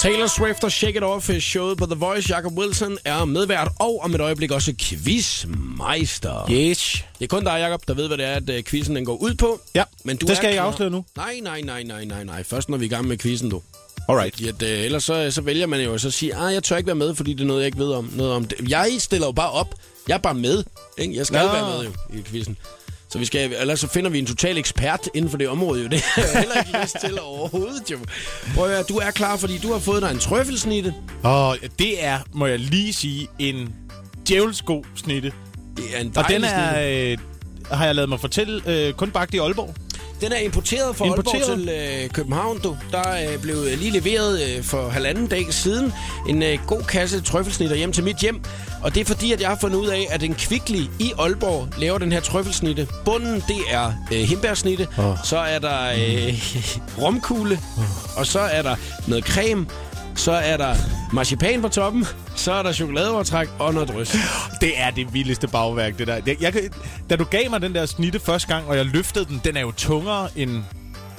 Taylor 0.01 0.27
Swift 0.27 0.65
og 0.65 0.73
Shake 0.73 0.97
It 0.97 1.03
Off 1.03 1.31
showet 1.41 1.79
på 1.79 1.87
The 1.87 1.95
Voice. 1.95 2.35
Jacob 2.35 2.53
Wilson 2.53 2.99
er 3.05 3.25
medvært 3.25 3.69
og 3.79 4.01
om 4.03 4.15
et 4.15 4.21
øjeblik 4.21 4.51
også 4.51 4.75
quizmeister. 4.81 6.51
Yes. 6.51 7.05
Det 7.19 7.25
er 7.25 7.29
kun 7.37 7.45
dig, 7.45 7.57
Jacob, 7.61 7.81
der 7.89 7.95
ved, 7.95 8.07
hvad 8.07 8.19
det 8.19 8.27
er, 8.27 8.33
at 8.33 8.51
uh, 8.51 8.65
quizzen 8.65 8.97
den 8.97 9.05
går 9.05 9.17
ud 9.17 9.35
på. 9.35 9.61
Ja, 9.75 9.85
Men 10.05 10.17
du 10.17 10.27
det 10.27 10.37
skal 10.37 10.47
jeg 10.49 10.57
klar. 10.57 10.67
afsløre 10.67 10.91
nu. 10.91 11.05
Nej, 11.17 11.41
nej, 11.43 11.61
nej, 11.61 11.83
nej, 11.83 12.05
nej, 12.05 12.25
nej. 12.25 12.45
Først 12.45 12.69
når 12.69 12.77
vi 12.79 12.85
er 12.85 12.89
i 12.91 12.95
gang 12.95 13.09
med 13.09 13.19
quizzen, 13.19 13.51
du. 13.51 13.63
Alright. 14.09 14.35
Fordi 14.35 14.49
at, 14.49 14.63
øh, 14.63 14.85
ellers 14.85 15.05
så, 15.05 15.31
så 15.31 15.41
vælger 15.41 15.67
man 15.67 15.81
jo 15.81 15.95
at 15.95 16.01
så 16.01 16.11
sige, 16.11 16.35
ah, 16.35 16.55
jeg 16.55 16.63
tør 16.63 16.77
ikke 16.77 16.87
være 16.87 16.95
med, 16.97 17.15
fordi 17.15 17.33
det 17.33 17.41
er 17.41 17.47
noget, 17.47 17.61
jeg 17.61 17.67
ikke 17.67 17.79
ved 17.79 17.93
om. 17.93 18.11
Noget 18.15 18.33
om 18.33 18.45
det. 18.45 18.71
Jeg 18.71 18.91
stiller 18.99 19.27
jo 19.27 19.33
bare 19.33 19.51
op. 19.51 19.75
Jeg 20.09 20.15
er 20.15 20.19
bare 20.19 20.35
med. 20.35 20.65
Ikke? 20.99 21.17
Jeg 21.17 21.27
skal 21.27 21.41
Nå. 21.47 21.53
være 21.53 21.71
med 21.79 21.85
jo, 21.85 22.19
i 22.19 22.23
quizzen. 22.23 22.57
Så 23.11 23.19
vi 23.19 23.25
skal, 23.25 23.53
ellers 23.61 23.81
så 23.81 23.89
finder 23.89 24.11
vi 24.11 24.19
en 24.19 24.27
total 24.27 24.59
ekspert 24.59 25.09
inden 25.15 25.31
for 25.31 25.39
det 25.39 25.49
område. 25.49 25.83
Jo. 25.83 25.89
Det 25.89 26.01
har 26.01 26.23
jeg 26.23 26.39
heller 26.41 26.55
ikke 26.59 26.79
lyst 26.83 26.97
til 27.01 27.21
overhovedet. 27.21 27.91
Jo. 27.91 27.99
Prøv 28.55 28.65
at 28.65 28.71
høre, 28.71 28.83
du 28.83 28.97
er 28.97 29.11
klar, 29.11 29.37
fordi 29.37 29.59
du 29.59 29.73
har 29.73 29.79
fået 29.79 30.03
dig 30.03 30.11
en 30.11 30.19
trøffelsnitte. 30.19 30.95
Og 31.23 31.59
det 31.79 32.05
er, 32.05 32.19
må 32.33 32.47
jeg 32.47 32.59
lige 32.59 32.93
sige, 32.93 33.29
en 33.39 33.75
djævelsko 34.29 34.85
snitte. 34.97 35.33
Det 35.77 35.85
er 35.95 36.01
en 36.01 36.09
Og 36.09 36.15
dejlig 36.15 36.35
den 36.41 36.41
snitte. 36.49 36.61
er, 36.61 37.13
øh, 37.13 37.19
har 37.79 37.87
jeg 37.87 37.95
lavet 37.95 38.09
mig 38.09 38.21
fortælle, 38.21 38.63
øh, 38.67 38.93
kun 38.93 39.11
bagt 39.11 39.35
i 39.35 39.39
Aalborg. 39.39 39.75
Den 40.21 40.33
er 40.33 40.37
importeret 40.39 40.97
fra 40.97 41.07
Importeret? 41.07 41.43
Aalborg 41.49 41.59
til 41.59 42.03
øh, 42.05 42.11
København, 42.11 42.61
du. 42.61 42.77
Der 42.93 42.99
er 42.99 43.39
blevet 43.39 43.79
lige 43.79 43.91
leveret 43.91 44.43
øh, 44.43 44.63
for 44.63 44.89
halvanden 44.89 45.27
dag 45.27 45.47
siden 45.51 45.93
en 46.29 46.43
øh, 46.43 46.59
god 46.67 46.83
kasse 46.83 47.21
trøffelsnitter 47.21 47.77
hjem 47.77 47.93
til 47.93 48.05
mit 48.05 48.17
hjem. 48.17 48.41
Og 48.83 48.95
det 48.95 49.01
er 49.01 49.05
fordi, 49.05 49.33
at 49.33 49.41
jeg 49.41 49.49
har 49.49 49.57
fundet 49.61 49.79
ud 49.79 49.87
af, 49.87 50.07
at 50.11 50.23
en 50.23 50.35
Kvickly 50.35 50.85
i 50.99 51.13
Aalborg 51.19 51.69
laver 51.79 51.99
den 51.99 52.13
her 52.13 52.21
trøffelsnitte. 52.21 52.89
Bunden, 53.05 53.35
det 53.35 53.57
er 53.71 53.93
øh, 54.13 54.19
hindbærsnitte. 54.19 54.87
Oh. 54.99 55.17
Så 55.25 55.39
er 55.39 55.59
der 55.59 55.91
øh, 55.91 56.35
romkugle. 57.03 57.61
Og 58.17 58.27
så 58.27 58.41
er 58.41 58.63
der 58.63 58.77
noget 59.07 59.25
creme. 59.25 59.67
Så 60.17 60.33
er 60.33 60.57
der 60.57 60.75
marcipan 61.13 61.63
på 61.63 61.69
toppen. 61.69 62.07
Så 62.35 62.53
er 62.53 62.63
der 62.63 62.73
chokoladeovertræk 62.73 63.49
og 63.59 63.75
noget 63.75 63.89
drys. 63.89 64.17
Det 64.61 64.81
er 64.81 64.91
det 64.91 65.15
vildeste 65.15 65.49
bagværk, 65.49 65.99
det 65.99 66.07
der. 66.07 66.21
Jeg, 66.27 66.37
jeg, 66.41 66.55
da 67.11 67.17
du 67.17 67.25
gav 67.25 67.51
mig 67.51 67.63
den 67.63 67.75
der 67.75 67.87
snitte 67.87 68.21
første 68.21 68.49
gang, 68.49 68.67
og 68.67 68.77
jeg 68.77 68.87
løftede 68.87 69.25
den, 69.25 69.41
den 69.45 69.57
er 69.57 69.61
jo 69.61 69.73
tungere 69.73 70.29
end 70.37 70.63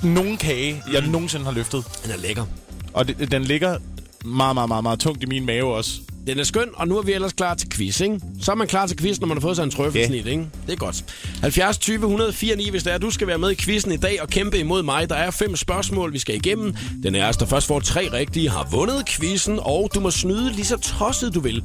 nogen 0.03 0.37
kage, 0.37 0.83
jeg 0.93 1.01
nogensinde 1.01 1.45
har 1.45 1.51
løftet. 1.51 1.83
Den 2.03 2.11
er 2.11 2.17
lækker. 2.17 2.45
Og 2.93 3.07
det, 3.07 3.31
den 3.31 3.43
ligger 3.43 3.77
meget, 4.25 4.53
meget, 4.53 4.69
meget, 4.69 4.83
meget 4.83 4.99
tungt 4.99 5.23
i 5.23 5.25
min 5.25 5.45
mave 5.45 5.75
også. 5.75 5.91
Den 6.27 6.39
er 6.39 6.43
skøn, 6.43 6.69
og 6.73 6.87
nu 6.87 6.97
er 6.97 7.01
vi 7.01 7.13
ellers 7.13 7.33
klar 7.33 7.53
til 7.53 7.69
quiz, 7.69 8.01
ikke? 8.01 8.19
Så 8.41 8.51
er 8.51 8.55
man 8.55 8.67
klar 8.67 8.87
til 8.87 8.97
quiz, 8.97 9.19
når 9.19 9.27
man 9.27 9.37
har 9.37 9.41
fået 9.41 9.55
sig 9.55 9.63
en 9.63 9.71
trøffelsnit, 9.71 10.27
ikke? 10.27 10.47
Det 10.67 10.73
er 10.73 10.77
godt. 10.77 11.03
70 11.41 11.77
20 11.77 11.95
104 11.95 12.55
9, 12.55 12.69
hvis 12.69 12.83
det 12.83 12.93
er, 12.93 12.97
du 12.97 13.11
skal 13.11 13.27
være 13.27 13.37
med 13.37 13.51
i 13.51 13.55
quizzen 13.55 13.91
i 13.91 13.97
dag 13.97 14.21
og 14.21 14.27
kæmpe 14.29 14.59
imod 14.59 14.83
mig. 14.83 15.09
Der 15.09 15.15
er 15.15 15.31
fem 15.31 15.55
spørgsmål, 15.55 16.13
vi 16.13 16.19
skal 16.19 16.35
igennem. 16.35 16.75
Den 17.03 17.15
er 17.15 17.31
der 17.31 17.45
først 17.45 17.67
får 17.67 17.79
tre 17.79 18.09
rigtige, 18.13 18.49
har 18.49 18.67
vundet 18.71 19.05
quizzen, 19.07 19.59
og 19.61 19.89
du 19.95 19.99
må 19.99 20.11
snyde 20.11 20.51
lige 20.51 20.65
så 20.65 20.77
tosset 20.77 21.33
du 21.33 21.39
vil. 21.39 21.63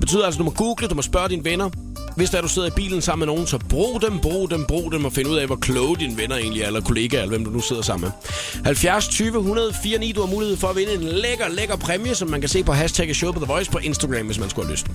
Det 0.00 0.08
betyder 0.08 0.24
altså, 0.24 0.38
du 0.38 0.44
må 0.44 0.50
google, 0.50 0.88
du 0.88 0.94
må 0.94 1.02
spørge 1.02 1.28
dine 1.28 1.44
venner. 1.44 1.70
Hvis 2.16 2.30
der 2.30 2.40
du 2.40 2.48
sidder 2.48 2.68
i 2.68 2.70
bilen 2.70 3.02
sammen 3.02 3.26
med 3.26 3.34
nogen, 3.34 3.46
så 3.46 3.58
brug 3.58 4.02
dem, 4.02 4.18
brug 4.18 4.50
dem, 4.50 4.64
brug 4.64 4.92
dem 4.92 5.04
og 5.04 5.12
find 5.12 5.28
ud 5.28 5.36
af, 5.36 5.46
hvor 5.46 5.56
kloge 5.56 5.96
dine 5.96 6.16
venner 6.16 6.36
egentlig 6.36 6.62
er, 6.62 6.66
eller 6.66 6.80
kollegaer, 6.80 7.22
eller 7.22 7.36
hvem 7.36 7.44
du 7.44 7.50
nu 7.50 7.60
sidder 7.60 7.82
sammen 7.82 8.10
med. 8.24 8.62
70 8.64 9.08
20 9.08 9.36
104 9.36 9.98
9, 9.98 10.12
du 10.12 10.20
har 10.20 10.26
mulighed 10.28 10.56
for 10.56 10.68
at 10.68 10.76
vinde 10.76 10.94
en 10.94 11.02
lækker, 11.02 11.48
lækker 11.48 11.76
præmie, 11.76 12.14
som 12.14 12.30
man 12.30 12.40
kan 12.40 12.48
se 12.48 12.62
på 12.64 12.72
hashtagget 12.72 13.16
show 13.16 13.32
på 13.32 13.38
The 13.38 13.52
Voice 13.52 13.70
på 13.70 13.78
Instagram, 13.78 14.26
hvis 14.26 14.38
man 14.38 14.50
skulle 14.50 14.66
have 14.66 14.72
lyst. 14.72 14.86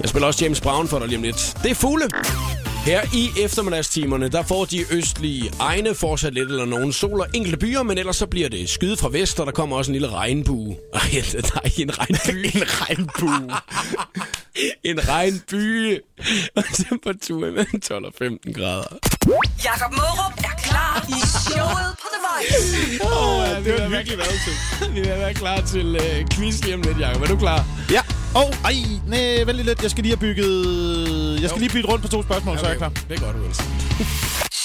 Jeg 0.00 0.08
spiller 0.08 0.26
også 0.26 0.44
James 0.44 0.60
Brown 0.60 0.88
for 0.88 0.98
dig 0.98 1.08
lige 1.08 1.16
om 1.16 1.22
lidt. 1.22 1.56
Det 1.62 1.70
er 1.70 1.74
fugle. 1.74 2.04
Her 2.86 3.02
i 3.14 3.30
eftermiddagstimerne, 3.44 4.28
der 4.28 4.42
får 4.42 4.64
de 4.64 4.84
østlige 4.94 5.52
egne 5.60 5.94
fortsat 5.94 6.34
lidt 6.34 6.50
eller 6.50 6.64
nogen 6.64 6.92
sol 6.92 7.20
og 7.20 7.26
enkelte 7.34 7.58
byer, 7.58 7.82
men 7.82 7.98
ellers 7.98 8.16
så 8.16 8.26
bliver 8.26 8.48
det 8.48 8.68
skyde 8.68 8.96
fra 8.96 9.08
vest, 9.08 9.40
og 9.40 9.46
der 9.46 9.52
kommer 9.52 9.76
også 9.76 9.90
en 9.90 9.92
lille 9.92 10.08
regnbue. 10.08 10.76
Ej, 10.94 11.00
nej, 11.54 11.72
en 11.78 11.98
regnby. 11.98 12.46
En 12.56 12.62
regnbue. 12.66 13.56
en 14.90 15.08
regnby. 15.08 15.98
Og 16.56 16.64
temperatur 16.72 17.40
mellem 17.40 17.80
12 17.80 18.04
og 18.04 18.12
15 18.18 18.52
grader. 18.52 18.98
Jakob 19.64 19.92
Mørup 19.92 20.32
er 20.38 20.55
klar 20.76 20.94
i 21.08 21.18
showet 21.48 21.90
på 22.02 22.06
The 22.14 22.20
Voice. 22.26 22.60
Oh, 23.04 23.48
ja, 23.48 23.54
det 23.64 23.82
var 23.82 23.88
virkelig 23.88 24.18
været 24.18 24.38
til. 24.46 24.54
Vi 24.94 25.00
vil 25.00 25.08
være 25.08 25.34
klar 25.34 25.60
til 25.60 25.86
uh, 25.96 26.28
quiz 26.32 26.56
lige 26.64 26.74
om 26.74 26.82
lidt, 26.82 27.00
Jacob. 27.00 27.22
Er 27.22 27.26
du 27.26 27.36
klar? 27.36 27.64
Ja. 27.90 28.02
Åh, 28.36 28.42
oh, 28.42 28.50
ej, 28.64 28.74
nej, 29.06 29.44
vent 29.44 29.56
lige 29.56 29.66
lidt. 29.66 29.82
Jeg 29.82 29.90
skal 29.90 30.02
lige 30.02 30.14
have 30.16 30.24
bygget... 30.28 30.52
Jeg 31.42 31.48
skal 31.50 31.58
Jo. 31.58 31.64
lige 31.64 31.72
bytte 31.72 31.88
rundt 31.88 32.02
på 32.02 32.08
to 32.08 32.22
spørgsmål, 32.22 32.58
så 32.58 32.64
er 32.64 32.68
jeg 32.68 32.78
klar. 32.78 32.92
Det 33.08 33.14
er 33.18 33.24
godt, 33.26 33.36
Wilson. 33.36 33.66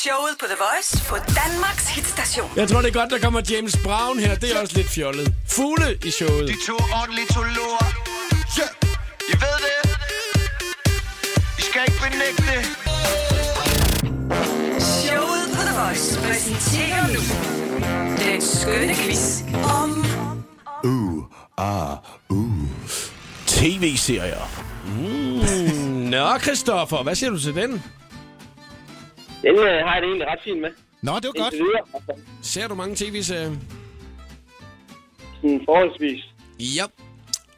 Showet 0.04 0.36
på 0.40 0.46
The 0.52 0.60
Voice 0.66 0.92
på 1.10 1.16
Danmarks 1.42 1.88
hitstation. 1.88 2.50
Jeg 2.56 2.68
tror, 2.70 2.82
det 2.82 2.88
er 2.88 3.00
godt, 3.02 3.10
der 3.12 3.20
kommer 3.20 3.42
James 3.52 3.78
Brown 3.84 4.20
her. 4.20 4.36
Det 4.36 4.56
er 4.56 4.62
også 4.62 4.76
lidt 4.78 4.90
fjollet. 4.90 5.34
Fugle 5.48 5.98
i 6.06 6.12
showet. 6.12 6.48
De 6.48 6.56
to 6.68 6.76
ordentlige 7.00 7.28
to 7.36 7.42
lort. 7.42 7.96
Ja. 8.58 8.68
I 9.34 9.36
ved 9.44 9.58
det. 9.66 9.78
I 11.60 11.62
skal 11.62 11.82
ikke 11.88 12.00
benægte 12.04 12.44
det. 12.52 12.62
Præsenterer 16.26 17.08
nu 17.08 17.22
den 18.32 18.42
skønne 18.42 18.94
quiz 18.96 19.42
om 19.82 19.90
TV-serier. 23.48 24.42
Nå, 26.12 26.40
Christoffer, 26.40 27.04
hvad 27.04 27.16
siger 27.16 27.30
du 27.30 27.40
til 27.40 27.56
den? 27.56 27.72
Den 29.42 29.56
øh, 29.56 29.66
har 29.86 29.94
jeg 29.94 30.02
det 30.02 30.08
egentlig 30.08 30.28
ret 30.28 30.40
fint 30.44 30.62
med. 30.62 30.70
Nå, 31.02 31.12
det 31.16 31.26
var 31.26 31.44
godt. 31.44 31.54
Indtil 31.54 31.60
videre. 31.60 31.82
Altså, 31.94 32.14
Ser 32.42 32.68
du 32.68 32.76
mange 32.76 32.96
tv-serier? 32.96 33.52
sådan 35.36 35.62
forholdsvis. 35.66 36.24
Ja. 36.60 36.84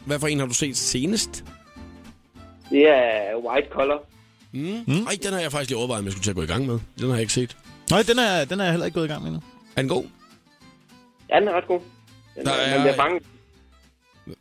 Hvad 0.06 0.20
for 0.20 0.28
en 0.28 0.40
har 0.40 0.46
du 0.46 0.54
set 0.54 0.78
senest? 0.78 1.44
Det 2.70 2.90
er 2.90 3.36
white 3.48 3.68
collar. 3.72 3.98
Mm. 4.52 5.06
Ej, 5.08 5.18
den 5.24 5.34
har 5.34 5.40
jeg 5.40 5.52
faktisk 5.52 5.70
lige 5.70 5.78
overvejet, 5.78 6.00
om 6.00 6.06
jeg 6.06 6.12
skulle 6.12 6.24
til 6.24 6.30
at 6.30 6.36
gå 6.36 6.42
i 6.42 6.46
gang 6.46 6.66
med. 6.66 6.80
Den 7.00 7.08
har 7.08 7.14
jeg 7.14 7.22
ikke 7.22 7.34
set. 7.34 7.58
Nej, 7.92 8.02
den 8.02 8.20
er, 8.20 8.46
den 8.46 8.60
er 8.60 8.64
jeg 8.64 8.72
heller 8.74 8.86
ikke 8.86 8.96
gået 8.96 9.06
i 9.06 9.08
gang 9.08 9.22
med 9.24 9.30
endnu. 9.32 9.42
Er 9.76 9.82
den 9.82 9.90
god? 9.90 10.04
Ja, 11.30 11.40
den 11.40 11.48
er 11.48 11.52
ret 11.58 11.68
god. 11.68 11.80
Den, 12.36 12.46
Der 12.46 12.52
er... 12.52 12.72
Man 12.76 12.82
bliver 12.82 12.96
fanget. 12.96 13.24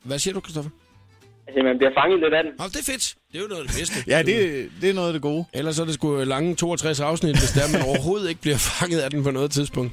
Hvad 0.02 0.18
siger 0.18 0.34
du, 0.34 0.40
Christoffer? 0.40 0.70
Altså, 1.46 1.62
man 1.62 1.76
bliver 1.78 1.92
fanget 2.00 2.20
lidt 2.20 2.34
af 2.34 2.42
den. 2.44 2.52
Nå, 2.58 2.64
det 2.64 2.76
er 2.76 2.92
fedt. 2.92 3.14
Det 3.32 3.38
er 3.38 3.42
jo 3.42 3.48
noget 3.48 3.62
af 3.62 3.68
det 3.68 3.76
bedste. 3.78 3.94
Ja, 4.06 4.22
det, 4.22 4.70
det 4.80 4.90
er 4.90 4.94
noget 4.94 5.08
af 5.08 5.12
det 5.12 5.22
gode. 5.22 5.44
Ellers 5.52 5.78
er 5.78 5.84
det 5.84 5.94
sgu 5.94 6.24
lange 6.24 6.54
62 6.56 7.00
afsnit, 7.00 7.38
hvis 7.38 7.50
der 7.50 7.78
man 7.78 7.82
overhovedet 7.88 8.28
ikke 8.28 8.40
bliver 8.40 8.56
fanget 8.80 9.00
af 9.00 9.10
den 9.10 9.22
på 9.24 9.30
noget 9.30 9.50
tidspunkt. 9.50 9.92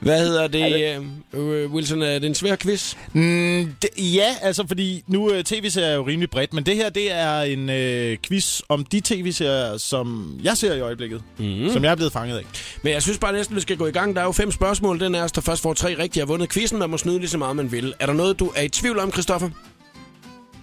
Hvad 0.00 0.18
hedder 0.18 0.48
det, 0.48 1.02
øh, 1.34 1.72
Wilson? 1.72 2.02
Er 2.02 2.18
det 2.18 2.24
en 2.24 2.34
svær 2.34 2.56
quiz? 2.56 2.96
Mm, 3.12 3.74
det, 3.82 3.90
ja, 3.98 4.34
altså 4.42 4.66
fordi 4.66 5.04
nu 5.06 5.30
uh, 5.30 5.40
tv-serier 5.40 5.88
er 5.88 5.94
jo 5.94 6.06
rimelig 6.06 6.30
bredt, 6.30 6.52
men 6.52 6.66
det 6.66 6.76
her 6.76 6.90
det 6.90 7.12
er 7.12 7.40
en 7.40 7.68
uh, 7.68 8.18
quiz 8.28 8.60
om 8.68 8.84
de 8.84 9.00
tv-serier, 9.00 9.76
som 9.76 10.38
jeg 10.42 10.56
ser 10.56 10.74
i 10.74 10.80
øjeblikket, 10.80 11.22
mm. 11.38 11.68
som 11.68 11.84
jeg 11.84 11.90
er 11.90 11.96
blevet 11.96 12.12
fanget 12.12 12.38
af. 12.38 12.44
Men 12.82 12.92
jeg 12.92 13.02
synes 13.02 13.18
bare 13.18 13.32
næsten, 13.32 13.56
vi 13.56 13.60
skal 13.60 13.76
gå 13.76 13.86
i 13.86 13.92
gang. 13.92 14.16
Der 14.16 14.20
er 14.20 14.24
jo 14.24 14.32
fem 14.32 14.50
spørgsmål. 14.50 15.00
Den 15.00 15.14
er 15.14 15.24
os, 15.24 15.32
der 15.32 15.40
først 15.40 15.62
får 15.62 15.74
tre 15.74 15.98
rigtige, 15.98 16.20
har 16.20 16.26
vundet 16.26 16.52
quizzen. 16.52 16.78
Man 16.78 16.90
må 16.90 16.96
snyde 16.98 17.18
lige 17.18 17.28
så 17.28 17.38
meget, 17.38 17.56
man 17.56 17.72
vil. 17.72 17.94
Er 18.00 18.06
der 18.06 18.12
noget, 18.12 18.38
du 18.40 18.52
er 18.56 18.62
i 18.62 18.68
tvivl 18.68 18.98
om, 18.98 19.12
Christoffer? 19.12 19.50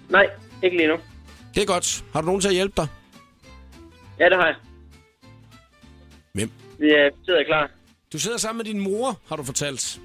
Nej, 0.09 0.25
ikke 0.63 0.77
lige 0.77 0.87
nu. 0.87 0.95
Det 1.55 1.61
er 1.61 1.65
godt. 1.65 2.03
Har 2.13 2.21
du 2.21 2.25
nogen 2.25 2.41
til 2.41 2.47
at 2.47 2.53
hjælpe 2.53 2.73
dig? 2.77 2.87
Ja, 4.19 4.25
det 4.25 4.37
har 4.37 4.45
jeg. 4.45 4.55
Hvem? 6.33 6.51
Vi 6.79 6.87
er 6.87 7.09
sidder 7.25 7.43
klar. 7.43 7.76
Du 8.13 8.19
sidder 8.19 8.37
sammen 8.37 8.57
med 8.57 8.65
din 8.65 8.79
mor, 8.79 9.21
har 9.27 9.35
du 9.35 9.43
fortalt. 9.43 9.99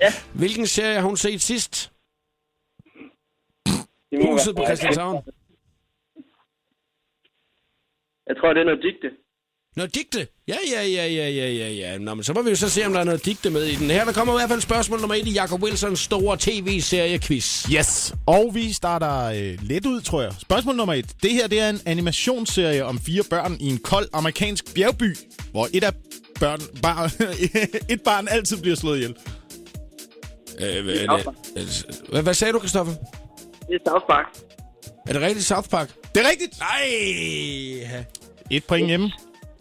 Ja. 0.00 0.12
Hvilken 0.34 0.66
serie 0.66 0.94
har 1.00 1.06
hun 1.06 1.16
set 1.16 1.42
sidst? 1.42 1.92
Huset 4.22 4.56
på 4.56 4.64
Christianshavn. 4.64 5.22
Jeg 8.26 8.36
tror, 8.36 8.52
det 8.52 8.60
er 8.60 8.64
noget 8.64 8.82
digte. 8.82 9.10
Nå, 9.76 9.86
digte. 9.86 10.26
Ja, 10.48 10.56
ja, 10.72 10.82
ja, 10.82 11.06
ja, 11.06 11.28
ja, 11.28 11.48
ja, 11.50 11.70
ja. 11.70 11.98
Nå, 11.98 12.14
men 12.14 12.24
så 12.24 12.32
må 12.32 12.42
vi 12.42 12.50
jo 12.50 12.56
så 12.56 12.70
se, 12.70 12.86
om 12.86 12.92
der 12.92 13.00
er 13.00 13.04
noget 13.04 13.24
digte 13.24 13.50
med 13.50 13.64
i 13.64 13.74
den. 13.74 13.90
Her 13.90 14.04
der 14.04 14.12
kommer 14.12 14.34
i 14.34 14.38
hvert 14.38 14.48
fald 14.48 14.60
spørgsmål 14.60 15.00
nummer 15.00 15.14
et 15.14 15.26
i 15.28 15.32
Jacob 15.32 15.62
Wilsons 15.62 16.00
store 16.00 16.36
tv-serie-quiz. 16.40 17.66
Yes, 17.76 18.14
og 18.26 18.54
vi 18.54 18.72
starter 18.72 19.24
øh, 19.24 19.58
let 19.62 19.86
ud, 19.86 20.00
tror 20.00 20.22
jeg. 20.22 20.32
Spørgsmål 20.40 20.76
nummer 20.76 20.94
et. 20.94 21.16
Det 21.22 21.30
her 21.30 21.46
det 21.48 21.60
er 21.60 21.70
en 21.70 21.80
animationsserie 21.86 22.84
om 22.84 22.98
fire 22.98 23.22
børn 23.30 23.56
i 23.60 23.68
en 23.68 23.78
kold 23.78 24.08
amerikansk 24.12 24.74
bjergby, 24.74 25.16
hvor 25.50 25.68
et 25.74 25.84
af 25.84 25.92
børn, 26.40 26.60
bar, 26.82 27.12
et 27.94 28.02
barn 28.02 28.28
altid 28.28 28.60
bliver 28.60 28.76
slået 28.76 28.96
ihjel. 28.96 29.16
Øh, 30.60 30.84
hvad, 30.84 30.94
er 30.94 31.32
det? 32.12 32.22
hvad, 32.22 32.34
sagde 32.34 32.52
du, 32.52 32.58
Christoffer? 32.58 32.94
Det 33.68 33.74
er 33.74 33.90
South 33.90 34.06
Park. 34.06 34.26
Er 35.06 35.12
det 35.12 35.22
rigtigt 35.22 35.46
South 35.46 35.68
Park? 35.68 35.90
Det 36.14 36.24
er 36.24 36.30
rigtigt. 36.30 36.58
Nej. 36.58 38.06
Et 38.50 38.64
point 38.64 38.86
hjemme. 38.86 39.12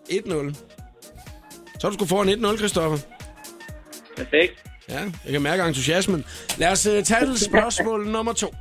1-0. 0.10 0.56
Så 1.80 1.88
er 1.88 1.92
du 1.92 1.94
sgu 1.94 2.06
foran 2.06 2.46
1-0, 2.46 2.58
Christoffer. 2.58 2.98
Perfekt. 4.18 4.64
Ja, 4.90 5.00
jeg 5.00 5.32
kan 5.32 5.42
mærke 5.42 5.64
entusiasmen. 5.64 6.26
Lad 6.58 6.72
os 6.72 6.88
uh, 6.88 7.04
tage 7.04 7.26
til 7.26 7.40
spørgsmål 7.40 8.08
nummer 8.12 8.34
to. 8.34 8.56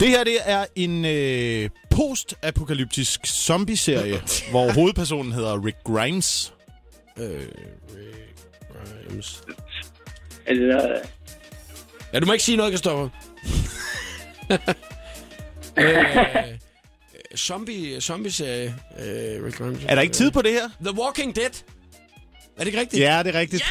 Det 0.00 0.08
her 0.08 0.24
det 0.24 0.38
er 0.44 0.64
en 0.74 1.04
øh, 1.04 1.70
post-apokalyptisk 1.90 3.26
zombie-serie, 3.26 4.20
hvor 4.50 4.72
hovedpersonen 4.72 5.32
hedder 5.32 5.64
Rick 5.66 5.76
Grimes. 5.84 6.52
Øh. 7.18 7.48
Er 10.46 10.54
det 10.54 10.68
der... 10.68 10.98
Ja, 12.12 12.20
du 12.20 12.26
må 12.26 12.32
ikke 12.32 12.44
sige 12.44 12.56
noget, 12.56 12.72
Christoffer. 12.72 13.08
øh, 15.78 16.58
zombie, 17.36 18.00
zombie-serie. 18.00 18.74
Øh, 18.98 19.44
Rick 19.44 19.58
Grimes. 19.58 19.84
Er 19.88 19.94
der 19.94 20.02
ikke 20.02 20.14
tid 20.14 20.30
på 20.30 20.42
det 20.42 20.52
her? 20.52 20.68
The 20.84 21.00
Walking 21.00 21.36
Dead. 21.36 21.50
Er 22.56 22.58
det 22.58 22.66
ikke 22.66 22.80
rigtigt? 22.80 23.02
Ja, 23.02 23.22
det 23.22 23.34
er 23.34 23.40
rigtigt. 23.40 23.64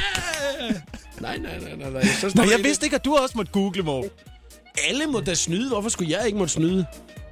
Yeah! 0.61 0.73
nej, 1.19 1.37
nej, 1.37 1.59
nej, 1.59 1.75
nej, 1.75 1.89
nej. 1.89 2.05
Så 2.05 2.31
Nå, 2.35 2.43
jeg 2.43 2.63
vidste 2.63 2.85
ikke, 2.85 2.95
at 2.95 3.05
du 3.05 3.15
også 3.15 3.37
måtte 3.37 3.51
google, 3.51 3.83
Mo. 3.83 4.03
Alle 4.89 5.07
må 5.07 5.19
da 5.19 5.33
snyde. 5.33 5.69
Hvorfor 5.69 5.89
skulle 5.89 6.17
jeg 6.17 6.25
ikke 6.25 6.37
måtte 6.37 6.53
snyde? 6.53 6.85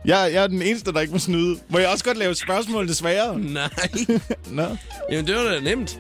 Jeg, 0.06 0.30
jeg 0.34 0.44
er 0.44 0.48
den 0.48 0.62
eneste, 0.62 0.94
der 0.94 1.00
ikke 1.00 1.14
må 1.14 1.20
snyde. 1.20 1.60
Må 1.70 1.80
jeg 1.80 1.90
også 1.90 2.04
godt 2.04 2.18
lave 2.18 2.36
spørgsmål 2.36 2.88
desværre? 2.88 3.40
Nej. 3.60 3.70
Nå. 4.52 4.78
Jamen, 5.12 5.28
det 5.28 5.36
var 5.36 5.44
da 5.44 5.60
nemt. 5.60 5.98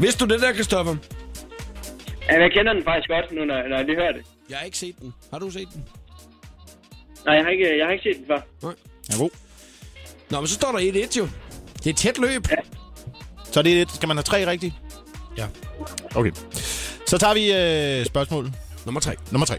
Vidste 0.00 0.24
du 0.26 0.34
det 0.34 0.42
der, 0.42 0.52
Christoffer? 0.52 0.96
Ja, 2.28 2.40
jeg 2.40 2.50
kender 2.52 2.72
den 2.72 2.84
faktisk 2.84 3.08
godt 3.08 3.32
nu, 3.32 3.44
når, 3.44 3.68
når 3.68 3.76
jeg 3.76 3.86
lige 3.86 3.96
hører 3.96 4.12
det. 4.12 4.22
Jeg 4.50 4.58
har 4.58 4.64
ikke 4.64 4.78
set 4.78 4.98
den. 5.00 5.14
Har 5.32 5.38
du 5.38 5.50
set 5.50 5.68
den? 5.74 5.84
Nej, 7.26 7.34
jeg 7.34 7.44
har 7.44 7.50
ikke, 7.50 7.78
jeg 7.78 7.86
har 7.86 7.92
ikke 7.92 8.02
set 8.02 8.16
den 8.16 8.26
før. 8.26 8.40
Nej. 8.62 8.74
Ja, 9.12 9.16
god. 9.18 9.30
Nå, 10.30 10.40
men 10.40 10.46
så 10.46 10.54
står 10.54 10.72
der 10.72 10.78
1-1 10.78 11.18
jo. 11.18 11.28
Det 11.78 11.86
er 11.86 11.90
et 11.90 11.96
tæt 11.96 12.18
løb. 12.18 12.46
Så 13.52 13.62
det 13.62 13.80
er 13.80 13.84
det. 13.84 13.94
Skal 13.94 14.06
man 14.06 14.16
have 14.16 14.22
tre 14.22 14.46
rigtigt? 14.46 14.74
Ja. 15.36 15.46
Okay. 16.14 16.30
Så 17.06 17.18
tager 17.18 17.34
vi 17.34 17.52
øh, 18.00 18.06
spørgsmål 18.06 18.50
Nummer 18.86 19.00
3. 19.00 19.14
nummer 19.30 19.46
tre. 19.46 19.58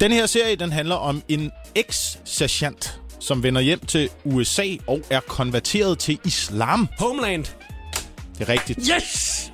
Den 0.00 0.12
her 0.12 0.26
serie, 0.26 0.56
den 0.56 0.72
handler 0.72 0.94
om 0.94 1.22
en 1.28 1.52
eks-sergeant, 1.76 3.00
som 3.20 3.42
vender 3.42 3.60
hjem 3.60 3.80
til 3.86 4.08
USA 4.24 4.64
og 4.86 5.00
er 5.10 5.20
konverteret 5.20 5.98
til 5.98 6.18
islam. 6.24 6.88
Homeland. 6.98 7.44
Det 8.38 8.48
er 8.48 8.52
rigtigt. 8.52 8.78
Yes! 8.96 9.52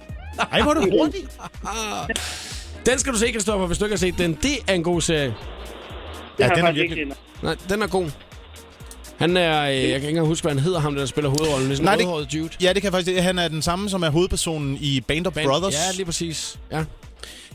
Ej, 0.53 0.63
hvor 0.63 0.71
er 0.71 0.75
du 0.75 0.91
hurtig. 0.91 1.21
Den 2.87 2.99
skal 2.99 3.13
du 3.13 3.19
se, 3.19 3.33
Kristoffer, 3.33 3.67
hvis 3.67 3.79
du 3.79 3.85
ikke 3.85 3.93
har 3.95 3.99
set 3.99 4.19
den. 4.19 4.39
Det 4.43 4.57
er 4.67 4.75
en 4.75 4.83
god 4.85 5.01
serie. 5.01 5.25
Det 5.27 5.35
Ja, 6.39 6.45
har 6.45 6.51
jeg 6.51 6.57
den 6.57 6.67
er 6.67 6.73
virkelig... 6.73 6.99
ikke 7.01 7.15
set. 7.35 7.43
Nej, 7.43 7.57
den 7.69 7.83
er 7.83 7.87
god. 7.87 8.11
Han 9.19 9.37
er, 9.37 9.63
øh, 9.63 9.75
jeg 9.77 9.83
kan 9.85 9.95
ikke 9.95 10.09
engang 10.09 10.27
huske, 10.27 10.45
hvad 10.45 10.53
han 10.55 10.63
hedder, 10.63 10.81
ham 10.81 10.95
der 10.95 11.07
spiller 11.07 11.31
hovedrollen. 11.31 11.65
Det 11.71 11.73
er 11.73 11.77
sådan 11.77 11.85
Nej, 12.07 12.15
en 12.15 12.21
det- 12.25 12.33
dude. 12.33 12.49
Ja, 12.61 12.73
det 12.73 12.83
kan 12.83 12.93
faktisk... 12.93 13.23
Han 13.23 13.39
er 13.39 13.49
den 13.49 13.63
samme, 13.63 13.91
som 13.91 14.03
er 14.03 14.11
hovedpersonen 14.11 14.79
i 14.81 15.01
Band 15.01 15.27
of 15.27 15.33
Band- 15.33 15.47
Brothers. 15.47 15.75
Ja, 15.75 15.93
lige 15.97 16.05
præcis. 16.05 16.59
Ja. 16.73 16.85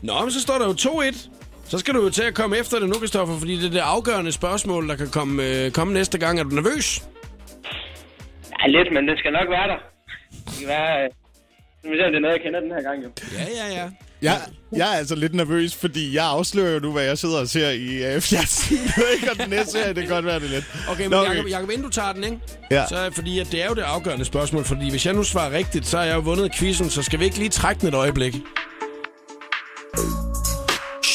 Nå, 0.01 0.21
men 0.21 0.31
så 0.31 0.41
står 0.41 0.57
der 0.57 0.65
jo 0.65 0.73
2-1. 0.73 1.29
Så 1.69 1.77
skal 1.77 1.93
du 1.93 2.03
jo 2.03 2.09
til 2.09 2.23
at 2.23 2.33
komme 2.33 2.57
efter 2.57 2.79
det 2.79 2.89
nu, 2.89 2.95
Kristoffer, 2.95 3.37
fordi 3.39 3.55
det 3.55 3.65
er 3.65 3.69
det 3.69 3.79
afgørende 3.79 4.31
spørgsmål, 4.31 4.89
der 4.89 4.95
kan 4.95 5.09
komme, 5.09 5.43
øh, 5.43 5.71
komme 5.71 5.93
næste 5.93 6.17
gang. 6.17 6.39
Er 6.39 6.43
du 6.43 6.49
nervøs? 6.49 7.03
Ja, 8.59 8.67
lidt, 8.67 8.93
men 8.93 9.07
det 9.07 9.19
skal 9.19 9.31
nok 9.31 9.49
være 9.49 9.67
der. 9.67 9.79
Det 10.31 10.59
kan 10.59 10.67
være... 10.67 11.03
øh, 11.03 11.09
vi 11.91 11.97
se, 11.97 12.05
om 12.05 12.11
det 12.11 12.17
er 12.17 12.21
noget, 12.21 12.33
jeg 12.33 12.41
kender 12.41 12.59
den 12.59 12.71
her 12.71 12.81
gang, 12.81 13.03
jo. 13.03 13.09
Ja, 13.37 13.45
ja, 13.59 13.81
ja. 13.81 13.89
Jeg, 14.21 14.41
jeg 14.71 14.93
er 14.93 14.97
altså 14.97 15.15
lidt 15.15 15.33
nervøs, 15.33 15.75
fordi 15.75 16.15
jeg 16.15 16.25
afslører 16.25 16.73
jo 16.73 16.79
nu, 16.79 16.91
hvad 16.91 17.03
jeg 17.03 17.17
sidder 17.17 17.39
og 17.39 17.47
ser 17.47 17.69
i 17.69 18.15
uh, 18.15 18.21
fjernsynet. 18.21 18.93
ikke? 19.15 19.31
Og 19.31 19.37
den 19.37 19.49
næste 19.49 19.71
serie, 19.71 19.93
det 19.93 20.03
kan 20.03 20.09
godt 20.09 20.25
være 20.25 20.39
det 20.39 20.49
lidt. 20.49 20.65
Okay, 20.89 21.01
men 21.01 21.11
Nå, 21.11 21.23
Jacob, 21.23 21.49
Jacob, 21.49 21.69
inden 21.69 21.83
du 21.83 21.89
tager 21.89 22.13
den, 22.13 22.23
ikke? 22.23 22.39
Ja. 22.71 22.85
Så 22.89 22.95
er 22.95 23.09
fordi, 23.09 23.39
at 23.39 23.47
det 23.51 23.63
er 23.63 23.67
jo 23.67 23.73
det 23.73 23.81
afgørende 23.81 24.25
spørgsmål, 24.25 24.63
fordi 24.63 24.89
hvis 24.89 25.05
jeg 25.05 25.13
nu 25.13 25.23
svarer 25.23 25.51
rigtigt, 25.51 25.85
så 25.85 25.97
har 25.97 26.05
jeg 26.05 26.15
jo 26.15 26.19
vundet 26.19 26.55
quizzen, 26.55 26.89
så 26.89 27.03
skal 27.03 27.19
vi 27.19 27.25
ikke 27.25 27.37
lige 27.37 27.49
trække 27.49 27.81
den 27.81 27.87
et 27.87 27.93
øjeblik? 27.93 28.35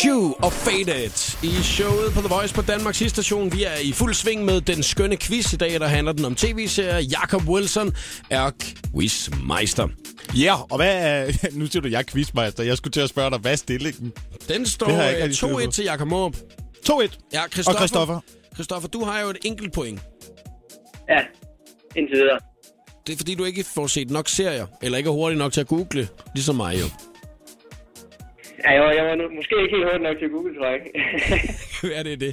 Shoe 0.03 0.35
og 0.45 0.53
Faded 0.53 1.37
i 1.43 1.63
showet 1.63 2.13
på 2.15 2.21
The 2.21 2.29
Voice 2.29 2.55
på 2.55 2.63
Danmarks 2.63 2.99
station. 2.99 3.53
Vi 3.53 3.65
er 3.65 3.77
i 3.83 3.93
fuld 3.93 4.15
sving 4.15 4.45
med 4.45 4.61
den 4.61 4.83
skønne 4.83 5.17
quiz 5.17 5.53
i 5.53 5.57
dag, 5.57 5.81
der 5.81 5.87
handler 5.87 6.13
den 6.13 6.25
om 6.25 6.35
tv-serier. 6.35 6.99
Jacob 6.99 7.49
Wilson 7.49 7.93
er 8.31 8.51
quizmeister. 8.61 9.89
Ja, 10.35 10.45
yeah, 10.45 10.61
og 10.63 10.77
hvad 10.77 11.07
er... 11.07 11.33
Nu 11.59 11.67
siger 11.67 11.83
du, 11.83 11.89
jeg 11.89 11.99
er 11.99 12.03
quizmeister. 12.03 12.63
Jeg 12.63 12.77
skulle 12.77 12.93
til 12.93 13.01
at 13.01 13.09
spørge 13.09 13.31
dig, 13.31 13.39
hvad 13.39 13.53
er 13.53 13.57
stillingen? 13.57 14.13
Den 14.49 14.67
står 14.67 14.87
Det 14.87 14.95
har 14.95 15.03
jeg 15.03 15.25
ikke 15.25 15.47
øh. 15.47 15.53
2-1 15.53 15.71
til 15.71 15.85
Jacob 15.85 16.09
Måb. 16.09 16.37
2-1. 16.91 17.19
Ja, 17.33 17.43
Og 17.43 17.51
Christoffer. 17.53 18.21
Christoffer, 18.55 18.89
du 18.89 19.05
har 19.05 19.21
jo 19.21 19.31
et 19.31 19.39
enkelt 19.45 19.73
point. 19.73 20.01
Ja, 21.09 21.21
indtil 21.97 22.17
videre. 22.17 22.39
Det 23.07 23.13
er 23.13 23.17
fordi, 23.17 23.35
du 23.35 23.45
ikke 23.45 23.65
får 23.65 23.87
set 23.87 24.11
nok 24.11 24.29
serier, 24.29 24.67
eller 24.83 24.99
ikke 24.99 25.09
er 25.09 25.15
hurtig 25.15 25.39
nok 25.39 25.53
til 25.53 25.61
at 25.61 25.67
google, 25.67 26.09
ligesom 26.35 26.57
mig 26.57 26.81
jo. 26.81 26.87
Ja, 28.65 28.71
jeg 28.77 28.83
var, 28.83 28.91
jeg 28.99 29.05
var 29.05 29.15
nu, 29.15 29.25
måske 29.39 29.55
ikke 29.63 29.75
helt 29.77 29.85
hurtigt 29.87 30.03
nok 30.09 30.17
til 30.23 30.29
Google, 30.35 30.53
tror 30.57 30.67
jeg 30.71 30.77
ikke. 30.79 30.91
er 31.99 32.03
det 32.03 32.21
det? 32.21 32.33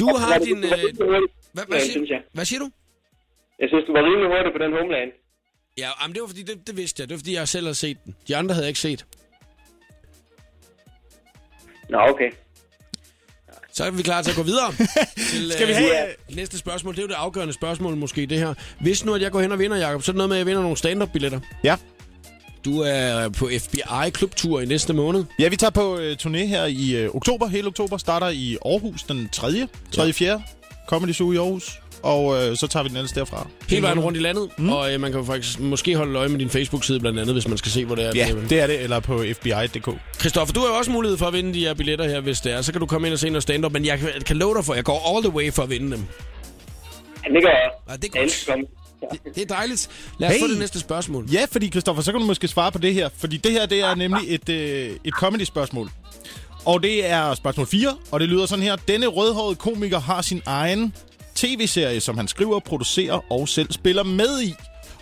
Du 0.00 0.06
har 0.22 0.38
din... 0.38 0.56
Øh, 0.56 0.70
hvad, 0.70 1.20
hvad, 1.52 1.64
Ja, 1.72 1.78
siger, 1.80 1.92
synes 1.92 2.10
jeg. 2.10 2.22
hvad 2.32 2.44
siger 2.44 2.60
du? 2.64 2.68
Jeg 3.60 3.68
synes, 3.68 3.84
du 3.86 3.92
var 3.92 4.02
rimelig 4.08 4.28
hurtig 4.32 4.52
på 4.56 4.60
den 4.64 4.72
Homeland. 4.78 5.10
Ja, 5.78 5.88
jamen, 6.02 6.14
det 6.14 6.20
var 6.22 6.28
fordi, 6.28 6.42
det, 6.42 6.66
det 6.66 6.76
vidste 6.76 7.00
jeg. 7.00 7.08
Det 7.08 7.14
var 7.14 7.18
fordi, 7.18 7.34
jeg 7.34 7.48
selv 7.48 7.64
havde 7.66 7.74
set 7.74 7.98
den. 8.04 8.14
De 8.28 8.36
andre 8.36 8.54
havde 8.54 8.64
jeg 8.66 8.70
ikke 8.70 8.80
set. 8.80 9.04
Nå, 11.90 11.98
okay. 11.98 12.30
Så 13.72 13.84
er 13.84 13.90
vi 13.90 14.02
klar 14.02 14.22
til 14.22 14.30
at 14.30 14.36
gå 14.36 14.42
videre. 14.42 14.72
til, 15.32 15.52
Skal 15.52 15.66
vi 15.66 15.72
øh, 15.72 15.78
have- 15.78 16.14
Næste 16.36 16.58
spørgsmål. 16.58 16.94
Det 16.94 16.98
er 16.98 17.02
jo 17.02 17.08
det 17.08 17.14
afgørende 17.14 17.52
spørgsmål 17.54 17.96
måske, 17.96 18.26
det 18.26 18.38
her. 18.38 18.54
Hvis 18.80 19.04
nu, 19.04 19.14
at 19.14 19.22
jeg 19.22 19.32
går 19.32 19.40
hen 19.40 19.52
og 19.52 19.58
vinder, 19.58 19.76
Jacob, 19.76 20.02
så 20.02 20.10
er 20.10 20.12
det 20.12 20.16
noget 20.16 20.28
med, 20.28 20.36
at 20.36 20.38
jeg 20.38 20.46
vinder 20.46 20.62
nogle 20.62 20.76
stand-up-billetter. 20.76 21.40
Ja. 21.64 21.76
Du 22.64 22.80
er 22.80 23.28
på 23.28 23.50
FBI-klubtur 23.58 24.60
i 24.60 24.64
næste 24.64 24.92
måned. 24.92 25.24
Ja, 25.38 25.48
vi 25.48 25.56
tager 25.56 25.70
på 25.70 25.98
øh, 25.98 26.16
turné 26.22 26.36
her 26.46 26.64
i 26.64 26.96
øh, 26.96 27.14
oktober. 27.14 27.46
Hele 27.46 27.66
oktober 27.66 27.96
starter 27.96 28.28
i 28.28 28.56
Aarhus 28.64 29.02
den 29.02 29.28
3. 29.32 29.66
3. 29.92 30.12
4. 30.12 30.42
Comedy 30.88 31.12
Zoo 31.12 31.32
i 31.32 31.36
Aarhus. 31.36 31.78
Og 32.02 32.36
øh, 32.48 32.56
så 32.56 32.66
tager 32.66 32.82
vi 32.82 32.88
den 32.88 32.96
ellers 32.96 33.12
derfra. 33.12 33.46
Hele 33.68 33.82
vejen 33.82 34.00
rundt 34.00 34.18
i 34.18 34.20
landet. 34.20 34.48
Mm. 34.58 34.68
Og 34.72 34.94
øh, 34.94 35.00
man 35.00 35.10
kan 35.12 35.20
jo 35.20 35.26
faktisk 35.26 35.60
måske 35.60 35.96
holde 35.96 36.18
øje 36.18 36.28
med 36.28 36.38
din 36.38 36.50
Facebook-side 36.50 37.00
blandt 37.00 37.18
andet, 37.18 37.34
hvis 37.34 37.48
man 37.48 37.58
skal 37.58 37.70
se, 37.72 37.84
hvor 37.84 37.94
det 37.94 38.04
er. 38.06 38.12
Ja, 38.14 38.26
det 38.32 38.42
er. 38.44 38.48
det 38.48 38.60
er 38.60 38.66
det. 38.66 38.80
Eller 38.80 39.00
på 39.00 39.24
fbi.dk. 39.34 39.88
Christoffer, 40.20 40.54
du 40.54 40.60
har 40.60 40.66
jo 40.68 40.74
også 40.74 40.90
mulighed 40.90 41.18
for 41.18 41.26
at 41.26 41.32
vinde 41.32 41.54
de 41.54 41.60
her 41.60 41.74
billetter 41.74 42.08
her, 42.08 42.20
hvis 42.20 42.40
det 42.40 42.52
er. 42.52 42.62
Så 42.62 42.72
kan 42.72 42.80
du 42.80 42.86
komme 42.86 43.06
ind 43.08 43.12
og 43.12 43.18
se 43.18 43.28
noget 43.30 43.42
stand-up, 43.42 43.72
men 43.72 43.84
jeg 43.84 43.98
kan, 43.98 44.08
kan 44.26 44.36
love 44.36 44.54
dig 44.56 44.64
for, 44.64 44.72
at 44.72 44.76
jeg 44.76 44.84
går 44.84 45.14
all 45.16 45.24
the 45.24 45.32
way 45.36 45.52
for 45.52 45.62
at 45.62 45.70
vinde 45.70 45.90
dem. 45.96 46.04
Ja, 47.28 47.34
det 47.34 47.42
gør 47.42 47.50
jeg. 47.50 47.70
Ja, 47.88 47.92
det 47.96 48.04
er 48.04 48.08
Jeg 48.08 48.10
godt. 48.12 48.22
elsker 48.24 48.54
dem. 48.54 48.66
Det, 49.12 49.34
det 49.34 49.42
er 49.42 49.46
dejligt. 49.46 49.88
Lad 50.18 50.28
os 50.28 50.34
Hey. 50.34 50.42
få 50.42 50.48
det 50.48 50.58
næste 50.58 50.80
spørgsmål. 50.80 51.26
Ja, 51.32 51.44
fordi 51.52 51.70
Christoffer, 51.70 52.02
så 52.02 52.12
kan 52.12 52.20
du 52.20 52.26
måske 52.26 52.48
svare 52.48 52.72
på 52.72 52.78
det 52.78 52.94
her. 52.94 53.08
Fordi 53.16 53.36
det 53.36 53.52
her, 53.52 53.66
det 53.66 53.80
er 53.80 53.94
nemlig 53.94 54.22
et, 54.34 54.48
øh, 54.48 54.96
et 55.04 55.14
comedy-spørgsmål. 55.14 55.90
Og 56.64 56.82
det 56.82 57.10
er 57.10 57.34
spørgsmål 57.34 57.66
4, 57.66 57.96
og 58.10 58.20
det 58.20 58.28
lyder 58.28 58.46
sådan 58.46 58.62
her. 58.64 58.76
Denne 58.76 59.06
rødhårede 59.06 59.54
komiker 59.54 60.00
har 60.00 60.22
sin 60.22 60.42
egen 60.46 60.94
tv-serie, 61.34 62.00
som 62.00 62.16
han 62.16 62.28
skriver, 62.28 62.58
producerer 62.60 63.32
og 63.32 63.48
selv 63.48 63.72
spiller 63.72 64.02
med 64.02 64.42
i. 64.42 64.54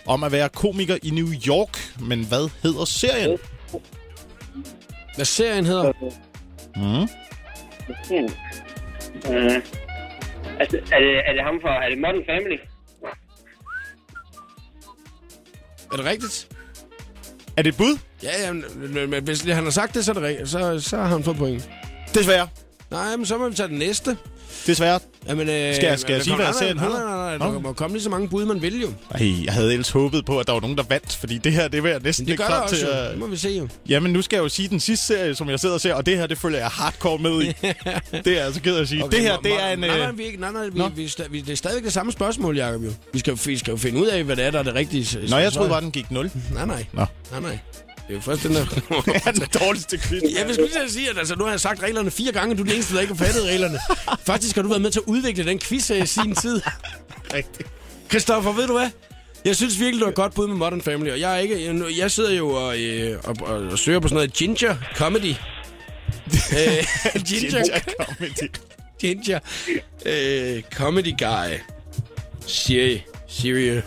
Om 0.07 0.25
at 0.25 0.33
være 0.33 0.49
komiker 0.49 0.97
i 1.03 1.11
New 1.11 1.29
York. 1.47 1.93
Men 2.01 2.25
hvad 2.25 2.51
hedder 2.63 2.85
serien? 2.85 3.39
Hvad 5.15 5.25
serien 5.25 5.67
hedder? 5.67 5.93
Mm. 6.77 6.83
Mm. 8.11 8.29
Altså, 10.61 10.77
er 10.93 10.99
det, 11.01 11.13
er 11.29 11.33
det 11.33 11.43
ham 11.43 11.55
for... 11.63 11.69
Er 11.69 11.89
det 11.89 11.99
Modern 11.99 12.23
Family? 12.27 12.57
Er 15.93 15.97
det 15.97 16.05
rigtigt? 16.05 16.49
Er 17.57 17.63
det 17.63 17.71
et 17.71 17.77
bud? 17.77 17.99
Ja, 18.23 18.47
ja, 18.47 18.53
men, 18.53 18.65
men, 18.95 19.11
men 19.11 19.25
hvis 19.25 19.41
han 19.41 19.65
har 19.65 19.71
sagt 19.71 19.95
det, 19.95 20.05
så 20.05 20.13
er 20.13 20.15
det 20.15 20.23
rigtigt. 20.23 20.49
Så, 20.49 20.81
så 20.81 20.97
har 20.97 21.07
han 21.07 21.25
fået 21.25 21.37
point. 21.37 21.71
Desværre. 22.15 22.49
Nej, 22.91 23.17
men 23.17 23.27
så 23.27 23.39
må 23.39 23.49
vi 23.49 23.55
tage 23.55 23.69
den 23.69 23.79
næste. 23.79 24.17
Desværre. 24.67 25.01
Jamen, 25.29 25.49
øh, 25.49 25.75
Skal 25.75 25.87
jeg- 25.87 25.99
skal 25.99 26.13
jeg 26.13 26.23
sige, 26.25 26.37
hvad 26.37 26.45
nej, 26.47 26.53
serien 26.59 26.77
nej? 26.77 26.89
Nej, 26.89 27.03
nej, 27.03 27.39
nej. 27.39 27.47
Der 27.53 27.61
må 27.61 27.73
komme 27.73 27.97
lige 27.97 28.03
så 28.05 28.11
mange 28.11 28.29
bud, 28.29 28.45
man 28.45 28.63
vil 28.63 28.81
jo. 28.81 28.89
Ej, 29.11 29.45
jeg 29.45 29.53
havde 29.53 29.73
ellers 29.73 29.91
håbet 29.91 30.25
på, 30.25 30.39
at 30.41 30.47
der 30.47 30.53
var 30.53 30.61
nogen, 30.61 30.77
der 30.77 30.83
vandt. 30.89 31.17
Fordi 31.17 31.39
det 31.39 31.53
her, 31.53 31.69
det 31.69 31.83
var 31.83 31.89
jeg 31.89 32.01
næsten 32.05 32.27
det 32.27 32.33
ikke 32.33 32.45
klar 32.45 32.67
til 32.67 32.81
jo. 32.81 32.89
at... 32.89 33.11
Det 33.11 33.19
må 33.19 33.27
vi 33.27 33.37
se 33.37 33.49
jo. 33.51 33.69
Jamen, 33.89 34.13
nu 34.13 34.23
skal 34.23 34.37
jeg 34.37 34.43
jo 34.43 34.49
sige 34.49 34.69
den 34.69 34.81
sidste 34.81 35.07
serie, 35.07 35.35
som 35.35 35.51
jeg 35.51 35.61
sidder 35.61 35.75
og 35.75 35.81
ser, 35.81 35.95
og 35.95 36.07
det 36.07 36.17
her, 36.19 36.27
det 36.27 36.39
følger 36.39 36.59
jeg 36.59 36.69
hardcore 36.69 37.19
med 37.19 37.43
i. 37.43 37.47
det 38.25 38.27
er 38.27 38.33
jeg 38.33 38.45
altså 38.45 38.61
ked 38.61 38.77
af 38.77 38.81
at 38.81 38.89
sige. 38.89 39.05
Okay, 39.05 39.17
det 39.17 39.25
her, 39.25 39.37
det 39.37 39.53
er 39.63 39.69
en... 39.69 39.79
Nej, 39.79 39.99
nej, 39.99 40.09
øh, 40.09 40.19
vi, 40.19 40.23
er 40.23 40.27
ikke- 40.27 40.41
nej, 40.41 40.53
nej, 40.53 40.65
vi, 40.65 40.83
vi, 40.97 41.11
vi, 41.31 41.41
det 41.41 41.53
er 41.53 41.57
stadigvæk 41.57 41.85
det 41.85 41.93
samme 41.93 42.13
spørgsmål, 42.13 42.57
Jacob, 42.57 42.85
jo. 42.85 42.91
Vi 43.13 43.19
skal, 43.19 43.39
vi 43.47 43.59
skal 43.59 43.71
jo 43.71 43.77
finde 43.77 44.01
ud 44.01 44.07
af, 44.07 44.25
hvad 44.25 44.37
det 44.37 44.45
er, 44.45 44.51
der 44.51 44.59
er 44.59 44.63
det 44.63 44.75
rigtige. 44.75 45.29
Nå, 45.31 45.37
jeg 45.37 45.53
troede 45.53 45.69
bare, 45.71 45.81
den 45.81 45.91
gik 45.91 46.11
0. 46.11 46.31
Nej, 46.55 46.67
nej. 46.67 46.85
Nå. 46.93 47.05
Nej, 47.31 47.41
nej. 47.41 47.59
Det 48.09 48.15
er 48.15 48.19
jo 48.19 48.21
først 48.21 48.43
den 48.43 48.55
der... 48.55 48.65
Det 49.13 49.27
er 49.27 49.33
den 49.33 49.49
dårligste 49.61 49.99
quiz. 49.99 50.23
Jeg 50.39 50.47
vil 50.47 50.55
skulle 50.55 50.73
til 50.73 50.79
at 50.79 50.91
sige, 50.91 51.11
at 51.11 51.19
altså, 51.19 51.35
nu 51.35 51.45
har 51.45 51.51
jeg 51.51 51.61
sagt 51.61 51.83
reglerne 51.83 52.11
fire 52.11 52.33
gange, 52.33 52.57
du 52.57 52.63
er 52.63 52.65
den 52.65 52.75
eneste, 52.75 52.95
der 52.95 53.01
ikke 53.01 53.15
har 53.15 53.25
fattet 53.25 53.45
reglerne. 53.45 53.79
Faktisk 54.27 54.57
har 54.57 54.63
du 54.63 54.69
været 54.69 54.83
med 54.83 54.91
til 54.91 55.01
at 55.01 55.05
udvikle 55.07 55.45
den 55.45 55.59
quiz 55.59 55.91
i 55.91 56.07
sin 56.07 56.35
tid. 56.35 56.61
Rigtigt. 57.35 57.69
Christoffer, 58.11 58.53
ved 58.53 58.67
du 58.67 58.73
hvad? 58.73 58.91
Jeg 59.45 59.57
synes 59.57 59.81
virkelig, 59.81 60.01
du 60.01 60.05
har 60.05 60.13
godt 60.13 60.35
bud 60.35 60.47
med 60.47 60.57
Modern 60.57 60.83
Family, 60.83 61.11
og 61.11 61.21
jeg, 61.21 61.35
er 61.35 61.39
ikke, 61.39 61.65
jeg, 61.65 61.99
jeg 61.99 62.11
sidder 62.11 62.35
jo 62.35 62.49
og, 62.49 62.81
øh, 62.81 63.19
og, 63.25 63.37
og, 63.41 63.57
og 63.57 63.79
søger 63.79 64.01
på 64.01 64.09
sådan 64.09 64.17
noget 64.17 64.33
ginger 64.33 64.77
comedy. 64.95 65.25
øh, 66.59 66.85
ginger, 67.29 67.51
Ginger 67.51 67.81
comedy. 68.01 68.51
ginger 69.01 69.39
øh, 70.07 70.63
comedy 70.73 71.19
guy. 71.19 71.59
Siri. 72.47 73.03
Siri. 73.29 73.81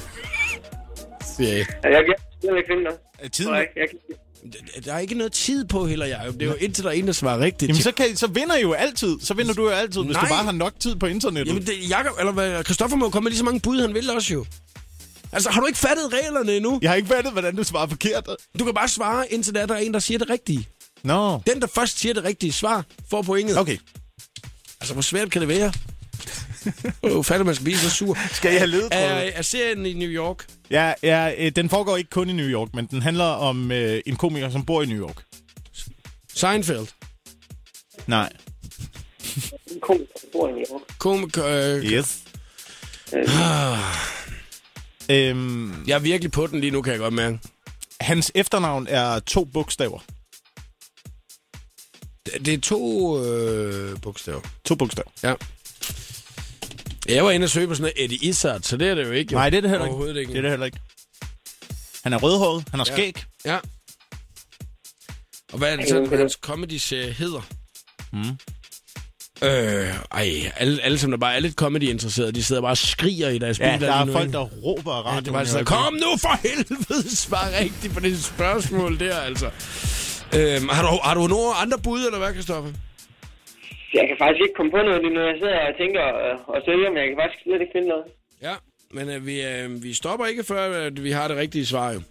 Siri. 1.38 1.57
Jeg 1.57 1.65
kan 1.84 2.55
jeg 2.55 2.63
finde 2.67 2.84
noget. 2.84 2.99
Er 2.99 3.11
tiden... 3.29 3.51
Nej, 3.51 3.67
jeg 3.75 3.88
kan 3.89 4.84
Der 4.86 4.93
er 4.93 4.99
ikke 4.99 5.15
noget 5.15 5.31
tid 5.31 5.65
på 5.65 5.88
heller, 5.88 6.05
Jacob. 6.05 6.34
Det 6.34 6.41
er 6.41 6.45
jo 6.45 6.53
indtil 6.53 6.84
der 6.84 6.89
er 6.89 6.93
en, 6.93 7.07
der 7.07 7.13
svarer 7.13 7.39
rigtigt. 7.39 7.69
Jamen, 7.69 7.81
så, 7.81 7.91
kan, 7.91 8.15
så 8.15 8.27
vinder 8.27 8.55
I 8.55 8.62
jo 8.62 8.73
altid. 8.73 9.19
Så 9.19 9.34
vinder 9.34 9.53
du 9.53 9.63
jo 9.63 9.69
altid, 9.69 10.03
hvis 10.03 10.13
Nej. 10.13 10.23
du 10.23 10.29
bare 10.29 10.43
har 10.43 10.51
nok 10.51 10.73
tid 10.79 10.95
på 10.95 11.05
internettet. 11.05 11.53
Jamen, 11.53 11.67
det, 11.67 11.89
Jacob, 11.89 12.15
eller 12.19 12.31
hvad, 12.31 12.63
Christoffer 12.63 12.97
må 12.97 13.05
jo 13.05 13.10
komme 13.10 13.23
med 13.25 13.31
lige 13.31 13.38
så 13.38 13.45
mange 13.45 13.60
bud, 13.60 13.81
han 13.81 13.93
vil 13.93 14.10
også 14.10 14.34
jo. 14.34 14.45
Altså, 15.31 15.49
har 15.49 15.62
du 15.62 15.67
ikke 15.67 15.79
fattet 15.79 16.13
reglerne 16.13 16.55
endnu? 16.55 16.79
Jeg 16.81 16.89
har 16.89 16.95
ikke 16.95 17.07
fattet, 17.07 17.31
hvordan 17.31 17.55
du 17.55 17.63
svarer 17.63 17.88
forkert. 17.88 18.29
Du 18.60 18.65
kan 18.65 18.73
bare 18.73 18.88
svare, 18.88 19.34
indtil 19.34 19.53
der 19.53 19.62
er, 19.62 19.65
der 19.65 19.75
er 19.75 19.79
en, 19.79 19.93
der 19.93 19.99
siger 19.99 20.17
det 20.17 20.29
rigtige. 20.29 20.67
Nå. 21.03 21.41
Den, 21.47 21.62
der 21.62 21.67
først 21.75 21.99
siger 21.99 22.13
det 22.13 22.23
rigtige 22.23 22.51
svar, 22.51 22.86
får 23.10 23.21
pointet. 23.21 23.57
Okay. 23.57 23.77
Altså, 24.81 24.93
hvor 24.93 25.01
svært 25.01 25.31
kan 25.31 25.41
det 25.41 25.49
være? 25.49 25.73
Oh, 27.02 27.24
fatter 27.26 27.43
man 27.45 27.56
skal 27.56 27.63
blive 27.63 27.78
så 27.78 27.89
sur. 27.89 28.17
Skal 28.32 28.54
I 28.54 28.58
have 28.58 28.67
ledetråde? 28.67 29.02
Er, 29.02 29.32
er 29.34 29.41
serien 29.41 29.86
i 29.86 29.93
New 29.93 30.10
York? 30.10 30.45
Ja, 30.70 30.93
ja, 31.03 31.34
øh, 31.38 31.51
den 31.55 31.70
foregår 31.70 31.97
ikke 31.97 32.09
kun 32.09 32.30
i 32.30 32.34
New 32.34 32.45
York, 32.47 32.70
men 32.74 32.86
den 32.86 33.01
handler 33.01 33.24
om 33.26 33.72
øh, 33.72 34.01
en 34.05 34.16
komiker, 34.16 34.49
som 34.49 34.66
bor 34.66 34.82
i 34.82 34.86
New 34.86 35.07
York. 35.07 35.24
Seinfeld. 36.34 36.88
Nej. 38.07 38.30
en 39.72 39.80
komiker, 39.82 40.05
der 40.22 40.28
bor 40.32 40.47
i 40.49 40.51
New 40.51 40.64
York. 40.72 40.82
Komik, 40.97 41.38
øh, 41.38 41.84
Yes. 41.86 42.20
øhm, 45.12 45.84
jeg 45.88 45.95
er 45.95 45.99
virkelig 45.99 46.32
på 46.32 46.47
den 46.47 46.59
lige 46.62 46.72
nu, 46.72 46.82
kan 46.82 46.91
jeg 46.91 46.99
godt 46.99 47.14
mærke. 47.14 47.39
hans 48.01 48.32
efternavn 48.36 48.88
er 48.89 49.20
to 49.20 49.45
bogstaver. 49.45 49.99
Det, 52.26 52.45
det 52.45 52.53
er 52.53 52.57
to 52.62 53.24
øh, 53.26 54.01
bogstaver. 54.01 54.41
To 54.66 54.76
bogstaver. 54.76 55.09
Ja. 55.24 55.34
Jeg 57.10 57.24
var 57.26 57.32
inde 57.32 57.43
og 57.45 57.49
søge 57.49 57.68
på 57.68 57.76
sådan 57.76 57.82
noget 57.97 58.06
Eddie 58.06 58.30
Izzard, 58.30 58.62
så 58.62 58.78
det 58.78 58.88
er 58.88 58.95
det 58.95 59.06
jo 59.06 59.12
ikke. 59.12 59.32
Jo. 59.34 59.38
Nej, 59.38 59.49
det 59.49 59.58
er 59.58 59.62
det 59.62 59.70
heller 59.70 59.86
ikke. 60.10 60.20
Ikke. 60.20 60.32
Det 60.32 60.38
er 60.38 60.41
det 60.41 60.49
heller 60.52 60.66
ikke. 60.66 60.80
Han 62.04 62.14
er 62.14 62.18
rødhåret, 62.18 62.64
han 62.72 62.80
har 62.80 62.86
Ja. 62.89 62.93
skæg. 62.95 63.24
Ja. 63.45 63.58
Og 65.54 65.58
hvad 65.58 65.72
er 65.72 65.76
det 65.76 65.89
sådan, 65.89 66.18
hans 66.18 66.34
comedy-serie 66.34 67.12
hedder? 67.14 67.41
Mm. 68.14 68.38
Øh, 69.47 69.95
ej, 70.12 70.52
alle, 70.58 70.82
alle 70.82 70.97
som 70.99 71.12
der 71.12 71.18
bare 71.18 71.36
er 71.36 71.39
lidt 71.39 71.56
comedy-interesserede, 71.56 72.32
de 72.32 72.43
sidder 72.43 72.62
bare 72.62 72.72
og 72.72 72.78
skriger 72.78 73.30
i 73.30 73.38
deres 73.38 73.60
Ja, 73.60 73.78
biler. 73.78 73.88
der 73.91 73.95
er 73.99 74.06
nu, 74.06 74.12
folk, 74.12 74.26
ikke? 74.26 74.38
der 74.38 74.43
råber 74.45 74.93
af 74.93 75.16
Ja, 75.16 75.20
det 75.20 75.34
var 75.34 75.39
øjeblikket. 75.39 75.66
kom 75.68 75.93
nu 75.93 76.18
for 76.18 76.39
helvede, 76.47 77.16
svar 77.16 77.49
rigtigt 77.60 77.93
på 77.93 77.99
det 77.99 78.24
spørgsmål 78.24 78.99
der, 78.99 79.18
altså. 79.20 79.49
Øhm, 80.36 80.70
har, 80.70 80.91
du, 80.91 80.99
har 81.04 81.14
du 81.14 81.28
nogle 81.28 81.54
andre 81.56 81.78
bud, 81.80 82.06
eller 82.06 82.18
hvad, 82.18 82.34
Kristoffer? 82.34 82.72
Jeg 83.93 84.05
kan 84.07 84.17
faktisk 84.23 84.41
ikke 84.45 84.53
komme 84.57 84.71
på 84.71 84.77
noget 84.87 85.01
lige 85.03 85.13
nu. 85.13 85.21
Jeg 85.21 85.35
sidder 85.41 85.59
og 85.69 85.75
tænker 85.81 86.03
øh, 86.23 86.35
og 86.53 86.61
søger, 86.65 86.89
men 86.89 86.97
jeg 87.01 87.07
kan 87.09 87.17
faktisk 87.21 87.43
slet 87.43 87.61
ikke 87.61 87.73
finde 87.75 87.87
noget. 87.87 88.05
Ja, 88.47 88.55
men 88.91 89.05
øh, 89.09 89.25
vi, 89.25 89.35
øh, 89.51 89.83
vi 89.83 89.93
stopper 89.93 90.25
ikke, 90.25 90.43
før 90.43 90.61
at 90.87 91.03
vi 91.03 91.11
har 91.11 91.27
det 91.27 91.37
rigtige 91.37 91.65
svar, 91.65 91.87
jo. 91.95 92.01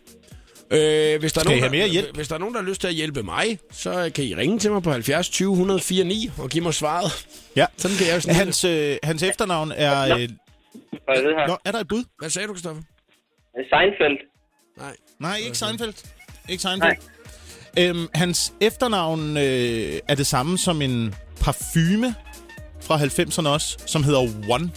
Øh, 0.73 1.21
hvis, 1.21 1.33
der 1.33 1.41
er 1.41 1.45
nogen, 1.45 1.61
have 1.61 1.71
mere 1.71 1.87
der, 1.87 1.93
hjælp? 1.97 2.17
hvis 2.17 2.29
der 2.29 2.35
er 2.35 2.39
nogen, 2.39 2.55
der 2.55 2.61
har 2.63 2.69
lyst 2.69 2.81
til 2.81 2.89
at 2.89 2.95
hjælpe 2.95 3.23
mig, 3.23 3.59
så 3.71 4.11
kan 4.15 4.25
I 4.25 4.35
ringe 4.35 4.59
til 4.59 4.71
mig 4.73 4.83
på 4.83 4.91
70 4.91 5.29
20 5.31 5.51
104 5.53 6.05
9 6.05 6.31
og 6.43 6.49
give 6.49 6.65
mig 6.65 6.75
svaret. 6.75 7.11
Ja. 7.57 7.67
Sådan 7.77 7.97
kan 7.97 8.07
jeg 8.07 8.15
jo 8.15 8.21
snille. 8.21 8.39
Hans, 8.39 8.65
øh, 8.65 8.97
hans 9.03 9.23
efternavn 9.23 9.73
er... 9.77 10.03
Øh, 10.03 10.29
Og 11.09 11.17
jeg 11.17 11.25
ved 11.25 11.35
her. 11.39 11.47
Nå, 11.47 11.57
er 11.65 11.73
der 11.73 11.79
et 11.79 11.89
bud? 11.89 12.05
Hvad 12.19 12.31
sagde 12.31 12.49
du, 12.49 12.53
Kristoffer? 12.53 12.83
Seinfeld. 13.73 14.19
Nej. 14.79 14.95
Nej, 15.19 15.37
ikke 15.45 15.59
Seinfeld. 15.59 15.95
Ikke 16.49 16.63
Seinfeld. 16.63 16.97
Øhm, 17.79 18.09
hans 18.15 18.53
efternavn 18.61 19.37
øh, 19.37 20.01
er 20.09 20.15
det 20.15 20.27
samme 20.27 20.59
som 20.59 20.83
en 20.83 21.15
parfume 21.41 22.15
fra 22.81 22.99
90'erne 22.99 23.49
også, 23.49 23.77
som 23.87 24.05
hedder 24.05 24.21
One. 24.49 24.71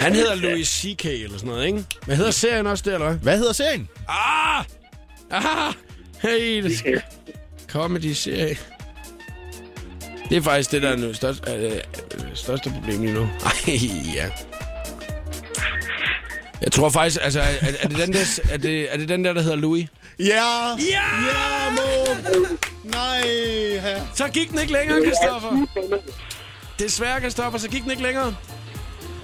Han 0.00 0.14
hedder 0.14 0.34
Louis 0.34 0.68
C.K. 0.68 1.04
eller 1.04 1.38
sådan 1.38 1.48
noget, 1.48 1.66
ikke? 1.66 1.84
Hvad 2.06 2.16
hedder 2.16 2.30
serien 2.30 2.66
også 2.66 2.84
der, 2.86 2.94
eller 2.94 3.08
hvad? 3.08 3.18
Hvad 3.18 3.38
hedder 3.38 3.52
serien? 3.52 3.88
Ah! 4.08 4.64
Ah! 5.30 5.74
Hey, 6.22 6.62
det 6.62 6.78
skal... 6.78 7.02
Comedy-serie. 7.68 8.56
Det 10.28 10.36
er 10.36 10.42
faktisk 10.42 10.72
det, 10.72 10.82
der 10.82 10.88
er 10.88 10.96
det 10.96 11.16
største, 11.16 11.52
øh, 11.52 11.72
øh, 11.72 11.80
største 12.34 12.70
problem 12.70 13.02
lige 13.02 13.14
nu. 13.14 13.20
Ej, 13.44 13.74
ja. 14.14 14.30
Jeg 16.62 16.72
tror 16.72 16.88
faktisk, 16.88 17.18
altså, 17.22 17.40
er, 17.40 17.44
er, 17.82 17.88
det 17.88 17.98
den 17.98 18.12
der, 18.12 18.40
er, 18.50 18.56
det, 18.56 18.92
er 18.92 18.96
det 18.96 19.08
den 19.08 19.24
der, 19.24 19.32
der 19.32 19.42
hedder 19.42 19.56
Louis? 19.56 19.88
Ja! 20.18 20.68
Ja! 20.90 21.81
Nej, 22.84 23.20
her. 23.80 24.00
Så 24.14 24.28
gik 24.28 24.50
den 24.50 24.58
ikke 24.58 24.72
længere, 24.72 24.98
Kristoffer. 25.04 25.66
Desværre, 26.78 27.20
Kristoffer, 27.20 27.58
så 27.58 27.68
gik 27.68 27.82
den 27.82 27.90
ikke 27.90 28.02
længere. 28.02 28.34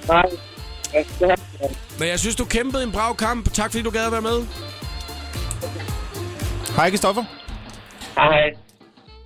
Nej. 0.08 0.22
Men 1.98 2.08
jeg 2.08 2.18
synes, 2.18 2.36
du 2.36 2.44
kæmpede 2.44 2.82
en 2.82 2.92
brav 2.92 3.16
kamp. 3.16 3.52
Tak, 3.52 3.70
fordi 3.70 3.82
du 3.82 3.90
gad 3.90 4.06
at 4.06 4.12
være 4.12 4.22
med. 4.22 4.46
Hej, 6.76 6.90
Kristoffer. 6.90 7.24
Hej. 8.14 8.67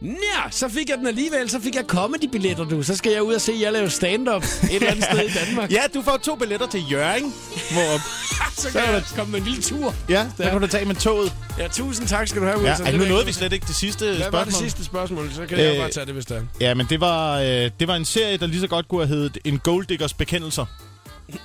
Ja, 0.05 0.51
så 0.51 0.69
fik 0.69 0.89
jeg 0.89 0.99
den 0.99 1.07
alligevel. 1.07 1.51
Så 1.51 1.61
fik 1.61 1.75
jeg 1.75 1.85
comedy-billetter, 1.89 2.65
du. 2.65 2.83
Så 2.83 2.97
skal 2.97 3.13
jeg 3.13 3.23
ud 3.23 3.35
og 3.35 3.41
se 3.41 3.53
jer 3.61 3.71
lave 3.71 3.91
stand-up 3.91 4.43
et 4.45 4.75
eller 4.75 4.91
andet 4.91 5.05
sted 5.05 5.29
i 5.29 5.33
Danmark. 5.47 5.73
Ja, 5.73 5.81
du 5.95 6.03
får 6.03 6.17
to 6.17 6.35
billetter 6.37 6.67
til 6.67 6.91
Jørgen. 6.93 7.35
Hvor, 7.73 7.99
så 8.63 8.71
kan 8.71 8.81
jeg 8.81 9.03
komme 9.17 9.33
med 9.33 9.41
en 9.41 9.47
lille 9.47 9.63
tur. 9.63 9.95
ja, 10.09 10.27
der 10.39 10.51
kan 10.51 10.61
du 10.61 10.67
tage 10.67 10.85
med 10.85 10.95
toget. 10.95 11.33
Ja, 11.59 11.69
tusind 11.69 12.09
tak 12.09 12.29
skal 12.29 12.41
du 12.43 12.47
have, 12.47 12.61
Ja, 12.61 12.67
Wilson. 12.69 12.87
ej, 12.87 12.91
Det 12.93 13.01
nu 13.01 13.07
nåede 13.07 13.27
vi 13.27 13.33
slet 13.33 13.53
ikke 13.53 13.67
det 13.67 13.75
sidste 13.77 14.05
Hvad 14.05 14.15
spørgsmål. 14.17 14.39
var 14.39 14.45
det 14.45 14.55
sidste 14.55 14.85
spørgsmål? 14.85 15.31
Så 15.35 15.47
kan 15.47 15.59
jeg 15.59 15.73
Øh, 15.75 15.81
bare 15.81 15.91
tage 15.91 16.07
det, 16.07 16.15
hvis 16.15 16.27
det 16.27 16.37
er. 16.37 16.43
Ja, 16.61 16.75
men 16.75 16.87
det 16.91 17.01
var, 17.01 17.39
øh, 17.39 17.71
det 17.81 17.89
var 17.89 17.97
en 17.97 18.05
serie, 18.05 18.37
der 18.37 18.47
lige 18.47 18.61
så 18.61 18.67
godt 18.67 18.89
kunne 18.89 19.07
have 19.07 19.17
heddet 19.17 19.39
En 19.45 19.59
Golddiggers 19.59 20.15
bekendelser. 20.15 20.67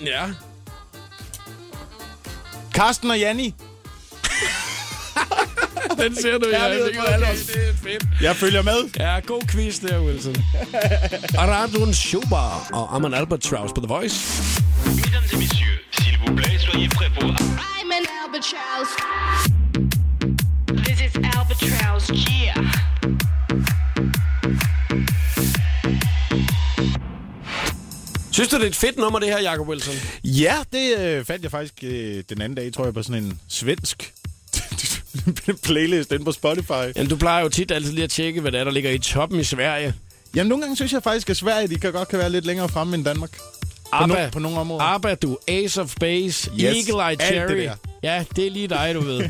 Ja. 0.01 0.23
Karsten 2.73 3.11
og 3.11 3.19
Janni. 3.19 3.53
Den 6.03 6.15
ser 6.15 6.37
du, 6.37 6.49
ja. 6.49 6.69
Det, 6.69 6.81
os. 7.31 7.45
det 7.45 7.69
er 7.69 7.73
fedt. 7.83 8.07
Jeg 8.21 8.35
følger 8.35 8.61
med. 8.61 8.89
Ja, 8.99 9.19
god 9.19 9.41
quiz 9.51 9.79
der, 9.79 9.99
Wilson. 10.01 10.35
Aradun 11.37 11.93
Schubar 12.03 12.67
og 12.73 12.95
Aman 12.95 13.13
Albatross 13.13 13.73
på 13.73 13.81
The 13.81 13.87
Voice. 13.87 14.17
Mesdames 14.85 15.33
et 15.33 15.39
messieurs, 15.39 15.79
s'il 15.91 16.17
vous 16.25 16.35
plaît, 16.35 16.57
soyez 16.59 16.89
prêts 16.89 17.11
pour... 17.19 17.29
I'm 17.75 17.89
an 17.99 18.05
albatross. 18.21 18.89
This 20.85 20.99
is 21.07 21.13
albatross. 21.15 22.09
Yeah. 22.09 22.87
Synes 28.31 28.49
du, 28.49 28.55
det 28.55 28.63
er 28.63 28.67
et 28.67 28.75
fedt 28.75 28.97
nummer, 28.97 29.19
det 29.19 29.29
her, 29.29 29.39
Jacob 29.39 29.67
Wilson? 29.67 29.93
Ja, 30.23 30.55
det 30.73 30.97
øh, 30.99 31.25
fandt 31.25 31.43
jeg 31.43 31.51
faktisk 31.51 31.73
øh, 31.83 32.23
den 32.29 32.41
anden 32.41 32.55
dag, 32.55 32.73
tror 32.73 32.83
jeg, 32.83 32.93
på 32.93 33.03
sådan 33.03 33.23
en 33.23 33.39
svensk 33.49 34.13
playlist 35.63 36.11
inde 36.11 36.25
på 36.25 36.31
Spotify. 36.31 36.71
Jamen, 36.95 37.09
du 37.09 37.15
plejer 37.15 37.43
jo 37.43 37.49
tit 37.49 37.71
altid 37.71 37.91
lige 37.91 38.03
at 38.03 38.09
tjekke, 38.09 38.41
hvad 38.41 38.51
der 38.51 38.59
er, 38.59 38.63
der 38.63 38.71
ligger 38.71 38.91
i 38.91 38.97
toppen 38.97 39.39
i 39.39 39.43
Sverige. 39.43 39.93
Jamen, 40.35 40.49
nogle 40.49 40.61
gange 40.61 40.75
synes 40.75 40.93
jeg 40.93 41.03
faktisk, 41.03 41.29
at 41.29 41.37
Sverige 41.37 41.67
de 41.67 41.75
kan 41.75 41.91
godt 41.91 42.07
kan 42.07 42.19
være 42.19 42.29
lidt 42.29 42.45
længere 42.45 42.69
fremme 42.69 42.95
end 42.95 43.05
Danmark. 43.05 43.37
På, 43.37 44.03
ABBA. 44.03 44.23
no, 44.23 44.29
på 44.29 44.39
nogle 44.39 44.59
områder. 44.59 44.83
ABBA, 44.83 45.15
du. 45.15 45.37
Ace 45.47 45.81
of 45.81 45.95
Base. 45.99 46.51
Yes, 46.59 46.87
Eagle 46.87 47.09
Eye 47.09 47.15
det 47.15 47.25
Cherry. 47.25 47.57
der. 47.57 47.75
Ja, 48.03 48.23
det 48.35 48.47
er 48.47 48.51
lige 48.51 48.67
dig, 48.67 48.91
du 48.93 48.99
ved. 49.01 49.29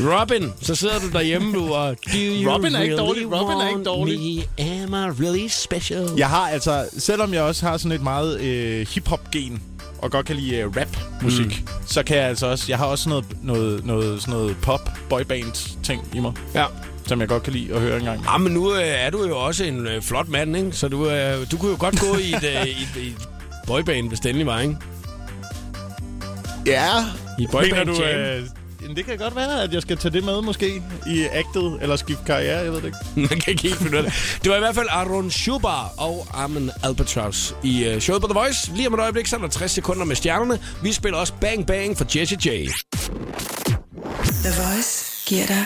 Robin, 0.00 0.52
så 0.62 0.74
sidder 0.74 0.98
du 0.98 1.10
derhjemme, 1.10 1.52
du, 1.52 1.74
og... 1.74 1.96
Do 2.06 2.10
you 2.14 2.52
Robin 2.52 2.74
er 2.74 2.80
ikke 2.82 2.96
dårlig, 2.96 3.26
Robin 3.26 3.60
er 3.60 3.68
ikke 3.68 3.84
dårlig. 3.84 4.46
Me? 4.58 4.64
Am 4.64 4.94
I 4.94 5.24
really 5.24 5.48
special? 5.48 6.08
Jeg 6.16 6.28
har 6.28 6.48
altså, 6.48 6.88
selvom 6.98 7.34
jeg 7.34 7.42
også 7.42 7.66
har 7.66 7.76
sådan 7.76 7.92
et 7.92 8.02
meget 8.02 8.40
øh, 8.40 8.86
hip-hop-gen, 8.94 9.62
og 10.02 10.10
godt 10.10 10.26
kan 10.26 10.36
lide 10.36 10.56
øh, 10.56 10.66
rap-musik, 10.76 11.46
mm. 11.66 11.68
så 11.86 12.02
kan 12.02 12.16
jeg 12.16 12.24
altså 12.26 12.46
også, 12.46 12.64
jeg 12.68 12.78
har 12.78 12.86
også 12.86 13.08
noget, 13.08 13.24
noget, 13.42 13.86
noget, 13.86 14.20
sådan 14.22 14.34
noget 14.34 14.56
pop 14.62 14.90
boyband 15.10 15.82
ting 15.82 16.08
i 16.14 16.18
mig, 16.20 16.32
Ja. 16.54 16.64
som 17.06 17.20
jeg 17.20 17.28
godt 17.28 17.42
kan 17.42 17.52
lide 17.52 17.74
at 17.74 17.80
høre 17.80 17.98
en 17.98 18.04
gang. 18.04 18.22
Ja, 18.24 18.38
men 18.38 18.52
nu 18.52 18.74
øh, 18.74 18.82
er 18.82 19.10
du 19.10 19.26
jo 19.28 19.38
også 19.38 19.64
en 19.64 19.86
øh, 19.86 20.02
flot 20.02 20.28
mand, 20.28 20.56
ikke? 20.56 20.72
Så 20.72 20.88
du, 20.88 21.10
øh, 21.10 21.46
du 21.50 21.56
kunne 21.56 21.70
jo 21.70 21.76
godt 21.80 22.00
gå 22.00 22.16
i 22.18 22.30
et, 22.34 22.44
øh, 22.44 22.66
i 22.66 22.70
et, 22.70 23.02
i 23.02 23.06
et 23.08 23.28
boyband, 23.66 24.08
hvis 24.08 24.20
det 24.20 24.28
endelig 24.28 24.46
var, 24.46 24.60
ikke? 24.60 24.76
Ja, 26.66 26.88
I 27.38 27.46
boyband 27.52 27.72
mener 27.72 27.84
du, 27.84 28.02
jam. 28.02 28.18
øh, 28.20 28.42
jamen, 28.82 28.96
det 28.96 29.04
kan 29.04 29.18
godt 29.18 29.36
være, 29.36 29.62
at 29.62 29.72
jeg 29.72 29.82
skal 29.82 29.96
tage 29.96 30.12
det 30.12 30.24
med 30.24 30.42
måske 30.42 30.82
i 31.06 31.26
actet, 31.32 31.78
eller 31.82 31.96
skifte 31.96 32.24
karriere, 32.26 32.58
jeg 32.58 32.72
ved 32.72 32.80
det 32.80 32.86
ikke. 32.86 32.98
Man 33.30 33.40
kan 33.40 33.50
ikke 33.50 33.62
helt 33.62 33.76
finde 33.76 33.96
det. 33.96 34.12
Det 34.42 34.50
var 34.50 34.56
i 34.56 34.60
hvert 34.60 34.74
fald 34.74 34.86
Aron 34.90 35.30
Schubar 35.30 35.92
og 35.98 36.26
Armin 36.34 36.70
Albatross 36.82 37.54
i 37.62 37.94
uh, 37.94 37.98
showet 37.98 38.22
på 38.22 38.28
The 38.28 38.34
Voice. 38.34 38.72
Lige 38.74 38.88
om 38.88 38.94
et 38.94 39.00
øjeblik, 39.00 39.26
så 39.26 39.36
er 39.36 39.40
der 39.40 39.48
60 39.48 39.70
sekunder 39.70 40.04
med 40.04 40.16
stjernerne. 40.16 40.58
Vi 40.82 40.92
spiller 40.92 41.18
også 41.18 41.32
Bang 41.40 41.66
Bang 41.66 41.98
for 41.98 42.18
Jesse 42.18 42.36
J. 42.44 42.48
The 44.44 44.62
Voice 44.62 45.24
giver 45.26 45.46
dig 45.46 45.64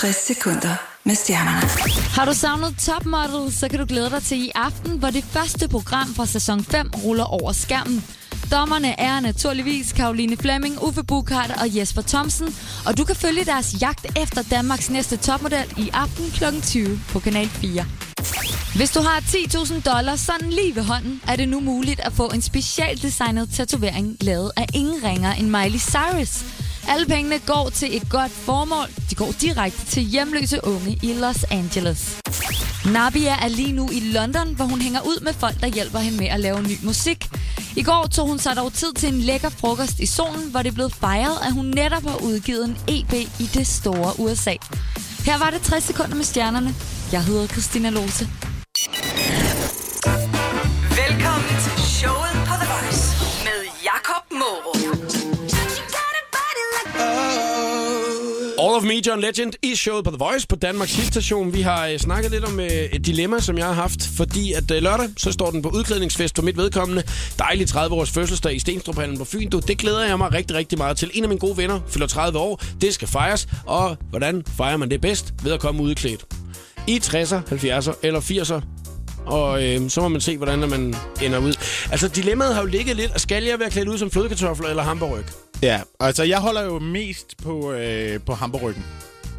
60 0.00 0.16
sekunder 0.16 0.76
med 1.04 1.14
stjernerne. 1.14 1.68
Har 2.16 2.24
du 2.24 2.32
savnet 2.32 2.74
Top 2.78 3.04
Model, 3.06 3.52
så 3.52 3.68
kan 3.68 3.78
du 3.78 3.86
glæde 3.88 4.10
dig 4.10 4.22
til 4.22 4.44
i 4.44 4.50
aften, 4.54 4.98
hvor 4.98 5.10
det 5.10 5.24
første 5.24 5.68
program 5.68 6.14
fra 6.14 6.26
sæson 6.26 6.64
5 6.64 6.90
ruller 7.04 7.24
over 7.24 7.52
skærmen. 7.52 8.04
Dommerne 8.52 9.00
er 9.00 9.20
naturligvis 9.20 9.92
Karoline 9.92 10.36
Flemming, 10.36 10.82
Uffe 10.82 11.04
Bukart 11.04 11.50
og 11.50 11.76
Jesper 11.76 12.02
Thomsen, 12.02 12.56
og 12.86 12.98
du 12.98 13.04
kan 13.04 13.16
følge 13.16 13.44
deres 13.44 13.76
jagt 13.80 14.18
efter 14.22 14.42
Danmarks 14.50 14.90
næste 14.90 15.16
topmodel 15.16 15.72
i 15.76 15.90
aften 15.92 16.30
kl. 16.30 16.44
20 16.62 17.00
på 17.08 17.18
Kanal 17.20 17.48
4. 17.48 17.84
Hvis 18.76 18.90
du 18.90 19.00
har 19.00 19.20
10.000 19.20 19.80
dollars 19.94 20.20
sådan 20.20 20.50
lige 20.50 20.74
ved 20.74 20.82
hånden, 20.82 21.20
er 21.28 21.36
det 21.36 21.48
nu 21.48 21.60
muligt 21.60 22.00
at 22.00 22.12
få 22.12 22.26
en 22.26 22.42
specialdesignet 22.42 23.48
tatovering 23.54 24.16
lavet 24.20 24.50
af 24.56 24.66
ingen 24.74 25.04
ringer 25.04 25.32
end 25.32 25.48
Miley 25.48 25.78
Cyrus. 25.78 26.63
Alle 26.88 27.06
pengene 27.06 27.38
går 27.38 27.70
til 27.70 27.96
et 27.96 28.08
godt 28.10 28.32
formål. 28.32 28.88
De 29.10 29.14
går 29.14 29.32
direkte 29.40 29.86
til 29.86 30.02
hjemløse 30.02 30.60
unge 30.64 30.98
i 31.02 31.12
Los 31.12 31.44
Angeles. 31.50 32.18
Nabia 32.92 33.36
er 33.44 33.48
lige 33.48 33.72
nu 33.72 33.88
i 33.92 34.00
London, 34.00 34.54
hvor 34.56 34.64
hun 34.64 34.80
hænger 34.80 35.00
ud 35.00 35.20
med 35.20 35.32
folk, 35.32 35.60
der 35.60 35.66
hjælper 35.66 35.98
hende 35.98 36.18
med 36.18 36.26
at 36.26 36.40
lave 36.40 36.62
ny 36.62 36.76
musik. 36.82 37.28
I 37.76 37.82
går 37.82 38.08
tog 38.12 38.28
hun 38.28 38.38
sig 38.38 38.56
dog 38.56 38.72
tid 38.72 38.92
til 38.92 39.08
en 39.14 39.20
lækker 39.20 39.48
frokost 39.48 40.00
i 40.00 40.06
solen, 40.06 40.50
hvor 40.50 40.62
det 40.62 40.74
blev 40.74 40.90
fejret, 40.90 41.38
at 41.46 41.52
hun 41.52 41.64
netop 41.64 42.02
har 42.02 42.22
udgivet 42.22 42.64
en 42.64 42.76
EP 42.88 43.12
i 43.12 43.50
det 43.54 43.66
store 43.66 44.20
USA. 44.20 44.54
Her 45.24 45.38
var 45.38 45.50
det 45.50 45.62
60 45.62 45.84
sekunder 45.84 46.14
med 46.14 46.24
stjernerne. 46.24 46.74
Jeg 47.12 47.24
hedder 47.24 47.46
Christina 47.46 47.90
Lose. 47.90 48.28
All 58.74 58.82
of 58.82 58.88
Me, 58.88 59.00
John 59.06 59.20
Legend, 59.20 59.52
i 59.62 59.74
showet 59.74 60.04
på 60.04 60.10
The 60.10 60.18
Voice 60.18 60.46
på 60.46 60.56
Danmarks 60.56 60.96
Hitstation. 60.96 61.52
Vi 61.52 61.60
har 61.60 61.86
øh, 61.86 61.98
snakket 61.98 62.30
lidt 62.30 62.44
om 62.44 62.60
øh, 62.60 62.66
et 62.66 63.06
dilemma, 63.06 63.40
som 63.40 63.58
jeg 63.58 63.66
har 63.66 63.72
haft, 63.72 64.08
fordi 64.16 64.52
at 64.52 64.70
øh, 64.70 64.82
lørdag, 64.82 65.08
så 65.16 65.32
står 65.32 65.50
den 65.50 65.62
på 65.62 65.68
udklædningsfest 65.68 66.36
for 66.36 66.42
mit 66.42 66.56
vedkommende. 66.56 67.02
Dejlig 67.38 67.68
30-års 67.70 68.10
fødselsdag 68.10 68.54
i 68.54 68.58
Stenstruphallen 68.58 69.18
på 69.18 69.24
Fyn. 69.24 69.50
Du, 69.50 69.58
det 69.58 69.78
glæder 69.78 70.04
jeg 70.04 70.18
mig 70.18 70.32
rigtig, 70.32 70.56
rigtig 70.56 70.78
meget 70.78 70.96
til. 70.96 71.10
En 71.14 71.22
af 71.22 71.28
mine 71.28 71.38
gode 71.38 71.56
venner 71.56 71.80
fylder 71.88 72.06
30 72.06 72.38
år. 72.38 72.62
Det 72.80 72.94
skal 72.94 73.08
fejres, 73.08 73.48
og 73.66 73.96
hvordan 74.10 74.42
fejrer 74.56 74.76
man 74.76 74.90
det 74.90 75.00
bedst? 75.00 75.34
Ved 75.42 75.52
at 75.52 75.60
komme 75.60 75.82
udklædt. 75.82 76.24
I 76.86 76.96
60'er, 77.04 77.36
70'er 77.52 77.92
eller 78.02 78.20
80'er 78.20 78.60
og 79.26 79.64
øh, 79.64 79.90
så 79.90 80.00
må 80.00 80.08
man 80.08 80.20
se, 80.20 80.36
hvordan 80.36 80.58
man 80.58 80.94
ender 81.22 81.38
ud. 81.38 81.54
Altså, 81.90 82.08
dilemmaet 82.08 82.54
har 82.54 82.60
jo 82.62 82.66
ligget 82.66 82.96
lidt. 82.96 83.20
Skal 83.20 83.44
jeg 83.44 83.60
være 83.60 83.70
klædt 83.70 83.88
ud 83.88 83.98
som 83.98 84.10
flødekartofler 84.10 84.68
eller 84.68 84.82
hamburg? 84.82 85.43
Ja, 85.64 85.80
altså 86.00 86.22
jeg 86.22 86.38
holder 86.38 86.62
jo 86.62 86.78
mest 86.78 87.36
på, 87.42 87.72
øh, 87.72 88.20
på 88.20 88.34
hamburgryggen. 88.34 88.84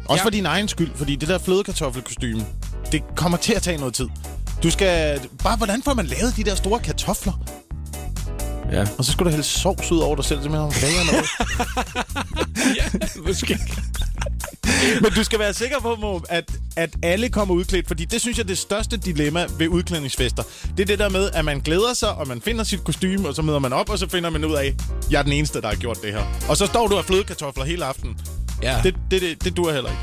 Også 0.08 0.20
Ja. 0.20 0.24
for 0.24 0.30
din 0.30 0.46
egen 0.46 0.68
skyld, 0.68 0.90
fordi 0.94 1.16
det 1.16 1.28
der 1.28 1.38
flødekartoffelkostyme, 1.38 2.46
det 2.92 3.02
kommer 3.16 3.38
til 3.38 3.52
at 3.52 3.62
tage 3.62 3.78
noget 3.78 3.94
tid. 3.94 4.08
Du 4.62 4.70
skal... 4.70 5.20
Bare, 5.42 5.56
hvordan 5.56 5.82
får 5.82 5.94
man 5.94 6.06
lavet 6.06 6.36
de 6.36 6.44
der 6.44 6.54
store 6.54 6.80
kartofler? 6.80 7.32
Ja. 8.72 8.86
Og 8.98 9.04
så 9.04 9.12
skal 9.12 9.24
du 9.26 9.30
hælde 9.30 9.44
sovs 9.44 9.92
ud 9.92 9.98
over 9.98 10.16
dig 10.16 10.24
selv, 10.24 10.42
simpelthen 10.42 10.66
om 10.66 10.72
kager 10.72 11.04
noget. 11.12 11.26
ja, 12.78 12.84
måske. 13.26 13.58
Men 15.02 15.12
du 15.12 15.24
skal 15.24 15.38
være 15.38 15.54
sikker 15.54 15.80
på, 15.80 15.96
Mo, 16.00 16.20
at, 16.28 16.44
at 16.76 16.90
alle 17.02 17.28
kommer 17.28 17.54
udklædt, 17.54 17.88
fordi 17.88 18.04
det 18.04 18.20
synes 18.20 18.38
jeg 18.38 18.42
er 18.44 18.46
det 18.46 18.58
største 18.58 18.96
dilemma 18.96 19.46
ved 19.58 19.68
udklædningsfester. 19.68 20.42
Det 20.76 20.80
er 20.82 20.86
det 20.86 20.98
der 20.98 21.08
med, 21.08 21.30
at 21.34 21.44
man 21.44 21.60
glæder 21.60 21.94
sig, 21.94 22.14
og 22.14 22.28
man 22.28 22.40
finder 22.40 22.64
sit 22.64 22.84
kostume, 22.84 23.28
og 23.28 23.34
så 23.34 23.42
møder 23.42 23.58
man 23.58 23.72
op, 23.72 23.90
og 23.90 23.98
så 23.98 24.08
finder 24.08 24.30
man 24.30 24.44
ud 24.44 24.54
af, 24.54 24.74
jeg 25.10 25.18
er 25.18 25.22
den 25.22 25.32
eneste, 25.32 25.60
der 25.60 25.68
har 25.68 25.74
gjort 25.74 25.98
det 26.02 26.12
her. 26.12 26.22
Og 26.48 26.56
så 26.56 26.66
står 26.66 26.88
du 26.88 26.96
og 26.96 27.04
flødekartofler 27.04 27.64
hele 27.64 27.84
aftenen. 27.84 28.16
Ja. 28.62 28.80
Det, 28.82 28.94
det, 29.10 29.20
det, 29.20 29.44
det 29.44 29.56
duer 29.56 29.72
heller 29.72 29.90
ikke. 29.90 30.02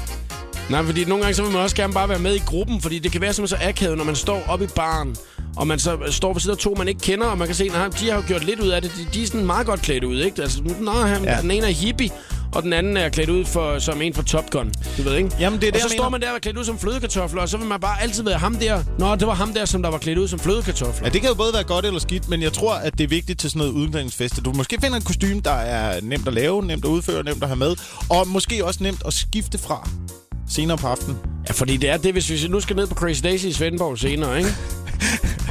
Nej, 0.70 0.84
fordi 0.84 1.06
nogle 1.06 1.24
gange 1.24 1.36
så 1.36 1.44
vil 1.44 1.52
man 1.52 1.62
også 1.62 1.76
gerne 1.76 1.94
bare 1.94 2.10
være 2.10 2.20
med 2.20 2.36
i 2.36 2.42
gruppen, 2.46 2.82
fordi 2.82 3.00
det 3.00 3.12
kan 3.12 3.22
være 3.22 3.34
simpelthen 3.34 3.60
så 3.60 3.70
akavet, 3.70 3.98
når 3.98 4.06
man 4.06 4.16
står 4.16 4.44
oppe 4.48 4.66
i 4.66 4.68
baren, 4.68 5.16
og 5.56 5.68
man 5.68 5.80
så 5.80 5.98
står 6.12 6.34
ved 6.34 6.42
siden 6.42 6.56
af 6.56 6.58
to, 6.58 6.76
man 6.78 6.88
ikke 6.88 7.02
kender, 7.02 7.26
og 7.26 7.38
man 7.38 7.48
kan 7.48 7.56
se, 7.56 7.64
at 7.76 8.00
de 8.00 8.10
har 8.10 8.16
jo 8.16 8.24
gjort 8.28 8.46
lidt 8.46 8.60
ud 8.60 8.70
af 8.70 8.82
det. 8.82 8.92
De, 8.98 9.08
de 9.14 9.24
er 9.24 9.28
sådan 9.28 9.46
meget 9.46 9.68
godt 9.68 9.82
klædt 9.82 10.04
ud, 10.04 10.20
ikke? 10.20 10.42
Altså, 10.42 10.62
nå, 10.80 10.92
han. 10.92 11.24
Ja. 11.24 11.42
den 11.42 11.52
ene 11.52 11.68
er 11.68 11.72
hippie, 11.72 12.10
og 12.56 12.64
den 12.64 12.74
anden 12.74 12.98
er 12.98 13.10
klædt 13.10 13.30
ud 13.30 13.46
for, 13.46 13.80
som 13.80 14.02
en 14.02 14.14
fra 14.14 14.24
Top 14.24 14.50
Gun. 14.50 14.72
Du 14.98 15.04
ved, 15.04 15.16
ikke? 15.16 15.30
Jamen, 15.40 15.62
det 15.62 15.68
er 15.68 15.72
det, 15.72 15.84
og 15.84 15.90
så 15.90 15.96
jeg 15.96 16.00
står 16.00 16.10
man 16.10 16.22
der 16.22 16.30
og 16.30 16.36
er 16.36 16.40
klædt 16.40 16.58
ud 16.58 16.64
som 16.64 16.80
flødekartofler, 16.80 17.42
og 17.42 17.50
så 17.50 17.58
vil 17.58 17.68
man 17.68 17.80
bare 17.80 18.02
altid 18.02 18.24
være 18.24 18.38
ham 18.38 18.56
der. 18.56 18.84
Nå, 19.00 19.16
det 19.16 19.28
var 19.28 19.34
ham 19.34 19.54
der, 19.54 19.66
som 19.66 19.84
der 19.84 19.90
var 19.90 19.98
klædt 19.98 20.18
ud 20.18 20.28
som 20.28 20.40
flødekartofler. 20.40 21.08
Ja, 21.08 21.14
det 21.14 21.22
kan 21.22 21.30
jo 21.30 21.36
både 21.36 21.54
være 21.54 21.64
godt 21.64 21.86
eller 21.86 22.00
skidt, 22.00 22.30
men 22.30 22.42
jeg 22.42 22.54
tror, 22.54 22.74
at 22.74 22.98
det 22.98 23.04
er 23.04 23.08
vigtigt 23.08 23.40
til 23.40 23.50
sådan 23.50 23.60
noget 23.60 23.74
udklædningsfest, 23.74 24.38
at 24.38 24.46
du 24.46 24.52
måske 24.52 24.78
finder 24.82 24.98
et 24.98 25.06
kostume, 25.06 25.42
der 25.42 25.52
er 25.52 26.02
nemt 26.02 26.28
at 26.28 26.34
lave, 26.34 26.66
nemt 26.66 26.86
at 26.86 26.90
udføre, 26.90 27.24
nemt 27.24 27.44
at 27.44 27.50
have 27.50 27.58
med, 27.58 27.76
og 28.10 28.28
måske 28.28 28.66
også 28.66 28.84
nemt 28.84 29.02
at 29.06 29.14
skifte 29.14 29.58
fra 29.58 29.90
senere 30.50 30.78
på 30.78 30.88
aftenen. 30.88 31.18
Ja, 31.48 31.54
fordi 31.54 31.78
det 31.78 31.90
er 31.90 31.98
det, 31.98 32.12
hvis 32.12 32.30
vi 32.30 32.48
nu 32.48 32.60
skal 32.60 32.76
ned 32.76 32.88
på 32.88 32.96
Crazy 32.96 33.22
Daisy 33.24 33.46
i 33.46 33.54
Svendborg 33.54 34.00
senere, 34.00 34.38
ikke? 34.38 34.50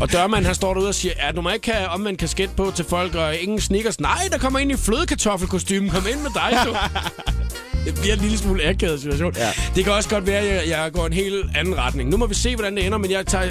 Og 0.00 0.12
dørmanden, 0.12 0.46
han 0.46 0.54
står 0.54 0.74
derude 0.74 0.88
og 0.88 0.94
siger, 0.94 1.14
at 1.18 1.36
du 1.36 1.40
må 1.40 1.50
ikke 1.50 1.72
have 1.72 1.88
omvendt 1.88 2.20
kasket 2.20 2.50
på 2.56 2.72
til 2.76 2.84
folk, 2.84 3.14
og 3.14 3.36
ingen 3.36 3.60
sneakers. 3.60 4.00
Nej, 4.00 4.28
der 4.32 4.38
kommer 4.38 4.58
ind 4.58 4.72
i 4.72 4.76
flødekartoffelkostymen. 4.76 5.90
Kom 5.90 6.06
ind 6.12 6.20
med 6.20 6.30
dig, 6.34 6.58
du. 6.66 6.76
Det 7.84 7.94
bliver 7.94 8.14
en 8.14 8.20
lille 8.20 8.38
smule 8.38 8.64
akavet 8.64 9.00
situation. 9.00 9.34
Ja. 9.36 9.50
Det 9.74 9.84
kan 9.84 9.92
også 9.92 10.08
godt 10.08 10.26
være, 10.26 10.38
at 10.38 10.68
jeg, 10.68 10.78
jeg 10.78 10.92
går 10.92 11.06
en 11.06 11.12
helt 11.12 11.56
anden 11.56 11.78
retning. 11.78 12.10
Nu 12.10 12.16
må 12.16 12.26
vi 12.26 12.34
se, 12.34 12.54
hvordan 12.54 12.76
det 12.76 12.86
ender, 12.86 12.98
men 12.98 13.10
jeg 13.10 13.26
tager 13.26 13.50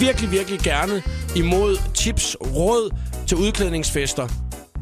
virkelig, 0.00 0.32
virkelig 0.32 0.60
gerne 0.60 1.02
imod 1.36 1.78
tips, 1.94 2.36
råd 2.40 2.94
til 3.26 3.36
udklædningsfester 3.36 4.28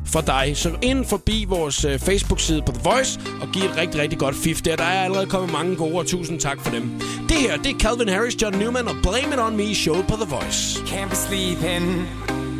for 0.07 0.21
dig. 0.21 0.53
Så 0.55 0.71
ind 0.83 1.05
forbi 1.05 1.45
vores 1.49 1.85
øh, 1.85 1.99
Facebook-side 1.99 2.63
på 2.67 2.73
The 2.73 2.81
Voice 2.85 3.21
og 3.41 3.49
giv 3.53 3.65
et 3.65 3.77
rigtig, 3.77 4.01
rigtig 4.01 4.19
godt 4.19 4.37
fif 4.37 4.63
der. 4.63 4.77
Der 4.77 4.85
er 4.85 5.05
allerede 5.05 5.27
kommet 5.27 5.53
mange 5.53 5.77
gode, 5.77 5.95
og 5.95 6.07
tusind 6.07 6.41
tak 6.41 6.61
for 6.61 6.71
dem. 6.71 7.01
Det 7.35 7.43
her, 7.43 7.57
det 7.57 7.81
Calvin 7.81 8.09
Harris, 8.09 8.43
John 8.43 8.59
Newman 8.59 8.89
og 8.89 8.97
Blame 9.03 9.35
It 9.35 9.41
On 9.41 9.57
Me 9.57 9.75
show 9.75 10.03
på 10.03 10.17
The 10.17 10.25
Voice. 10.25 10.81
Can't 10.81 11.09
be 11.09 11.17
sleeping, 11.17 12.09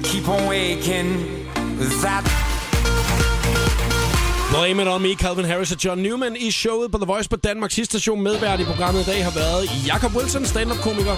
keep 0.03 0.29
on 0.29 0.49
waking. 0.49 1.09
That 2.03 2.44
Blame 4.55 4.83
It 4.83 4.89
On 4.89 5.03
Me, 5.03 5.15
Calvin 5.15 5.45
Harris 5.45 5.73
og 5.73 5.85
John 5.85 6.03
Newman 6.03 6.37
i 6.37 6.51
showet 6.51 6.91
på 6.93 6.99
The 6.99 7.07
Voice 7.07 7.29
på 7.29 7.37
Danmarks 7.37 7.75
sidste 7.75 7.99
station. 7.99 8.23
Medvært 8.23 8.61
i 8.61 8.65
programmet 8.65 9.01
i 9.03 9.05
dag 9.05 9.25
har 9.25 9.31
været 9.31 9.87
Jakob 9.87 10.17
Wilson, 10.17 10.45
stand-up-komiker. 10.47 11.17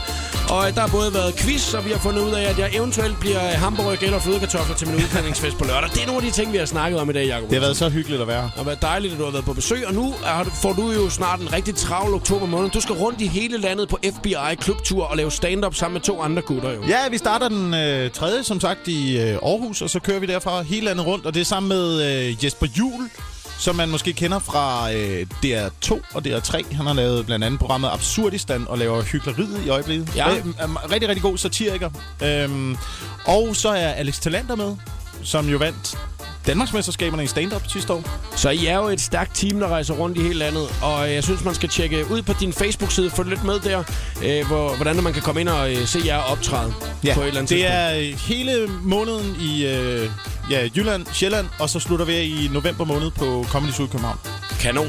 Og 0.51 0.75
der 0.75 0.81
har 0.81 0.89
både 0.89 1.15
været 1.15 1.35
quiz, 1.37 1.75
og 1.75 1.85
vi 1.85 1.91
har 1.91 1.99
fundet 1.99 2.23
ud 2.23 2.33
af, 2.33 2.43
at 2.51 2.59
jeg 2.59 2.71
eventuelt 2.75 3.21
bliver 3.21 3.41
hamburg 3.41 4.03
eller 4.03 4.19
flødekartofler 4.19 4.77
til 4.77 4.89
min 4.89 4.97
udklædningsfest 4.97 5.59
på 5.59 5.65
lørdag. 5.65 5.91
Det 5.95 6.03
er 6.03 6.07
nogle 6.07 6.23
af 6.23 6.27
de 6.29 6.31
ting, 6.31 6.53
vi 6.53 6.59
har 6.59 6.67
snakket 6.67 7.01
om 7.01 7.11
i 7.11 7.13
dag, 7.13 7.27
Jakob 7.27 7.49
Det 7.51 7.59
har 7.59 7.61
været 7.61 7.77
så 7.77 7.89
hyggeligt 7.89 8.23
at 8.23 8.29
være. 8.29 8.43
Det 8.43 8.53
har 8.57 8.65
været 8.65 8.83
dejligt, 8.83 9.13
at 9.13 9.19
du 9.19 9.25
har 9.25 9.33
været 9.33 9.45
på 9.45 9.53
besøg, 9.53 9.87
og 9.87 9.95
nu 9.95 10.15
får 10.63 10.73
du 10.73 10.91
jo 10.91 11.11
snart 11.11 11.41
en 11.41 11.53
rigtig 11.53 11.75
travl 11.75 12.15
oktober 12.15 12.47
måned. 12.47 12.71
Du 12.71 12.81
skal 12.81 12.95
rundt 12.95 13.21
i 13.21 13.27
hele 13.27 13.59
landet 13.59 13.89
på 13.89 13.99
FBI 14.15 14.55
klubtur 14.59 15.05
og 15.05 15.17
lave 15.17 15.31
stand-up 15.31 15.75
sammen 15.75 15.95
med 15.95 16.01
to 16.01 16.21
andre 16.21 16.43
gutter 16.43 16.71
jo. 16.73 16.83
Ja, 16.89 17.09
vi 17.11 17.19
starter 17.19 17.49
den 17.49 17.75
øh, 17.75 18.11
tredje, 18.11 18.43
som 18.43 18.61
sagt, 18.61 18.89
i 18.89 19.19
øh, 19.21 19.29
Aarhus, 19.29 19.83
og 19.83 19.91
så 19.91 20.01
kører 20.01 20.19
vi 20.19 20.27
derfra 20.27 20.63
hele 20.63 20.87
landet 20.87 21.07
rundt, 21.07 21.27
og 21.27 21.35
det 21.35 21.41
er 21.41 21.45
sammen 21.45 21.69
med 21.69 22.03
øh, 22.03 22.45
Jesper 22.45 22.67
Jul, 22.79 23.11
som 23.59 23.77
man 23.77 23.89
måske 23.89 24.13
kender 24.13 24.39
fra 24.39 24.93
øh, 24.93 25.27
DR2 25.45 25.91
og 26.15 26.23
DR3. 26.27 26.75
Han 26.75 26.87
har 26.87 26.95
lavet 26.95 27.27
blandt 27.27 27.45
andet 27.45 27.61
programmet 27.61 27.91
Absurdistan 27.93 28.69
og 28.69 28.79
laver 28.79 29.03
hyggeleriet 29.03 29.67
i 29.67 29.69
øjeblikket. 29.69 30.17
Ja. 30.17 30.29
Er 30.59 30.93
rigtig, 30.93 31.09
rigtig 31.09 31.23
god 31.23 31.39
satiriker. 31.39 31.91
Øhm, 32.23 32.77
og 33.25 33.57
så 33.57 33.69
er 33.69 33.89
Alex 33.89 34.21
Talander 34.21 34.57
med, 34.57 34.77
som 35.23 35.49
jo 35.49 35.59
vandt 35.59 35.99
Danmarksmesterskaberne 36.47 37.25
i 37.25 37.27
stand-up 37.27 37.63
sidste 37.69 37.93
år. 37.93 38.05
Så 38.37 38.51
I 38.51 38.67
er 38.67 38.77
jo 38.77 38.85
et 38.89 39.01
stærkt 39.01 39.35
team, 39.37 39.61
der 39.61 39.69
rejser 39.69 39.95
rundt 39.95 40.19
i 40.19 40.21
hele 40.21 40.35
landet, 40.35 40.69
og 40.83 41.13
jeg 41.13 41.25
synes, 41.25 41.45
man 41.45 41.55
skal 41.55 41.69
tjekke 41.69 42.11
ud 42.11 42.23
på 42.23 42.33
din 42.41 42.53
Facebook-side, 42.53 43.11
få 43.11 43.23
lidt 43.23 43.45
med 43.45 43.61
der, 43.61 43.83
øh, 44.25 44.47
hvor, 44.47 44.77
hvordan 44.77 45.03
man 45.03 45.13
kan 45.13 45.23
komme 45.23 45.41
ind 45.41 45.49
og 45.49 45.71
øh, 45.75 45.87
se 45.87 46.01
jer 46.05 46.19
optræde 46.19 46.75
Ja, 47.05 47.15
på 47.15 47.21
et 47.21 47.27
eller 47.27 47.41
andet 47.41 47.51
det 47.51 47.59
tidspunkt. 47.59 47.75
er 47.75 47.99
øh, 47.99 48.19
hele 48.19 48.69
måneden 48.83 49.37
i 49.41 49.67
øh, 49.67 50.11
ja, 50.51 50.69
Jylland, 50.77 51.07
Sjælland, 51.13 51.47
og 51.59 51.71
så 51.71 51.81
slutter 51.81 52.05
vi 52.07 52.15
af 52.15 52.23
i 52.23 52.51
november 52.53 52.85
måned 52.85 53.11
på 53.11 53.47
Comedy 53.49 53.71
Syd 53.73 53.87
København. 53.87 54.19
Kanon. 54.61 54.89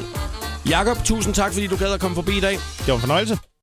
Jakob, 0.69 1.03
tusind 1.05 1.33
tak, 1.33 1.53
fordi 1.53 1.67
du 1.67 1.75
gad 1.75 1.93
at 1.93 1.99
komme 1.99 2.15
forbi 2.15 2.37
i 2.37 2.41
dag. 2.41 2.51
Det 2.53 2.87
var 2.87 2.93
en 2.93 2.99
fornøjelse. 2.99 3.37